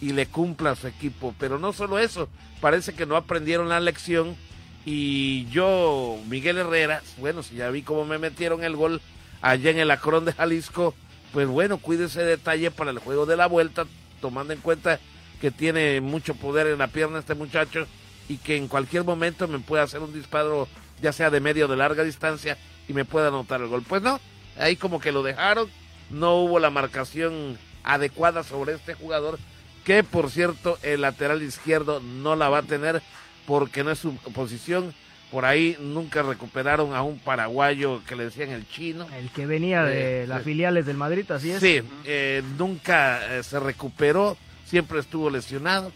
y 0.00 0.12
le 0.12 0.26
cumpla 0.26 0.70
a 0.70 0.76
su 0.76 0.86
equipo. 0.86 1.34
Pero 1.38 1.58
no 1.58 1.72
solo 1.72 1.98
eso, 1.98 2.28
parece 2.60 2.94
que 2.94 3.06
no 3.06 3.16
aprendieron 3.16 3.68
la 3.68 3.80
lección. 3.80 4.36
Y 4.84 5.46
yo, 5.50 6.18
Miguel 6.28 6.58
Herrera, 6.58 7.02
bueno, 7.18 7.42
si 7.42 7.56
ya 7.56 7.70
vi 7.70 7.82
cómo 7.82 8.04
me 8.04 8.18
metieron 8.18 8.64
el 8.64 8.76
gol 8.76 9.00
allá 9.42 9.70
en 9.70 9.78
el 9.78 9.90
Acrón 9.90 10.24
de 10.24 10.32
Jalisco, 10.32 10.94
pues 11.32 11.46
bueno, 11.46 11.78
cuide 11.78 12.06
ese 12.06 12.22
detalle 12.22 12.70
para 12.70 12.90
el 12.90 12.98
juego 12.98 13.26
de 13.26 13.36
la 13.36 13.46
vuelta, 13.46 13.86
tomando 14.20 14.52
en 14.52 14.60
cuenta 14.60 14.98
que 15.40 15.50
tiene 15.50 16.00
mucho 16.00 16.34
poder 16.34 16.66
en 16.66 16.78
la 16.78 16.88
pierna 16.88 17.18
este 17.18 17.34
muchacho 17.34 17.86
y 18.28 18.36
que 18.38 18.56
en 18.56 18.68
cualquier 18.68 19.04
momento 19.04 19.48
me 19.48 19.58
puede 19.58 19.82
hacer 19.82 20.00
un 20.00 20.12
disparo, 20.12 20.68
ya 21.02 21.12
sea 21.12 21.30
de 21.30 21.40
medio 21.40 21.66
o 21.66 21.68
de 21.68 21.76
larga 21.76 22.04
distancia, 22.04 22.56
y 22.88 22.92
me 22.92 23.04
pueda 23.04 23.28
anotar 23.28 23.60
el 23.60 23.68
gol. 23.68 23.82
Pues 23.86 24.02
no, 24.02 24.20
ahí 24.60 24.76
como 24.76 25.00
que 25.00 25.12
lo 25.12 25.22
dejaron, 25.22 25.68
no 26.10 26.36
hubo 26.36 26.58
la 26.58 26.70
marcación 26.70 27.58
adecuada 27.82 28.42
sobre 28.42 28.74
este 28.74 28.94
jugador, 28.94 29.38
que 29.84 30.04
por 30.04 30.30
cierto 30.30 30.78
el 30.82 31.00
lateral 31.00 31.42
izquierdo 31.42 32.00
no 32.00 32.36
la 32.36 32.48
va 32.48 32.58
a 32.58 32.62
tener 32.62 33.02
porque 33.46 33.82
no 33.82 33.90
es 33.90 33.98
su 33.98 34.14
posición. 34.16 34.94
Por 35.30 35.44
ahí 35.44 35.76
nunca 35.80 36.22
recuperaron 36.22 36.92
a 36.94 37.02
un 37.02 37.20
paraguayo 37.20 38.02
que 38.04 38.16
le 38.16 38.24
decían 38.24 38.50
el 38.50 38.68
chino. 38.68 39.06
El 39.16 39.30
que 39.30 39.46
venía 39.46 39.84
de 39.84 40.24
eh, 40.24 40.26
las 40.26 40.42
filiales 40.42 40.86
del 40.86 40.96
Madrid, 40.96 41.30
así 41.30 41.52
es. 41.52 41.60
Sí, 41.60 41.82
eh, 42.04 42.42
nunca 42.58 43.38
eh, 43.38 43.44
se 43.44 43.60
recuperó, 43.60 44.36
siempre 44.64 44.98
estuvo 44.98 45.30
lesionado. 45.30 45.92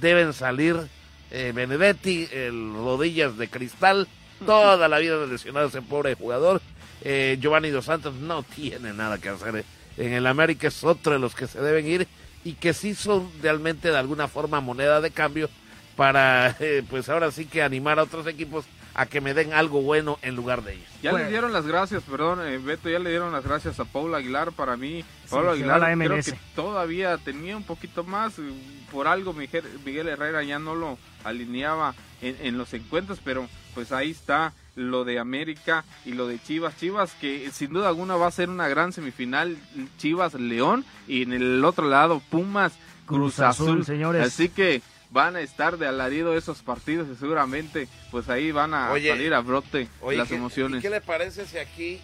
Deben 0.00 0.32
salir 0.32 0.76
Benedetti, 1.30 2.28
el 2.30 2.74
rodillas 2.74 3.36
de 3.36 3.48
cristal, 3.48 4.06
toda 4.46 4.86
la 4.86 4.98
vida 4.98 5.26
lesionado 5.26 5.66
ese 5.66 5.82
pobre 5.82 6.14
jugador. 6.14 6.60
Giovanni 7.04 7.70
Dos 7.70 7.84
Santos 7.84 8.14
no 8.14 8.42
tiene 8.42 8.92
nada 8.92 9.18
que 9.18 9.28
hacer 9.28 9.64
en 9.96 10.12
el 10.12 10.26
América, 10.26 10.68
es 10.68 10.82
otro 10.84 11.12
de 11.12 11.18
los 11.18 11.34
que 11.34 11.46
se 11.46 11.60
deben 11.60 11.86
ir 11.86 12.08
y 12.44 12.54
que 12.54 12.74
sí 12.74 12.94
son 12.94 13.30
realmente 13.42 13.90
de 13.90 13.96
alguna 13.96 14.28
forma 14.28 14.60
moneda 14.60 15.00
de 15.00 15.10
cambio 15.10 15.48
para, 15.96 16.56
eh, 16.60 16.84
pues 16.88 17.08
ahora 17.08 17.30
sí 17.30 17.46
que 17.46 17.62
animar 17.62 17.98
a 17.98 18.04
otros 18.04 18.26
equipos 18.26 18.64
a 18.96 19.06
que 19.06 19.20
me 19.20 19.34
den 19.34 19.52
algo 19.52 19.82
bueno 19.82 20.18
en 20.22 20.36
lugar 20.36 20.62
de 20.62 20.74
ellos. 20.74 20.88
Ya 21.02 21.12
le 21.12 21.28
dieron 21.28 21.52
las 21.52 21.66
gracias, 21.66 22.04
perdón, 22.04 22.46
eh, 22.46 22.58
Beto, 22.58 22.88
ya 22.88 23.00
le 23.00 23.10
dieron 23.10 23.32
las 23.32 23.42
gracias 23.42 23.80
a 23.80 23.84
Paul 23.84 24.14
Aguilar. 24.14 24.52
Para 24.52 24.76
mí, 24.76 25.04
Paul 25.28 25.48
Aguilar 25.48 25.98
creo 25.98 26.22
que 26.22 26.38
todavía 26.54 27.18
tenía 27.18 27.56
un 27.56 27.64
poquito 27.64 28.04
más. 28.04 28.38
Eh, 28.38 28.42
por 28.92 29.08
algo 29.08 29.32
Miguel, 29.32 29.64
Miguel 29.84 30.08
Herrera 30.08 30.44
ya 30.44 30.60
no 30.60 30.76
lo 30.76 30.96
alineaba 31.24 31.96
en, 32.22 32.36
en, 32.40 32.56
los 32.56 32.72
encuentros, 32.72 33.18
pero 33.24 33.48
pues 33.74 33.90
ahí 33.90 34.12
está 34.12 34.52
lo 34.74 35.04
de 35.04 35.18
América 35.18 35.84
y 36.04 36.12
lo 36.12 36.26
de 36.26 36.40
Chivas. 36.42 36.76
Chivas 36.76 37.12
que 37.20 37.50
sin 37.52 37.72
duda 37.72 37.88
alguna 37.88 38.16
va 38.16 38.26
a 38.26 38.30
ser 38.30 38.50
una 38.50 38.68
gran 38.68 38.92
semifinal. 38.92 39.56
Chivas 39.98 40.34
León 40.34 40.84
y 41.06 41.22
en 41.22 41.32
el 41.32 41.64
otro 41.64 41.88
lado 41.88 42.20
Pumas 42.30 42.72
Cruz, 43.06 43.40
Azul, 43.40 43.84
señores. 43.84 44.26
Así 44.26 44.48
que 44.48 44.82
van 45.10 45.36
a 45.36 45.40
estar 45.40 45.78
de 45.78 45.86
alarido 45.86 46.36
esos 46.36 46.62
partidos 46.62 47.08
y 47.08 47.16
seguramente 47.16 47.86
pues 48.10 48.28
ahí 48.28 48.50
van 48.50 48.74
a 48.74 48.88
salir 48.88 49.34
a 49.34 49.40
brote 49.40 49.88
las 50.12 50.30
emociones. 50.30 50.82
¿Qué 50.82 50.90
le 50.90 51.00
parece 51.00 51.46
si 51.46 51.58
aquí, 51.58 52.00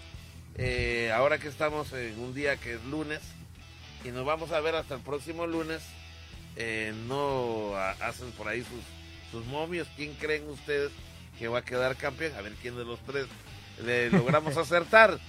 eh, 0.56 1.10
ahora 1.14 1.38
que 1.38 1.48
estamos 1.48 1.92
en 1.92 2.18
un 2.20 2.34
día 2.34 2.56
que 2.56 2.74
es 2.74 2.84
lunes 2.84 3.20
y 4.04 4.10
nos 4.10 4.24
vamos 4.24 4.52
a 4.52 4.60
ver 4.60 4.76
hasta 4.76 4.94
el 4.94 5.00
próximo 5.00 5.46
lunes, 5.46 5.82
eh, 6.56 6.94
no 7.08 7.74
hacen 8.00 8.30
por 8.32 8.46
ahí 8.48 8.60
sus, 8.60 9.32
sus 9.32 9.46
momios? 9.46 9.88
¿Quién 9.96 10.14
creen 10.14 10.48
ustedes 10.48 10.92
que 11.40 11.48
va 11.48 11.60
a 11.60 11.62
quedar 11.62 11.96
campeón? 11.96 12.32
A 12.38 12.42
ver 12.42 12.52
quién 12.60 12.76
de 12.76 12.84
los 12.84 13.00
tres 13.00 13.26
le 13.82 14.10
logramos 14.10 14.56
acertar. 14.56 15.18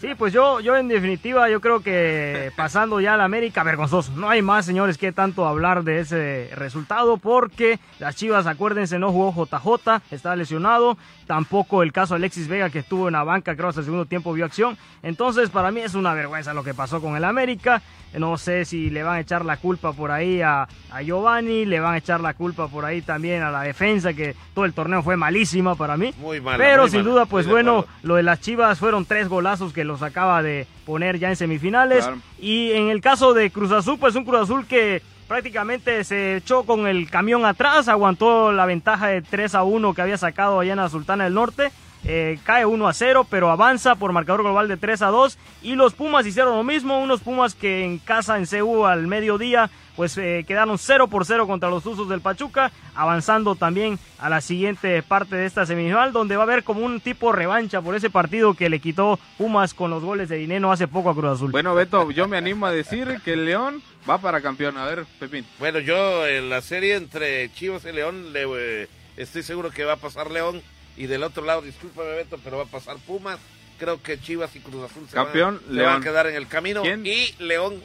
Sí, 0.00 0.14
pues 0.16 0.32
yo, 0.32 0.60
yo 0.60 0.76
en 0.76 0.86
definitiva, 0.86 1.50
yo 1.50 1.60
creo 1.60 1.80
que 1.80 2.52
pasando 2.54 3.00
ya 3.00 3.14
a 3.14 3.16
la 3.16 3.24
América, 3.24 3.64
vergonzoso. 3.64 4.12
No 4.12 4.30
hay 4.30 4.42
más, 4.42 4.64
señores, 4.64 4.96
que 4.96 5.10
tanto 5.10 5.44
hablar 5.44 5.82
de 5.82 5.98
ese 5.98 6.50
resultado, 6.54 7.16
porque 7.16 7.80
las 7.98 8.14
Chivas, 8.14 8.46
acuérdense, 8.46 9.00
no 9.00 9.10
jugó 9.10 9.34
JJ, 9.34 10.00
está 10.12 10.36
lesionado. 10.36 10.96
Tampoco 11.26 11.82
el 11.82 11.90
caso 11.90 12.14
Alexis 12.14 12.46
Vega, 12.46 12.70
que 12.70 12.78
estuvo 12.78 13.08
en 13.08 13.14
la 13.14 13.24
banca, 13.24 13.56
creo, 13.56 13.70
hasta 13.70 13.80
el 13.80 13.86
segundo 13.86 14.06
tiempo 14.06 14.32
vio 14.32 14.44
acción. 14.44 14.78
Entonces, 15.02 15.50
para 15.50 15.72
mí 15.72 15.80
es 15.80 15.96
una 15.96 16.14
vergüenza 16.14 16.54
lo 16.54 16.62
que 16.62 16.74
pasó 16.74 17.00
con 17.00 17.16
el 17.16 17.24
América. 17.24 17.82
No 18.14 18.38
sé 18.38 18.64
si 18.64 18.90
le 18.90 19.02
van 19.02 19.16
a 19.16 19.20
echar 19.20 19.44
la 19.44 19.58
culpa 19.58 19.92
por 19.92 20.10
ahí 20.10 20.40
a, 20.40 20.66
a 20.90 21.02
Giovanni, 21.02 21.64
le 21.66 21.80
van 21.80 21.94
a 21.94 21.98
echar 21.98 22.20
la 22.20 22.34
culpa 22.34 22.68
por 22.68 22.84
ahí 22.84 23.02
también 23.02 23.42
a 23.42 23.50
la 23.50 23.62
defensa, 23.62 24.14
que 24.14 24.34
todo 24.54 24.64
el 24.64 24.72
torneo 24.72 25.02
fue 25.02 25.16
malísima 25.16 25.74
para 25.74 25.96
mí. 25.96 26.14
Muy 26.18 26.40
mala, 26.40 26.58
Pero 26.58 26.82
muy 26.82 26.90
sin 26.90 27.00
mala, 27.00 27.10
duda, 27.10 27.26
pues 27.26 27.46
bueno, 27.46 27.84
lo 28.02 28.16
de 28.16 28.22
las 28.22 28.40
Chivas 28.40 28.78
fueron 28.78 29.04
tres 29.04 29.28
golazos 29.28 29.72
que 29.72 29.84
los 29.84 30.02
acaba 30.02 30.42
de 30.42 30.66
poner 30.86 31.18
ya 31.18 31.28
en 31.28 31.36
semifinales. 31.36 32.04
Claro. 32.04 32.20
Y 32.38 32.72
en 32.72 32.88
el 32.88 33.00
caso 33.00 33.34
de 33.34 33.50
Cruz 33.50 33.72
Azul, 33.72 33.98
pues 33.98 34.14
un 34.14 34.24
Cruz 34.24 34.40
Azul 34.40 34.66
que 34.66 35.02
prácticamente 35.28 36.02
se 36.04 36.36
echó 36.36 36.64
con 36.64 36.86
el 36.86 37.10
camión 37.10 37.44
atrás, 37.44 37.88
aguantó 37.88 38.50
la 38.50 38.64
ventaja 38.64 39.08
de 39.08 39.22
3 39.22 39.54
a 39.54 39.62
1 39.62 39.94
que 39.94 40.02
había 40.02 40.16
sacado 40.16 40.58
allá 40.58 40.72
en 40.72 40.78
la 40.78 40.88
Sultana 40.88 41.24
del 41.24 41.34
Norte. 41.34 41.70
Eh, 42.04 42.38
cae 42.44 42.64
1 42.64 42.88
a 42.88 42.92
0, 42.92 43.26
pero 43.28 43.50
avanza 43.50 43.94
por 43.96 44.12
marcador 44.12 44.42
global 44.42 44.68
de 44.68 44.76
3 44.76 45.02
a 45.02 45.06
2. 45.08 45.38
Y 45.62 45.74
los 45.74 45.94
Pumas 45.94 46.26
hicieron 46.26 46.56
lo 46.56 46.64
mismo, 46.64 47.00
unos 47.00 47.20
Pumas 47.20 47.54
que 47.54 47.84
en 47.84 47.98
casa 47.98 48.38
en 48.38 48.46
CU 48.46 48.86
al 48.86 49.06
mediodía, 49.06 49.70
pues 49.96 50.16
eh, 50.16 50.44
quedaron 50.46 50.78
0 50.78 51.08
por 51.08 51.26
0 51.26 51.46
contra 51.46 51.70
los 51.70 51.84
Usos 51.84 52.08
del 52.08 52.20
Pachuca, 52.20 52.70
avanzando 52.94 53.56
también 53.56 53.98
a 54.18 54.28
la 54.28 54.40
siguiente 54.40 55.02
parte 55.02 55.36
de 55.36 55.46
esta 55.46 55.66
semifinal, 55.66 56.12
donde 56.12 56.36
va 56.36 56.42
a 56.42 56.46
haber 56.46 56.64
como 56.64 56.84
un 56.84 57.00
tipo 57.00 57.32
revancha 57.32 57.82
por 57.82 57.94
ese 57.94 58.10
partido 58.10 58.54
que 58.54 58.70
le 58.70 58.80
quitó 58.80 59.18
Pumas 59.36 59.74
con 59.74 59.90
los 59.90 60.02
goles 60.02 60.28
de 60.28 60.36
dinero 60.36 60.70
hace 60.70 60.88
poco 60.88 61.10
a 61.10 61.14
Cruz 61.14 61.32
Azul. 61.32 61.50
Bueno, 61.50 61.74
Beto, 61.74 62.10
yo 62.10 62.28
me 62.28 62.36
animo 62.36 62.66
a 62.66 62.72
decir 62.72 63.20
que 63.24 63.32
el 63.32 63.44
León 63.44 63.82
va 64.08 64.18
para 64.18 64.40
campeón. 64.40 64.78
A 64.78 64.86
ver, 64.86 65.04
Pepín. 65.18 65.44
Bueno, 65.58 65.78
yo 65.80 66.26
en 66.26 66.48
la 66.48 66.60
serie 66.60 66.94
entre 66.94 67.52
Chivas 67.52 67.84
y 67.84 67.92
León 67.92 68.32
le, 68.32 68.44
eh, 68.56 68.88
estoy 69.16 69.42
seguro 69.42 69.70
que 69.70 69.84
va 69.84 69.94
a 69.94 69.96
pasar 69.96 70.30
León 70.30 70.62
y 70.98 71.06
del 71.06 71.22
otro 71.22 71.44
lado, 71.44 71.62
discúlpame 71.62 72.10
Beto, 72.10 72.38
pero 72.42 72.58
va 72.58 72.64
a 72.64 72.66
pasar 72.66 72.96
Pumas. 73.06 73.38
Creo 73.78 74.02
que 74.02 74.20
Chivas 74.20 74.54
y 74.56 74.60
Cruz 74.60 74.90
Azul 74.90 75.04
se, 75.08 75.14
Campeón, 75.14 75.60
van, 75.66 75.76
se 75.76 75.82
van 75.82 76.00
a 76.00 76.04
quedar 76.04 76.26
en 76.26 76.34
el 76.34 76.48
camino 76.48 76.82
¿Quién? 76.82 77.06
y 77.06 77.32
León 77.38 77.80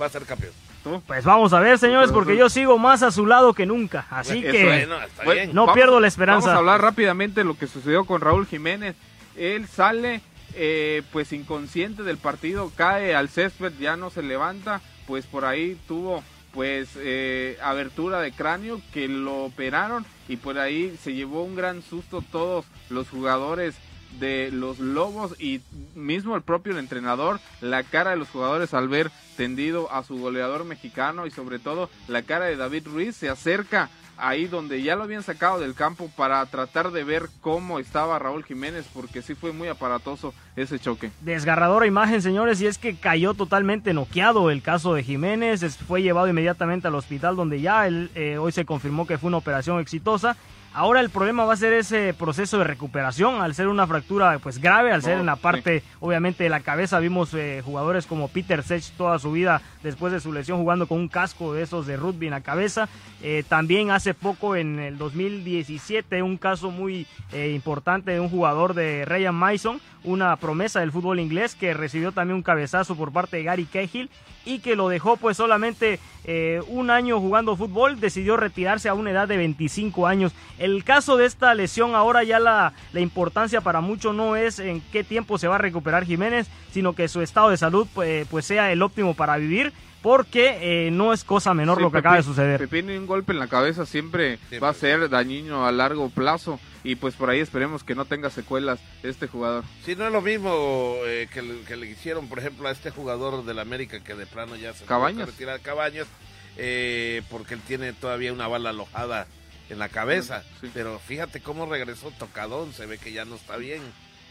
va 0.00 0.06
a 0.06 0.08
ser 0.10 0.24
campeón. 0.24 0.52
¿Tú? 0.84 1.02
Pues 1.06 1.24
vamos 1.24 1.52
a 1.52 1.60
ver, 1.60 1.78
señores, 1.78 2.10
porque 2.12 2.36
yo 2.36 2.50
sigo 2.50 2.76
más 2.76 3.02
a 3.02 3.10
su 3.10 3.24
lado 3.24 3.54
que 3.54 3.64
nunca. 3.64 4.06
Así 4.10 4.40
Eso 4.40 4.52
que 4.52 4.64
Bueno, 4.64 5.00
está 5.00 5.24
Bueno, 5.24 5.40
bien. 5.42 5.54
no 5.54 5.72
pierdo 5.72 6.00
la 6.00 6.08
esperanza. 6.08 6.48
Vamos 6.48 6.56
a 6.56 6.58
hablar 6.58 6.82
rápidamente 6.82 7.40
de 7.40 7.44
lo 7.44 7.56
que 7.56 7.66
sucedió 7.66 8.04
con 8.04 8.20
Raúl 8.20 8.46
Jiménez. 8.46 8.96
Él 9.36 9.66
sale 9.68 10.20
eh, 10.54 11.02
pues 11.12 11.32
inconsciente 11.32 12.02
del 12.02 12.18
partido, 12.18 12.70
cae 12.76 13.14
al 13.14 13.28
césped, 13.30 13.72
ya 13.80 13.96
no 13.96 14.10
se 14.10 14.22
levanta, 14.22 14.82
pues 15.06 15.24
por 15.24 15.44
ahí 15.46 15.78
tuvo 15.88 16.22
pues 16.52 16.90
eh, 16.96 17.58
abertura 17.62 18.20
de 18.20 18.32
cráneo 18.32 18.80
que 18.92 19.08
lo 19.08 19.44
operaron 19.44 20.04
y 20.28 20.36
por 20.36 20.58
ahí 20.58 20.96
se 21.02 21.14
llevó 21.14 21.42
un 21.42 21.56
gran 21.56 21.82
susto 21.82 22.22
todos 22.30 22.64
los 22.90 23.08
jugadores 23.08 23.74
de 24.20 24.50
los 24.52 24.78
Lobos 24.78 25.34
y 25.40 25.60
mismo 25.94 26.36
el 26.36 26.42
propio 26.42 26.78
entrenador, 26.78 27.40
la 27.60 27.82
cara 27.82 28.10
de 28.10 28.16
los 28.16 28.28
jugadores 28.28 28.74
al 28.74 28.88
ver 28.88 29.10
tendido 29.36 29.90
a 29.90 30.02
su 30.04 30.18
goleador 30.18 30.64
mexicano 30.64 31.26
y 31.26 31.30
sobre 31.30 31.58
todo 31.58 31.88
la 32.08 32.22
cara 32.22 32.46
de 32.46 32.56
David 32.56 32.86
Ruiz 32.86 33.16
se 33.16 33.30
acerca 33.30 33.88
ahí 34.22 34.46
donde 34.46 34.82
ya 34.82 34.94
lo 34.94 35.02
habían 35.02 35.22
sacado 35.22 35.58
del 35.58 35.74
campo 35.74 36.08
para 36.16 36.46
tratar 36.46 36.92
de 36.92 37.02
ver 37.02 37.28
cómo 37.40 37.80
estaba 37.80 38.18
Raúl 38.18 38.44
Jiménez 38.44 38.86
porque 38.94 39.20
sí 39.20 39.34
fue 39.34 39.52
muy 39.52 39.68
aparatoso 39.68 40.32
ese 40.54 40.78
choque. 40.78 41.10
Desgarradora 41.20 41.86
imagen, 41.86 42.22
señores, 42.22 42.60
y 42.60 42.66
es 42.66 42.78
que 42.78 42.94
cayó 42.94 43.34
totalmente 43.34 43.92
noqueado 43.92 44.50
el 44.50 44.62
caso 44.62 44.94
de 44.94 45.02
Jiménez. 45.02 45.76
Fue 45.88 46.02
llevado 46.02 46.28
inmediatamente 46.28 46.86
al 46.86 46.94
hospital 46.94 47.34
donde 47.34 47.60
ya 47.60 47.88
eh, 47.88 48.38
hoy 48.38 48.52
se 48.52 48.64
confirmó 48.64 49.06
que 49.06 49.18
fue 49.18 49.28
una 49.28 49.38
operación 49.38 49.80
exitosa. 49.80 50.36
Ahora 50.74 51.00
el 51.00 51.10
problema 51.10 51.44
va 51.44 51.52
a 51.52 51.56
ser 51.56 51.74
ese 51.74 52.14
proceso 52.14 52.56
de 52.56 52.64
recuperación, 52.64 53.42
al 53.42 53.54
ser 53.54 53.68
una 53.68 53.86
fractura 53.86 54.38
pues 54.38 54.58
grave, 54.58 54.90
al 54.90 55.02
ser 55.02 55.18
Oh, 55.18 55.20
en 55.20 55.26
la 55.26 55.34
sí. 55.36 55.42
parte 55.42 55.82
obviamente 56.00 56.44
de 56.44 56.50
la 56.50 56.60
cabeza. 56.60 56.98
Vimos 56.98 57.34
eh, 57.34 57.60
jugadores 57.62 58.06
como 58.06 58.28
Peter 58.28 58.62
Sech 58.62 58.82
toda 58.96 59.18
su 59.18 59.32
vida 59.32 59.60
después 59.82 60.12
de 60.14 60.20
su 60.20 60.32
lesión 60.32 60.58
jugando 60.60 60.86
con 60.86 60.98
un 60.98 61.08
casco 61.08 61.52
de 61.52 61.62
esos 61.62 61.86
de 61.86 61.98
rugby 61.98 62.26
en 62.26 62.32
la 62.32 62.40
cabeza. 62.40 62.88
Eh, 63.22 63.44
también 63.46 63.90
hace 63.90 64.14
poco 64.14 64.56
en 64.56 64.78
el 64.78 64.96
2017 64.96 66.22
un 66.22 66.38
caso 66.38 66.70
muy 66.70 67.06
eh, 67.32 67.52
importante 67.54 68.12
de 68.12 68.20
un 68.20 68.30
jugador 68.30 68.72
de 68.72 69.04
Ryan 69.04 69.34
Mason, 69.34 69.80
una 70.04 70.34
promesa 70.36 70.80
del 70.80 70.90
fútbol 70.90 71.20
inglés 71.20 71.54
que 71.54 71.74
recibió 71.74 72.12
también 72.12 72.36
un 72.36 72.42
cabezazo 72.42 72.96
por 72.96 73.12
parte 73.12 73.36
de 73.36 73.44
Gary 73.44 73.66
Cahill 73.66 74.08
y 74.44 74.58
que 74.58 74.76
lo 74.76 74.88
dejó 74.88 75.16
pues 75.16 75.36
solamente 75.36 75.98
eh, 76.24 76.60
un 76.68 76.90
año 76.90 77.20
jugando 77.20 77.56
fútbol, 77.56 77.98
decidió 78.00 78.36
retirarse 78.36 78.88
a 78.88 78.94
una 78.94 79.10
edad 79.10 79.28
de 79.28 79.36
25 79.36 80.06
años. 80.06 80.32
El 80.58 80.84
caso 80.84 81.16
de 81.16 81.26
esta 81.26 81.54
lesión 81.54 81.94
ahora 81.94 82.22
ya 82.24 82.38
la, 82.38 82.72
la 82.92 83.00
importancia 83.00 83.60
para 83.60 83.80
muchos 83.80 84.14
no 84.14 84.36
es 84.36 84.58
en 84.58 84.80
qué 84.92 85.04
tiempo 85.04 85.38
se 85.38 85.48
va 85.48 85.56
a 85.56 85.58
recuperar 85.58 86.04
Jiménez, 86.04 86.48
sino 86.70 86.94
que 86.94 87.08
su 87.08 87.22
estado 87.22 87.50
de 87.50 87.56
salud 87.56 87.86
pues, 87.92 88.26
pues 88.28 88.46
sea 88.46 88.72
el 88.72 88.82
óptimo 88.82 89.14
para 89.14 89.36
vivir, 89.36 89.72
porque 90.02 90.86
eh, 90.86 90.90
no 90.90 91.12
es 91.12 91.24
cosa 91.24 91.54
menor 91.54 91.78
Sí, 91.78 91.82
lo 91.84 91.92
que 91.92 91.98
acaba 91.98 92.16
de 92.16 92.22
suceder. 92.22 92.58
Pepín 92.58 92.90
y 92.90 92.96
un 92.96 93.06
golpe 93.06 93.32
en 93.32 93.38
la 93.38 93.46
cabeza 93.46 93.86
siempre 93.86 94.38
Sí, 94.50 94.58
va 94.58 94.70
a 94.70 94.74
ser 94.74 95.08
dañino 95.08 95.66
a 95.66 95.72
largo 95.72 96.10
plazo 96.10 96.58
y 96.84 96.96
pues 96.96 97.14
por 97.14 97.30
ahí 97.30 97.38
esperemos 97.38 97.84
que 97.84 97.94
no 97.94 98.04
tenga 98.04 98.28
secuelas 98.30 98.80
este 99.04 99.28
jugador. 99.28 99.62
Si 99.84 99.94
no 99.94 100.04
es 100.06 100.12
lo 100.12 100.20
mismo 100.20 100.96
eh, 101.06 101.28
que, 101.32 101.40
le, 101.42 101.60
que 101.62 101.76
le 101.76 101.88
hicieron, 101.88 102.28
por 102.28 102.40
ejemplo, 102.40 102.66
a 102.68 102.72
este 102.72 102.90
jugador 102.90 103.44
del 103.44 103.60
América 103.60 104.00
que 104.00 104.14
de 104.14 104.26
plano 104.26 104.56
ya 104.56 104.74
se 104.74 104.84
Cabañas. 104.84 105.26
retirar 105.26 105.60
Cabañas, 105.60 106.08
eh, 106.56 107.22
porque 107.30 107.54
él 107.54 107.60
tiene 107.66 107.92
todavía 107.92 108.32
una 108.32 108.48
bala 108.48 108.70
alojada 108.70 109.28
en 109.70 109.78
la 109.78 109.88
cabeza. 109.88 110.42
Sí. 110.60 110.70
Pero 110.74 110.98
fíjate 110.98 111.40
cómo 111.40 111.66
regresó 111.66 112.10
tocadón, 112.18 112.72
se 112.72 112.86
ve 112.86 112.98
que 112.98 113.12
ya 113.12 113.24
no 113.24 113.36
está 113.36 113.56
bien. 113.56 113.80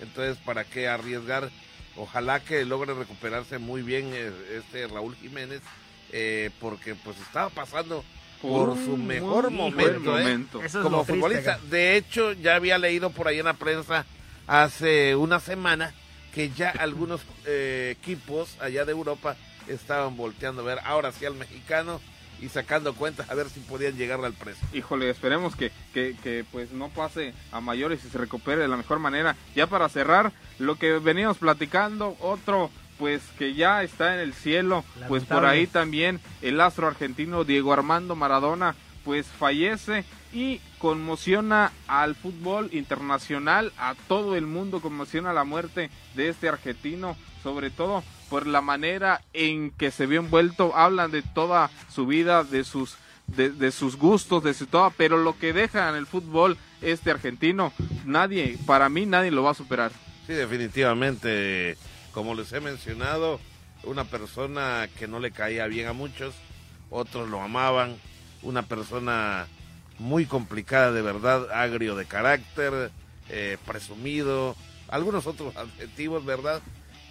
Entonces, 0.01 0.37
¿para 0.43 0.65
qué 0.65 0.89
arriesgar? 0.89 1.49
Ojalá 1.95 2.39
que 2.39 2.65
logre 2.65 2.93
recuperarse 2.93 3.57
muy 3.57 3.81
bien 3.81 4.11
eh, 4.13 4.31
este 4.57 4.87
Raúl 4.87 5.15
Jiménez, 5.15 5.61
eh, 6.11 6.49
porque 6.59 6.95
pues 6.95 7.17
estaba 7.19 7.49
pasando 7.49 8.03
por 8.41 8.75
su 8.75 8.97
mejor 8.97 9.51
momento, 9.51 10.17
¿eh? 10.17 10.23
momento. 10.23 10.63
Eso 10.63 10.79
es 10.79 10.83
como 10.83 11.03
triste, 11.03 11.13
futbolista. 11.13 11.59
De 11.69 11.95
hecho, 11.95 12.33
ya 12.33 12.55
había 12.55 12.77
leído 12.77 13.11
por 13.11 13.27
ahí 13.27 13.39
en 13.39 13.45
la 13.45 13.53
prensa 13.53 14.05
hace 14.47 15.15
una 15.15 15.39
semana 15.39 15.93
que 16.33 16.49
ya 16.49 16.69
algunos 16.79 17.21
eh, 17.45 17.95
equipos 17.99 18.57
allá 18.59 18.85
de 18.85 18.91
Europa 18.91 19.35
estaban 19.67 20.17
volteando 20.17 20.61
a 20.61 20.65
ver 20.65 20.79
ahora 20.83 21.11
sí 21.11 21.25
al 21.25 21.35
mexicano 21.35 22.01
y 22.41 22.49
sacando 22.49 22.93
cuentas 22.93 23.29
a 23.29 23.35
ver 23.35 23.49
si 23.49 23.59
podían 23.59 23.95
llegar 23.95 24.23
al 24.25 24.33
precio. 24.33 24.67
Híjole, 24.73 25.09
esperemos 25.09 25.55
que, 25.55 25.71
que, 25.93 26.15
que, 26.21 26.43
pues 26.51 26.71
no 26.71 26.89
pase 26.89 27.33
a 27.51 27.61
mayores 27.61 28.03
y 28.03 28.09
se 28.09 28.17
recupere 28.17 28.61
de 28.61 28.67
la 28.67 28.77
mejor 28.77 28.99
manera. 28.99 29.35
Ya 29.55 29.67
para 29.67 29.87
cerrar, 29.89 30.31
lo 30.59 30.75
que 30.75 30.93
veníamos 30.93 31.37
platicando, 31.37 32.17
otro 32.19 32.69
pues 32.97 33.23
que 33.39 33.55
ya 33.55 33.81
está 33.81 34.13
en 34.13 34.19
el 34.19 34.33
cielo, 34.33 34.83
pues 35.07 35.23
por 35.23 35.45
ahí 35.45 35.65
también 35.65 36.19
el 36.43 36.61
astro 36.61 36.85
argentino 36.85 37.43
Diego 37.43 37.73
Armando 37.73 38.15
Maradona 38.15 38.75
pues 39.03 39.25
fallece 39.25 40.05
y 40.31 40.61
conmociona 40.77 41.71
al 41.87 42.13
fútbol 42.13 42.69
internacional, 42.71 43.73
a 43.79 43.95
todo 44.07 44.35
el 44.35 44.45
mundo 44.45 44.81
conmociona 44.81 45.33
la 45.33 45.43
muerte 45.43 45.89
de 46.15 46.29
este 46.29 46.47
argentino, 46.47 47.17
sobre 47.41 47.71
todo 47.71 48.03
por 48.31 48.47
la 48.47 48.61
manera 48.61 49.21
en 49.33 49.71
que 49.71 49.91
se 49.91 50.05
vio 50.05 50.21
envuelto, 50.21 50.73
hablan 50.73 51.11
de 51.11 51.21
toda 51.21 51.69
su 51.93 52.07
vida, 52.07 52.45
de 52.45 52.63
sus 52.63 52.95
de, 53.27 53.49
de 53.49 53.71
sus 53.73 53.97
gustos, 53.97 54.41
de 54.41 54.53
su 54.53 54.67
todo, 54.67 54.91
pero 54.95 55.17
lo 55.17 55.37
que 55.37 55.51
deja 55.51 55.89
en 55.89 55.95
el 55.95 56.07
fútbol 56.07 56.57
este 56.81 57.11
argentino, 57.11 57.73
nadie, 58.05 58.57
para 58.65 58.87
mí 58.87 59.05
nadie 59.05 59.31
lo 59.31 59.43
va 59.43 59.51
a 59.51 59.53
superar. 59.53 59.91
Sí, 60.27 60.33
definitivamente, 60.33 61.75
como 62.13 62.33
les 62.33 62.53
he 62.53 62.61
mencionado, 62.61 63.41
una 63.83 64.05
persona 64.05 64.87
que 64.97 65.09
no 65.09 65.19
le 65.19 65.31
caía 65.31 65.67
bien 65.67 65.87
a 65.87 65.93
muchos, 65.93 66.33
otros 66.89 67.29
lo 67.29 67.41
amaban, 67.41 67.97
una 68.43 68.63
persona 68.63 69.45
muy 69.99 70.25
complicada 70.25 70.93
de 70.93 71.01
verdad, 71.01 71.51
agrio 71.51 71.97
de 71.97 72.05
carácter, 72.05 72.91
eh, 73.27 73.57
presumido, 73.65 74.55
algunos 74.87 75.27
otros 75.27 75.53
adjetivos, 75.57 76.23
¿verdad? 76.23 76.61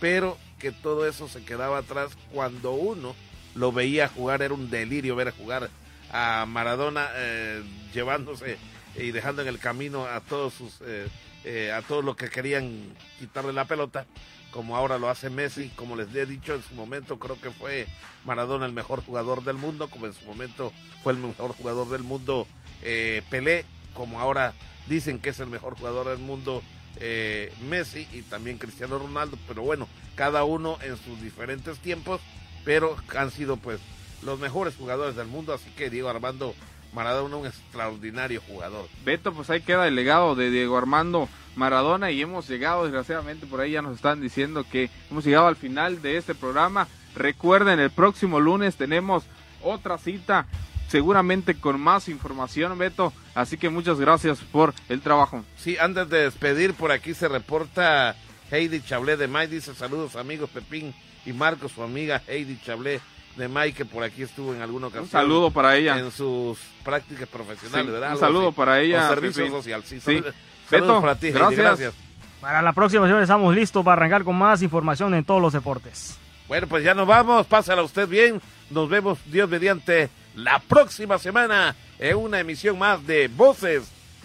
Pero 0.00 0.38
que 0.60 0.70
todo 0.70 1.08
eso 1.08 1.26
se 1.26 1.42
quedaba 1.42 1.78
atrás 1.78 2.12
cuando 2.32 2.72
uno 2.72 3.16
lo 3.56 3.72
veía 3.72 4.06
jugar, 4.06 4.42
era 4.42 4.54
un 4.54 4.70
delirio 4.70 5.16
ver 5.16 5.32
jugar 5.32 5.70
a 6.12 6.46
Maradona 6.46 7.08
eh, 7.14 7.62
llevándose 7.92 8.58
y 8.96 9.10
dejando 9.10 9.42
en 9.42 9.48
el 9.48 9.58
camino 9.58 10.06
a 10.06 10.20
todos 10.20 10.54
sus 10.54 10.80
eh, 10.84 11.08
eh, 11.44 11.72
a 11.72 11.82
todos 11.82 12.04
los 12.04 12.16
que 12.16 12.28
querían 12.28 12.94
quitarle 13.18 13.52
la 13.52 13.64
pelota 13.64 14.06
como 14.50 14.76
ahora 14.76 14.98
lo 14.98 15.08
hace 15.08 15.30
Messi 15.30 15.68
como 15.70 15.96
les 15.96 16.14
he 16.14 16.26
dicho 16.26 16.54
en 16.54 16.62
su 16.62 16.74
momento 16.74 17.18
creo 17.18 17.40
que 17.40 17.50
fue 17.50 17.86
Maradona 18.24 18.66
el 18.66 18.72
mejor 18.72 19.02
jugador 19.04 19.44
del 19.44 19.56
mundo 19.56 19.88
como 19.88 20.06
en 20.06 20.12
su 20.12 20.24
momento 20.26 20.72
fue 21.02 21.12
el 21.12 21.20
mejor 21.20 21.52
jugador 21.52 21.88
del 21.88 22.02
mundo 22.02 22.46
Pelé 22.82 23.64
como 23.94 24.20
ahora 24.20 24.54
dicen 24.88 25.20
que 25.20 25.30
es 25.30 25.38
el 25.38 25.46
mejor 25.46 25.78
jugador 25.78 26.08
del 26.08 26.18
mundo 26.18 26.62
eh, 26.96 27.52
Messi 27.68 28.06
y 28.12 28.22
también 28.22 28.58
Cristiano 28.58 28.98
Ronaldo, 28.98 29.38
pero 29.48 29.62
bueno, 29.62 29.88
cada 30.14 30.44
uno 30.44 30.78
en 30.82 30.96
sus 30.96 31.20
diferentes 31.22 31.78
tiempos, 31.78 32.20
pero 32.64 32.96
han 33.16 33.30
sido 33.30 33.56
pues 33.56 33.80
los 34.22 34.38
mejores 34.38 34.76
jugadores 34.76 35.16
del 35.16 35.26
mundo, 35.26 35.54
así 35.54 35.70
que 35.70 35.90
Diego 35.90 36.08
Armando 36.08 36.54
Maradona 36.92 37.36
un 37.36 37.46
extraordinario 37.46 38.40
jugador. 38.46 38.88
Beto, 39.04 39.32
pues 39.32 39.48
ahí 39.50 39.60
queda 39.60 39.86
el 39.86 39.94
legado 39.94 40.34
de 40.34 40.50
Diego 40.50 40.76
Armando 40.76 41.28
Maradona 41.56 42.10
y 42.10 42.20
hemos 42.20 42.48
llegado, 42.48 42.84
desgraciadamente 42.84 43.46
por 43.46 43.60
ahí 43.60 43.72
ya 43.72 43.82
nos 43.82 43.96
están 43.96 44.20
diciendo 44.20 44.64
que 44.70 44.90
hemos 45.10 45.24
llegado 45.24 45.46
al 45.46 45.56
final 45.56 46.02
de 46.02 46.16
este 46.16 46.34
programa. 46.34 46.88
Recuerden, 47.14 47.80
el 47.80 47.90
próximo 47.90 48.40
lunes 48.40 48.76
tenemos 48.76 49.24
otra 49.62 49.98
cita, 49.98 50.46
seguramente 50.90 51.54
con 51.54 51.80
más 51.80 52.08
información, 52.08 52.76
Beto. 52.76 53.12
Así 53.34 53.56
que 53.56 53.70
muchas 53.70 53.98
gracias 54.00 54.40
por 54.40 54.74
el 54.88 55.00
trabajo. 55.00 55.44
Sí, 55.56 55.76
antes 55.78 56.08
de 56.10 56.24
despedir, 56.24 56.74
por 56.74 56.90
aquí 56.92 57.14
se 57.14 57.28
reporta 57.28 58.16
Heidi 58.50 58.80
Chablé 58.82 59.16
de 59.16 59.28
May, 59.28 59.46
dice 59.46 59.74
saludos 59.74 60.16
amigos 60.16 60.50
Pepín 60.50 60.92
y 61.24 61.32
Marcos, 61.32 61.72
su 61.72 61.82
amiga 61.82 62.22
Heidi 62.26 62.58
Chablé 62.64 63.00
de 63.36 63.46
May, 63.48 63.72
que 63.72 63.84
por 63.84 64.02
aquí 64.02 64.22
estuvo 64.22 64.52
en 64.52 64.60
alguna 64.60 64.88
ocasión. 64.88 65.04
Un 65.04 65.10
saludo 65.10 65.50
para 65.52 65.76
ella. 65.76 65.96
En 65.98 66.10
sus 66.10 66.58
prácticas 66.84 67.28
profesionales, 67.28 67.86
Sí, 67.86 67.92
¿verdad? 67.92 68.12
un 68.14 68.18
saludo 68.18 68.48
así. 68.48 68.56
para 68.56 68.80
ella, 68.80 69.06
O 69.06 69.14
servicio 69.14 69.44
Pepín. 69.44 69.56
social, 69.58 69.82
sí. 69.84 70.00
Sí. 70.00 70.20
Saludos 70.20 70.34
Beto, 70.70 71.00
para 71.00 71.14
ti, 71.14 71.26
Heidi, 71.28 71.38
gracias. 71.38 71.58
gracias. 71.64 71.94
Para 72.40 72.62
la 72.62 72.72
próxima 72.72 73.06
semana 73.06 73.22
estamos 73.22 73.54
listos 73.54 73.84
para 73.84 73.98
arrancar 74.00 74.24
con 74.24 74.36
más 74.36 74.62
información 74.62 75.14
en 75.14 75.24
todos 75.24 75.40
los 75.40 75.52
deportes. 75.52 76.18
Bueno, 76.50 76.66
pues 76.66 76.82
ya 76.82 76.94
nos 76.94 77.06
vamos. 77.06 77.46
Pásala 77.46 77.80
usted 77.80 78.08
bien. 78.08 78.42
Nos 78.70 78.88
vemos, 78.88 79.20
Dios 79.26 79.48
mediante, 79.48 80.10
la 80.34 80.58
próxima 80.58 81.16
semana 81.16 81.76
en 81.96 82.16
una 82.16 82.40
emisión 82.40 82.76
más 82.76 83.06
de 83.06 83.28
Voces 83.28 83.84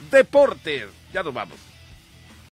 Deportes. 0.10 0.88
Ya 1.14 1.22
nos 1.22 1.36
vamos. 1.36 1.75